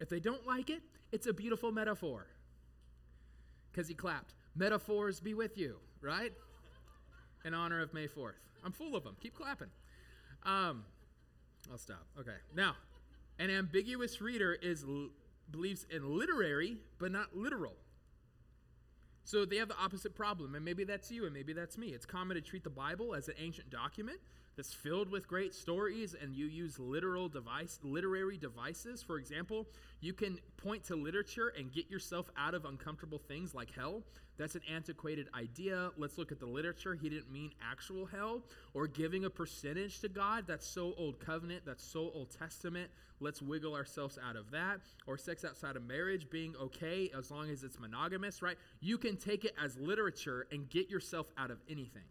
If 0.00 0.08
they 0.08 0.20
don't 0.20 0.46
like 0.46 0.70
it, 0.70 0.82
it's 1.12 1.26
a 1.26 1.32
beautiful 1.32 1.70
metaphor. 1.70 2.26
Because 3.70 3.86
he 3.86 3.94
clapped. 3.94 4.34
Metaphors 4.56 5.20
be 5.20 5.34
with 5.34 5.56
you, 5.56 5.76
right? 6.00 6.32
In 7.44 7.54
honor 7.54 7.80
of 7.80 7.94
May 7.94 8.08
4th. 8.08 8.32
I'm 8.64 8.72
full 8.72 8.96
of 8.96 9.04
them. 9.04 9.16
Keep 9.20 9.34
clapping. 9.34 9.68
Um, 10.44 10.84
I'll 11.70 11.78
stop. 11.78 12.06
Okay. 12.18 12.36
Now, 12.54 12.74
an 13.38 13.50
ambiguous 13.50 14.20
reader 14.20 14.52
is 14.54 14.84
believes 15.50 15.86
in 15.90 16.16
literary 16.16 16.78
but 16.98 17.12
not 17.12 17.36
literal. 17.36 17.74
So 19.24 19.44
they 19.44 19.56
have 19.56 19.68
the 19.68 19.76
opposite 19.76 20.14
problem, 20.16 20.54
and 20.54 20.64
maybe 20.64 20.82
that's 20.82 21.10
you, 21.10 21.24
and 21.24 21.32
maybe 21.32 21.52
that's 21.52 21.78
me. 21.78 21.88
It's 21.88 22.06
common 22.06 22.34
to 22.34 22.40
treat 22.40 22.64
the 22.64 22.70
Bible 22.70 23.14
as 23.14 23.28
an 23.28 23.34
ancient 23.38 23.70
document 23.70 24.18
that's 24.56 24.74
filled 24.74 25.10
with 25.10 25.28
great 25.28 25.54
stories 25.54 26.14
and 26.20 26.34
you 26.34 26.46
use 26.46 26.78
literal 26.78 27.28
device 27.28 27.78
literary 27.82 28.36
devices. 28.36 29.02
For 29.02 29.18
example 29.18 29.66
you 30.00 30.12
can 30.12 30.38
point 30.56 30.84
to 30.84 30.96
literature 30.96 31.52
and 31.56 31.72
get 31.72 31.90
yourself 31.90 32.30
out 32.36 32.54
of 32.54 32.64
uncomfortable 32.64 33.18
things 33.18 33.54
like 33.54 33.74
hell. 33.74 34.02
That's 34.36 34.54
an 34.54 34.62
antiquated 34.72 35.28
idea. 35.34 35.90
Let's 35.98 36.16
look 36.16 36.32
at 36.32 36.40
the 36.40 36.46
literature. 36.46 36.94
He 36.94 37.10
didn't 37.10 37.30
mean 37.30 37.52
actual 37.62 38.06
hell 38.06 38.42
or 38.72 38.86
giving 38.86 39.26
a 39.26 39.30
percentage 39.30 40.00
to 40.00 40.08
god. 40.08 40.44
That's 40.46 40.66
so 40.66 40.94
old 40.96 41.20
covenant. 41.20 41.62
That's 41.66 41.84
so 41.84 42.10
old 42.14 42.30
testament. 42.30 42.90
Let's 43.20 43.42
wiggle 43.42 43.74
ourselves 43.74 44.18
out 44.26 44.36
of 44.36 44.50
that. 44.52 44.80
Or 45.06 45.18
sex 45.18 45.44
outside 45.44 45.76
of 45.76 45.86
marriage 45.86 46.30
being 46.30 46.54
okay 46.56 47.10
as 47.16 47.30
long 47.30 47.50
as 47.50 47.62
it's 47.64 47.78
monogamous 47.78 48.40
right? 48.42 48.56
You 48.80 48.96
can 48.96 49.16
take 49.16 49.44
it 49.44 49.54
as 49.62 49.76
literature 49.76 50.46
and 50.50 50.68
get 50.70 50.88
yourself 50.88 51.26
out 51.36 51.50
of 51.50 51.58
anything 51.68 52.04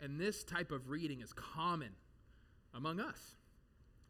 and 0.00 0.18
this 0.18 0.44
type 0.44 0.70
of 0.70 0.90
reading 0.90 1.20
is 1.20 1.32
common 1.32 1.90
among 2.74 3.00
us. 3.00 3.36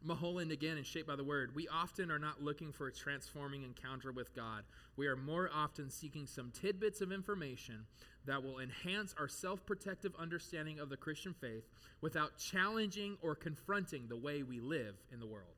Mulholland 0.01 0.51
again 0.51 0.77
and 0.77 0.85
shaped 0.85 1.07
by 1.07 1.17
the 1.17 1.23
word. 1.23 1.53
We 1.53 1.67
often 1.67 2.09
are 2.09 2.19
not 2.19 2.41
looking 2.41 2.71
for 2.71 2.87
a 2.87 2.93
transforming 2.93 3.63
encounter 3.63 4.13
with 4.13 4.33
God. 4.33 4.63
We 4.95 5.07
are 5.07 5.17
more 5.17 5.49
often 5.53 5.89
seeking 5.89 6.25
some 6.25 6.51
tidbits 6.51 7.01
of 7.01 7.11
information 7.11 7.85
that 8.25 8.41
will 8.41 8.59
enhance 8.59 9.13
our 9.19 9.27
self 9.27 9.65
protective 9.65 10.13
understanding 10.17 10.79
of 10.79 10.89
the 10.89 10.95
Christian 10.95 11.33
faith 11.33 11.67
without 11.99 12.37
challenging 12.37 13.17
or 13.21 13.35
confronting 13.35 14.07
the 14.07 14.15
way 14.15 14.43
we 14.43 14.61
live 14.61 14.95
in 15.11 15.19
the 15.19 15.27
world. 15.27 15.55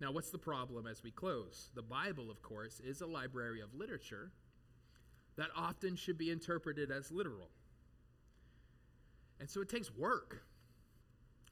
Now, 0.00 0.12
what's 0.12 0.30
the 0.30 0.38
problem 0.38 0.86
as 0.86 1.02
we 1.02 1.10
close? 1.10 1.70
The 1.74 1.82
Bible, 1.82 2.30
of 2.30 2.42
course, 2.42 2.80
is 2.80 3.00
a 3.00 3.06
library 3.06 3.60
of 3.60 3.74
literature 3.74 4.30
that 5.36 5.48
often 5.56 5.96
should 5.96 6.18
be 6.18 6.30
interpreted 6.30 6.90
as 6.90 7.10
literal. 7.10 7.48
And 9.40 9.48
so 9.48 9.60
it 9.60 9.68
takes 9.68 9.94
work 9.94 10.42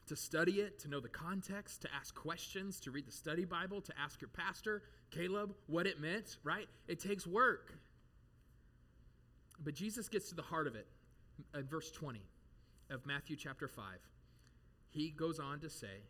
to 0.07 0.16
study 0.16 0.61
it, 0.61 0.78
to 0.80 0.89
know 0.89 1.01
the 1.01 1.09
context, 1.09 1.82
to 1.82 1.89
ask 1.95 2.14
questions, 2.14 2.80
to 2.80 2.91
read 2.91 3.07
the 3.07 3.12
study 3.12 3.45
Bible, 3.45 3.80
to 3.80 3.93
ask 3.99 4.20
your 4.20 4.28
pastor, 4.28 4.82
Caleb, 5.11 5.55
what 5.66 5.87
it 5.87 6.01
meant, 6.01 6.39
right? 6.45 6.68
It 6.87 7.01
takes 7.01 7.26
work. 7.26 7.74
But 9.59 9.74
Jesus 9.74 10.09
gets 10.09 10.28
to 10.28 10.34
the 10.34 10.43
heart 10.43 10.66
of 10.66 10.76
it 10.76 10.87
in 11.55 11.66
verse 11.66 11.91
20 11.91 12.20
of 12.91 13.05
Matthew 13.05 13.37
chapter 13.37 13.66
5. 13.66 13.84
He 14.91 15.11
goes 15.11 15.41
on 15.41 15.61
to 15.61 15.70
say, 15.70 16.05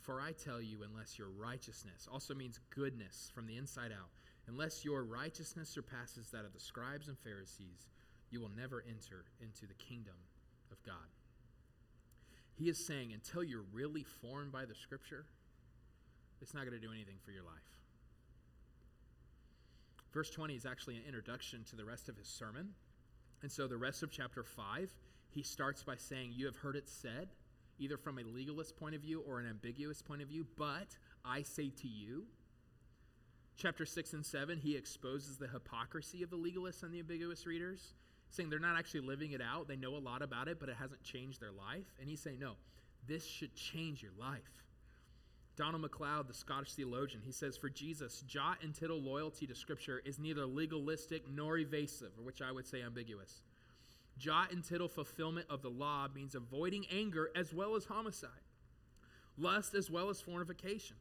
For 0.00 0.20
I 0.20 0.32
tell 0.32 0.60
you, 0.60 0.82
unless 0.82 1.18
your 1.18 1.28
righteousness 1.28 2.08
also 2.10 2.34
means 2.34 2.58
goodness 2.70 3.30
from 3.32 3.46
the 3.46 3.56
inside 3.56 3.92
out, 3.92 4.08
unless 4.48 4.84
your 4.84 5.04
righteousness 5.04 5.68
surpasses 5.68 6.30
that 6.30 6.44
of 6.44 6.52
the 6.52 6.60
scribes 6.60 7.08
and 7.08 7.18
Pharisees, 7.18 7.86
you 8.30 8.40
will 8.40 8.50
never 8.56 8.82
enter 8.88 9.24
into 9.40 9.66
the 9.66 9.74
kingdom 9.74 10.14
God. 10.88 10.96
He 12.54 12.68
is 12.68 12.84
saying, 12.84 13.12
until 13.12 13.44
you're 13.44 13.64
really 13.72 14.02
formed 14.02 14.50
by 14.50 14.64
the 14.64 14.74
scripture, 14.74 15.26
it's 16.40 16.54
not 16.54 16.64
going 16.64 16.80
to 16.80 16.84
do 16.84 16.92
anything 16.92 17.16
for 17.24 17.30
your 17.30 17.44
life. 17.44 17.52
Verse 20.12 20.30
20 20.30 20.54
is 20.54 20.66
actually 20.66 20.96
an 20.96 21.02
introduction 21.06 21.62
to 21.70 21.76
the 21.76 21.84
rest 21.84 22.08
of 22.08 22.16
his 22.16 22.26
sermon. 22.26 22.70
And 23.42 23.52
so 23.52 23.68
the 23.68 23.76
rest 23.76 24.02
of 24.02 24.10
chapter 24.10 24.42
5, 24.42 24.90
he 25.30 25.42
starts 25.42 25.82
by 25.82 25.96
saying, 25.96 26.32
You 26.34 26.46
have 26.46 26.56
heard 26.56 26.74
it 26.74 26.88
said, 26.88 27.28
either 27.78 27.96
from 27.96 28.18
a 28.18 28.22
legalist 28.22 28.76
point 28.76 28.94
of 28.94 29.02
view 29.02 29.22
or 29.28 29.38
an 29.38 29.46
ambiguous 29.46 30.02
point 30.02 30.22
of 30.22 30.28
view, 30.28 30.46
but 30.56 30.96
I 31.24 31.42
say 31.42 31.70
to 31.82 31.86
you. 31.86 32.24
Chapter 33.56 33.84
6 33.84 34.12
and 34.14 34.24
7, 34.24 34.58
he 34.58 34.76
exposes 34.76 35.36
the 35.36 35.48
hypocrisy 35.48 36.22
of 36.22 36.30
the 36.30 36.36
legalists 36.36 36.82
and 36.82 36.92
the 36.92 37.00
ambiguous 37.00 37.46
readers, 37.46 37.94
saying 38.30 38.50
they're 38.50 38.58
not 38.58 38.78
actually 38.78 39.00
living 39.00 39.32
it 39.32 39.40
out. 39.40 39.68
They 39.68 39.76
know 39.76 39.96
a 39.96 39.98
lot 39.98 40.22
about 40.22 40.48
it, 40.48 40.60
but 40.60 40.68
it 40.68 40.76
hasn't 40.78 41.02
changed 41.02 41.40
their 41.40 41.52
life. 41.52 41.86
And 42.00 42.08
he's 42.08 42.20
saying, 42.20 42.38
No, 42.38 42.52
this 43.06 43.26
should 43.26 43.54
change 43.54 44.02
your 44.02 44.12
life. 44.18 44.64
Donald 45.56 45.82
MacLeod, 45.82 46.28
the 46.28 46.34
Scottish 46.34 46.74
theologian, 46.74 47.20
he 47.24 47.32
says, 47.32 47.56
For 47.56 47.68
Jesus, 47.68 48.22
jot 48.28 48.58
and 48.62 48.72
tittle 48.72 49.00
loyalty 49.00 49.44
to 49.48 49.56
Scripture 49.56 50.00
is 50.04 50.18
neither 50.18 50.46
legalistic 50.46 51.28
nor 51.28 51.58
evasive, 51.58 52.12
or 52.16 52.24
which 52.24 52.40
I 52.40 52.52
would 52.52 52.66
say 52.66 52.82
ambiguous. 52.82 53.42
Jot 54.18 54.52
and 54.52 54.64
tittle 54.64 54.88
fulfillment 54.88 55.46
of 55.50 55.62
the 55.62 55.70
law 55.70 56.06
means 56.14 56.36
avoiding 56.36 56.86
anger 56.92 57.30
as 57.34 57.52
well 57.52 57.74
as 57.74 57.86
homicide, 57.86 58.30
lust 59.36 59.74
as 59.74 59.90
well 59.90 60.10
as 60.10 60.20
fornication, 60.20 60.96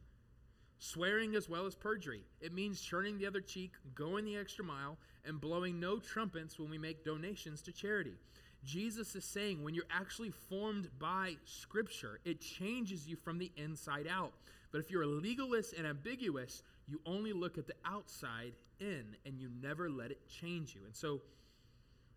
swearing 0.80 1.36
as 1.36 1.50
well 1.50 1.66
as 1.66 1.76
perjury. 1.76 2.22
It 2.42 2.54
means 2.54 2.86
turning 2.86 3.18
the 3.18 3.28
other 3.28 3.42
cheek, 3.42 3.72
going 3.96 4.26
the 4.26 4.38
extra 4.38 4.64
mile, 4.64 4.98
and 5.26 5.42
blowing 5.42 5.80
no 5.80 6.00
trumpets 6.00 6.60
when 6.60 6.70
we 6.70 6.78
make 6.78 7.04
donations 7.04 7.62
to 7.64 7.72
charity. 7.72 8.16
Jesus 8.64 9.16
is 9.16 9.24
saying 9.24 9.64
when 9.64 9.74
you're 9.74 9.86
actually 9.90 10.32
formed 10.32 10.90
by 11.00 11.36
Scripture, 11.46 12.20
it 12.26 12.42
changes 12.42 13.08
you 13.08 13.16
from 13.16 13.38
the 13.38 13.52
inside 13.56 14.08
out. 14.08 14.34
But 14.72 14.80
if 14.80 14.92
you're 14.92 15.04
a 15.04 15.08
legalist 15.08 15.74
and 15.74 15.88
ambiguous, 15.88 16.64
you 16.88 17.00
only 17.06 17.34
look 17.34 17.58
at 17.58 17.68
the 17.68 17.76
outside 17.86 18.54
in 18.80 19.16
and 19.26 19.40
you 19.40 19.50
never 19.62 19.90
let 19.90 20.12
it 20.12 20.28
change 20.28 20.76
you. 20.76 20.82
And 20.86 20.96
so 20.96 21.22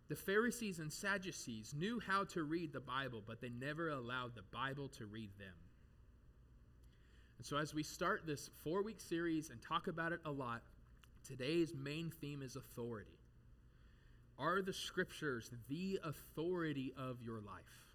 the 0.09 0.15
Pharisees 0.15 0.79
and 0.79 0.91
Sadducees 0.91 1.73
knew 1.77 2.01
how 2.05 2.25
to 2.25 2.43
read 2.43 2.73
the 2.73 2.81
Bible, 2.81 3.23
but 3.25 3.39
they 3.39 3.49
never 3.49 3.89
allowed 3.89 4.35
the 4.35 4.43
Bible 4.51 4.89
to 4.97 5.05
read 5.05 5.29
them. 5.39 5.53
And 7.41 7.45
so 7.47 7.57
as 7.57 7.73
we 7.73 7.81
start 7.81 8.21
this 8.27 8.51
four 8.63 8.83
week 8.83 8.99
series 8.99 9.49
and 9.49 9.59
talk 9.63 9.87
about 9.87 10.11
it 10.11 10.19
a 10.25 10.31
lot, 10.31 10.61
today's 11.27 11.73
main 11.73 12.11
theme 12.21 12.43
is 12.43 12.55
authority. 12.55 13.17
Are 14.37 14.61
the 14.61 14.73
scriptures 14.73 15.49
the 15.67 15.99
authority 16.03 16.93
of 16.95 17.19
your 17.25 17.37
life? 17.37 17.87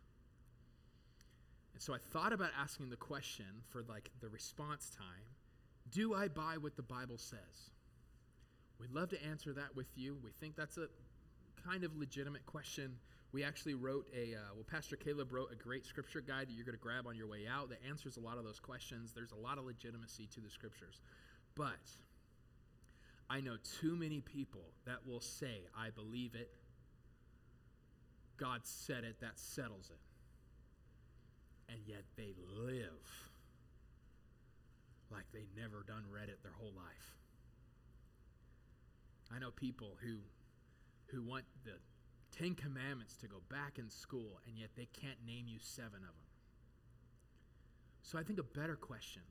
And 1.75 1.81
so 1.81 1.95
I 1.95 1.99
thought 2.13 2.33
about 2.33 2.51
asking 2.61 2.91
the 2.91 2.97
question 2.97 3.47
for 3.69 3.85
like 3.89 4.11
the 4.21 4.29
response 4.29 4.91
time 4.91 5.23
Do 5.93 6.13
I 6.13 6.27
buy 6.27 6.57
what 6.59 6.75
the 6.75 6.83
Bible 6.83 7.17
says? 7.17 7.71
We'd 8.81 8.91
love 8.91 9.11
to 9.11 9.25
answer 9.25 9.53
that 9.53 9.77
with 9.77 9.87
you. 9.95 10.19
We 10.25 10.33
think 10.41 10.57
that's 10.57 10.77
a 10.77 10.89
kind 11.65 11.85
of 11.85 11.97
legitimate 11.97 12.47
question. 12.47 12.97
We 13.33 13.45
actually 13.45 13.75
wrote 13.75 14.07
a, 14.17 14.35
uh, 14.35 14.55
well, 14.55 14.65
Pastor 14.71 14.97
Caleb 14.97 15.33
wrote 15.33 15.51
a 15.53 15.57
great 15.57 15.85
scripture 15.85 16.21
guide 16.21 16.49
that 16.49 16.53
you're 16.53 16.65
going 16.65 16.77
to 16.77 16.83
grab 16.83 17.07
on 17.07 17.17
your 17.17 17.27
way 17.27 17.47
out 17.51 17.69
that 17.71 17.81
answers 17.87 18.17
a 18.17 18.21
lot 18.21 18.39
of 18.39 18.45
those 18.45 18.61
questions. 18.61 19.13
There's 19.13 19.33
a 19.33 19.37
lot 19.37 19.59
of 19.59 19.65
legitimacy 19.65 20.29
to 20.35 20.41
the 20.41 20.51
scriptures. 20.51 21.01
But 21.55 21.91
I 23.29 23.41
know 23.41 23.57
too 23.81 23.97
many 23.97 24.21
people 24.21 24.65
that 24.87 25.07
will 25.07 25.21
say, 25.21 25.63
I 25.77 25.91
believe 25.91 26.35
it. 26.35 26.51
God 28.37 28.61
said 28.65 29.05
it, 29.05 29.21
that 29.21 29.39
settles 29.39 29.91
it. 29.91 31.73
And 31.73 31.81
yet 31.87 32.05
they 32.17 32.35
live 32.57 33.27
like 35.11 35.25
they 35.33 35.47
never 35.61 35.85
done 35.87 36.05
read 36.13 36.29
it 36.29 36.43
their 36.43 36.53
whole 36.59 36.73
life. 36.77 37.17
I 39.35 39.39
know 39.39 39.51
people 39.51 39.97
who 40.03 40.19
who 41.09 41.23
want 41.23 41.45
the 41.65 41.73
Ten 42.39 42.55
Commandments 42.55 43.17
to 43.17 43.27
go 43.27 43.39
back 43.51 43.79
in 43.79 43.89
school, 43.89 44.41
and 44.47 44.59
yet 44.59 44.71
they 44.77 44.89
can't 44.93 45.19
name 45.27 45.47
you 45.49 45.59
seven 45.61 46.01
of 46.01 46.15
them. 46.15 46.27
So 48.03 48.19
I 48.19 48.23
think 48.23 48.39
a 48.39 48.43
better 48.43 48.77
question 48.77 49.23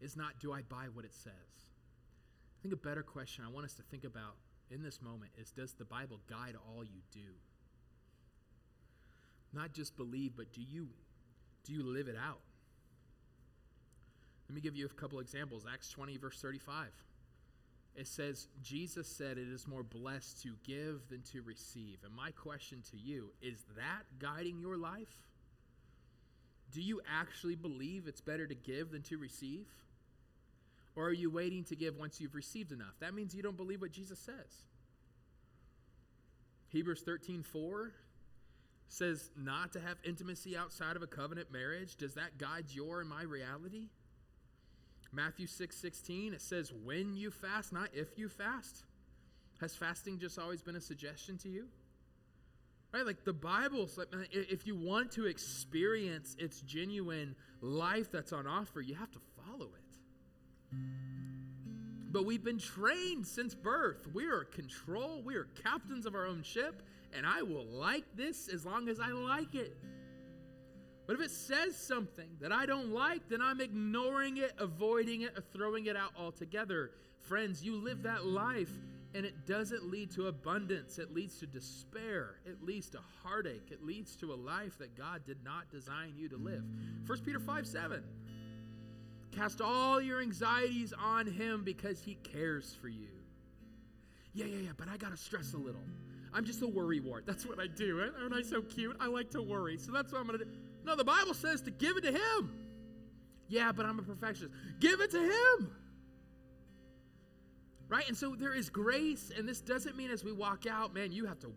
is 0.00 0.16
not 0.16 0.38
do 0.38 0.52
I 0.52 0.62
buy 0.62 0.86
what 0.92 1.04
it 1.04 1.14
says? 1.14 1.32
I 1.32 2.62
think 2.62 2.74
a 2.74 2.76
better 2.76 3.02
question 3.02 3.44
I 3.46 3.50
want 3.50 3.64
us 3.64 3.74
to 3.74 3.82
think 3.82 4.04
about 4.04 4.36
in 4.70 4.82
this 4.82 5.00
moment 5.00 5.30
is 5.38 5.50
does 5.50 5.72
the 5.72 5.84
Bible 5.84 6.20
guide 6.28 6.56
all 6.68 6.84
you 6.84 7.00
do? 7.10 7.34
Not 9.52 9.72
just 9.72 9.96
believe, 9.96 10.32
but 10.36 10.52
do 10.52 10.60
you 10.60 10.88
do 11.64 11.72
you 11.72 11.82
live 11.82 12.08
it 12.08 12.16
out? 12.16 12.40
Let 14.48 14.54
me 14.54 14.60
give 14.60 14.76
you 14.76 14.86
a 14.86 14.88
couple 14.88 15.18
examples. 15.18 15.66
Acts 15.70 15.90
20 15.90 16.16
verse 16.18 16.40
35. 16.40 16.88
It 17.96 18.06
says 18.06 18.48
Jesus 18.62 19.08
said 19.08 19.38
it 19.38 19.48
is 19.48 19.66
more 19.66 19.82
blessed 19.82 20.42
to 20.42 20.54
give 20.64 21.08
than 21.08 21.22
to 21.32 21.40
receive. 21.40 21.98
And 22.04 22.14
my 22.14 22.30
question 22.30 22.82
to 22.90 22.98
you, 22.98 23.30
is 23.40 23.64
that 23.76 24.02
guiding 24.18 24.60
your 24.60 24.76
life? 24.76 25.14
Do 26.72 26.82
you 26.82 27.00
actually 27.10 27.54
believe 27.54 28.06
it's 28.06 28.20
better 28.20 28.46
to 28.46 28.54
give 28.54 28.90
than 28.90 29.02
to 29.04 29.16
receive? 29.16 29.66
Or 30.94 31.04
are 31.04 31.12
you 31.12 31.30
waiting 31.30 31.64
to 31.64 31.76
give 31.76 31.96
once 31.96 32.20
you've 32.20 32.34
received 32.34 32.72
enough? 32.72 32.94
That 33.00 33.14
means 33.14 33.34
you 33.34 33.42
don't 33.42 33.56
believe 33.56 33.80
what 33.80 33.92
Jesus 33.92 34.18
says. 34.18 34.64
Hebrews 36.68 37.02
13 37.02 37.42
4 37.42 37.92
says 38.88 39.30
not 39.36 39.72
to 39.72 39.80
have 39.80 39.96
intimacy 40.04 40.56
outside 40.56 40.96
of 40.96 41.02
a 41.02 41.06
covenant 41.06 41.50
marriage. 41.50 41.96
Does 41.96 42.14
that 42.14 42.38
guide 42.38 42.66
your 42.68 43.00
and 43.00 43.08
my 43.08 43.22
reality? 43.22 43.88
Matthew 45.12 45.46
6 45.46 45.76
16, 45.76 46.34
it 46.34 46.40
says, 46.40 46.72
when 46.84 47.16
you 47.16 47.30
fast, 47.30 47.72
not 47.72 47.88
if 47.92 48.18
you 48.18 48.28
fast. 48.28 48.84
Has 49.60 49.74
fasting 49.74 50.18
just 50.18 50.38
always 50.38 50.62
been 50.62 50.76
a 50.76 50.80
suggestion 50.80 51.38
to 51.38 51.48
you? 51.48 51.66
Right? 52.92 53.06
Like 53.06 53.24
the 53.24 53.32
Bible's 53.32 53.98
like, 53.98 54.08
if 54.32 54.66
you 54.66 54.74
want 54.74 55.12
to 55.12 55.26
experience 55.26 56.36
its 56.38 56.60
genuine 56.60 57.34
life 57.60 58.10
that's 58.12 58.32
on 58.32 58.46
offer, 58.46 58.80
you 58.80 58.94
have 58.94 59.10
to 59.12 59.18
follow 59.36 59.66
it. 59.66 60.78
But 62.10 62.24
we've 62.24 62.44
been 62.44 62.58
trained 62.58 63.26
since 63.26 63.54
birth. 63.54 64.06
We 64.14 64.26
are 64.26 64.44
control, 64.44 65.22
we 65.24 65.34
are 65.36 65.48
captains 65.62 66.06
of 66.06 66.14
our 66.14 66.26
own 66.26 66.42
ship, 66.42 66.82
and 67.12 67.26
I 67.26 67.42
will 67.42 67.66
like 67.66 68.04
this 68.14 68.48
as 68.48 68.64
long 68.64 68.88
as 68.88 69.00
I 69.00 69.08
like 69.08 69.54
it. 69.54 69.76
But 71.06 71.14
if 71.14 71.22
it 71.22 71.30
says 71.30 71.76
something 71.76 72.28
that 72.40 72.52
I 72.52 72.66
don't 72.66 72.90
like, 72.90 73.28
then 73.28 73.40
I'm 73.40 73.60
ignoring 73.60 74.38
it, 74.38 74.52
avoiding 74.58 75.22
it, 75.22 75.36
throwing 75.52 75.86
it 75.86 75.96
out 75.96 76.10
altogether. 76.18 76.90
Friends, 77.20 77.62
you 77.64 77.76
live 77.76 78.02
that 78.02 78.26
life 78.26 78.70
and 79.14 79.24
it 79.24 79.46
doesn't 79.46 79.90
lead 79.90 80.10
to 80.10 80.26
abundance. 80.26 80.98
It 80.98 81.14
leads 81.14 81.38
to 81.38 81.46
despair. 81.46 82.36
It 82.44 82.62
leads 82.62 82.90
to 82.90 82.98
heartache. 83.22 83.68
It 83.70 83.82
leads 83.82 84.14
to 84.16 84.32
a 84.32 84.36
life 84.36 84.78
that 84.78 84.94
God 84.96 85.24
did 85.24 85.42
not 85.42 85.70
design 85.70 86.12
you 86.16 86.28
to 86.28 86.36
live. 86.36 86.64
1 87.06 87.18
Peter 87.20 87.40
5 87.40 87.66
7. 87.66 88.02
Cast 89.32 89.60
all 89.60 90.00
your 90.00 90.20
anxieties 90.20 90.92
on 90.92 91.26
him 91.26 91.62
because 91.64 92.02
he 92.02 92.16
cares 92.16 92.76
for 92.80 92.88
you. 92.88 93.08
Yeah, 94.34 94.46
yeah, 94.46 94.58
yeah, 94.58 94.70
but 94.76 94.88
I 94.88 94.98
got 94.98 95.12
to 95.12 95.16
stress 95.16 95.54
a 95.54 95.58
little. 95.58 95.80
I'm 96.34 96.44
just 96.44 96.60
a 96.60 96.68
worry 96.68 97.00
wart. 97.00 97.24
That's 97.26 97.46
what 97.46 97.58
I 97.58 97.66
do. 97.66 98.12
Aren't 98.20 98.34
I 98.34 98.42
so 98.42 98.60
cute? 98.60 98.96
I 99.00 99.06
like 99.06 99.30
to 99.30 99.40
worry. 99.40 99.78
So 99.78 99.92
that's 99.92 100.12
what 100.12 100.20
I'm 100.20 100.26
going 100.26 100.40
to 100.40 100.44
do. 100.44 100.50
No, 100.86 100.94
the 100.94 101.04
Bible 101.04 101.34
says 101.34 101.60
to 101.62 101.70
give 101.70 101.96
it 101.96 102.04
to 102.04 102.12
him. 102.12 102.52
Yeah, 103.48 103.72
but 103.72 103.86
I'm 103.86 103.98
a 103.98 104.02
perfectionist. 104.02 104.54
Give 104.80 105.00
it 105.00 105.10
to 105.10 105.20
him. 105.20 105.70
Right? 107.88 108.06
And 108.08 108.16
so 108.16 108.34
there 108.34 108.54
is 108.54 108.70
grace, 108.70 109.30
and 109.36 109.48
this 109.48 109.60
doesn't 109.60 109.96
mean 109.96 110.10
as 110.10 110.24
we 110.24 110.32
walk 110.32 110.66
out, 110.66 110.94
man, 110.94 111.12
you 111.12 111.26
have 111.26 111.38
to 111.40 111.52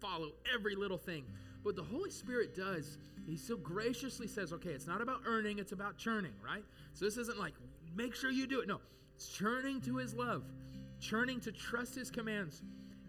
follow 0.00 0.32
every 0.54 0.74
little 0.74 0.98
thing. 0.98 1.24
But 1.62 1.76
the 1.76 1.82
Holy 1.82 2.10
Spirit 2.10 2.54
does. 2.56 2.98
He 3.26 3.36
so 3.36 3.56
graciously 3.56 4.26
says, 4.26 4.52
okay, 4.54 4.70
it's 4.70 4.86
not 4.86 5.02
about 5.02 5.20
earning, 5.26 5.58
it's 5.58 5.72
about 5.72 5.98
churning, 5.98 6.32
right? 6.44 6.64
So 6.94 7.04
this 7.04 7.18
isn't 7.18 7.38
like, 7.38 7.54
make 7.94 8.14
sure 8.14 8.30
you 8.30 8.46
do 8.46 8.60
it. 8.60 8.68
No, 8.68 8.80
it's 9.14 9.28
churning 9.28 9.80
to 9.82 9.96
his 9.96 10.14
love, 10.14 10.42
churning 11.00 11.38
to 11.40 11.52
trust 11.52 11.94
his 11.94 12.10
commands. 12.10 12.62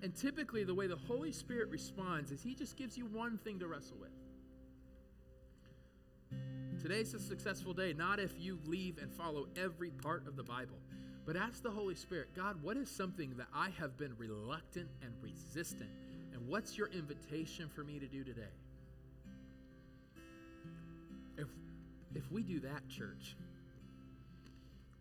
And 0.03 0.15
typically, 0.15 0.63
the 0.63 0.75
way 0.75 0.87
the 0.87 0.95
Holy 0.95 1.31
Spirit 1.31 1.69
responds 1.69 2.31
is 2.31 2.41
he 2.41 2.55
just 2.55 2.75
gives 2.75 2.97
you 2.97 3.05
one 3.05 3.37
thing 3.37 3.59
to 3.59 3.67
wrestle 3.67 3.97
with. 3.99 4.11
Today's 6.81 7.13
a 7.13 7.19
successful 7.19 7.73
day, 7.73 7.93
not 7.93 8.19
if 8.19 8.31
you 8.39 8.57
leave 8.65 8.97
and 8.97 9.13
follow 9.13 9.45
every 9.55 9.91
part 9.91 10.25
of 10.25 10.35
the 10.35 10.41
Bible, 10.41 10.77
but 11.27 11.35
ask 11.35 11.61
the 11.61 11.69
Holy 11.69 11.93
Spirit 11.93 12.29
God, 12.35 12.57
what 12.63 12.75
is 12.75 12.89
something 12.89 13.35
that 13.37 13.45
I 13.53 13.69
have 13.77 13.97
been 13.97 14.15
reluctant 14.17 14.89
and 15.03 15.13
resistant? 15.21 15.91
And 16.33 16.47
what's 16.47 16.79
your 16.79 16.87
invitation 16.87 17.69
for 17.69 17.83
me 17.83 17.99
to 17.99 18.07
do 18.07 18.23
today? 18.23 18.41
If, 21.37 21.49
if 22.15 22.31
we 22.31 22.41
do 22.41 22.59
that, 22.61 22.89
church, 22.89 23.35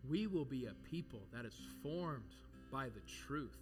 we 0.07 0.27
will 0.27 0.45
be 0.45 0.67
a 0.67 0.73
people 0.87 1.21
that 1.33 1.45
is 1.45 1.59
formed 1.81 2.35
by 2.71 2.89
the 2.89 3.01
truth 3.25 3.57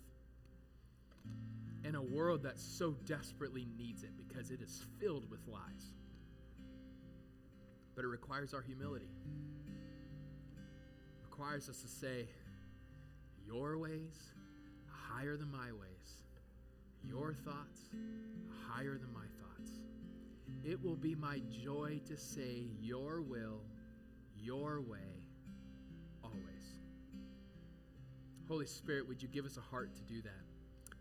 in 1.86 1.96
a 1.96 2.02
world 2.02 2.44
that 2.44 2.60
so 2.60 2.98
desperately 3.06 3.66
needs 3.78 4.04
it 4.04 4.12
because 4.18 4.52
it 4.52 4.62
is 4.62 4.84
filled 5.00 5.32
with 5.32 5.40
lies. 5.48 5.94
But 8.00 8.06
it 8.06 8.12
requires 8.12 8.54
our 8.54 8.62
humility. 8.62 9.10
It 10.56 11.30
requires 11.30 11.68
us 11.68 11.82
to 11.82 11.88
say, 11.90 12.30
Your 13.46 13.78
ways 13.78 14.16
higher 14.88 15.36
than 15.36 15.52
my 15.52 15.74
ways. 15.74 16.24
your 17.06 17.34
thoughts 17.34 17.90
higher 18.70 18.98
than 18.98 19.12
my 19.12 19.26
thoughts. 19.42 19.72
It 20.64 20.82
will 20.82 20.96
be 20.96 21.14
my 21.14 21.42
joy 21.62 22.00
to 22.08 22.16
say 22.16 22.68
your 22.80 23.22
will, 23.22 23.60
your 24.38 24.80
way, 24.80 25.26
always. 26.24 26.80
Holy 28.48 28.66
Spirit, 28.66 29.10
would 29.10 29.22
you 29.22 29.28
give 29.28 29.46
us 29.46 29.58
a 29.58 29.62
heart 29.62 29.94
to 29.96 30.02
do 30.04 30.22
that? 30.22 30.49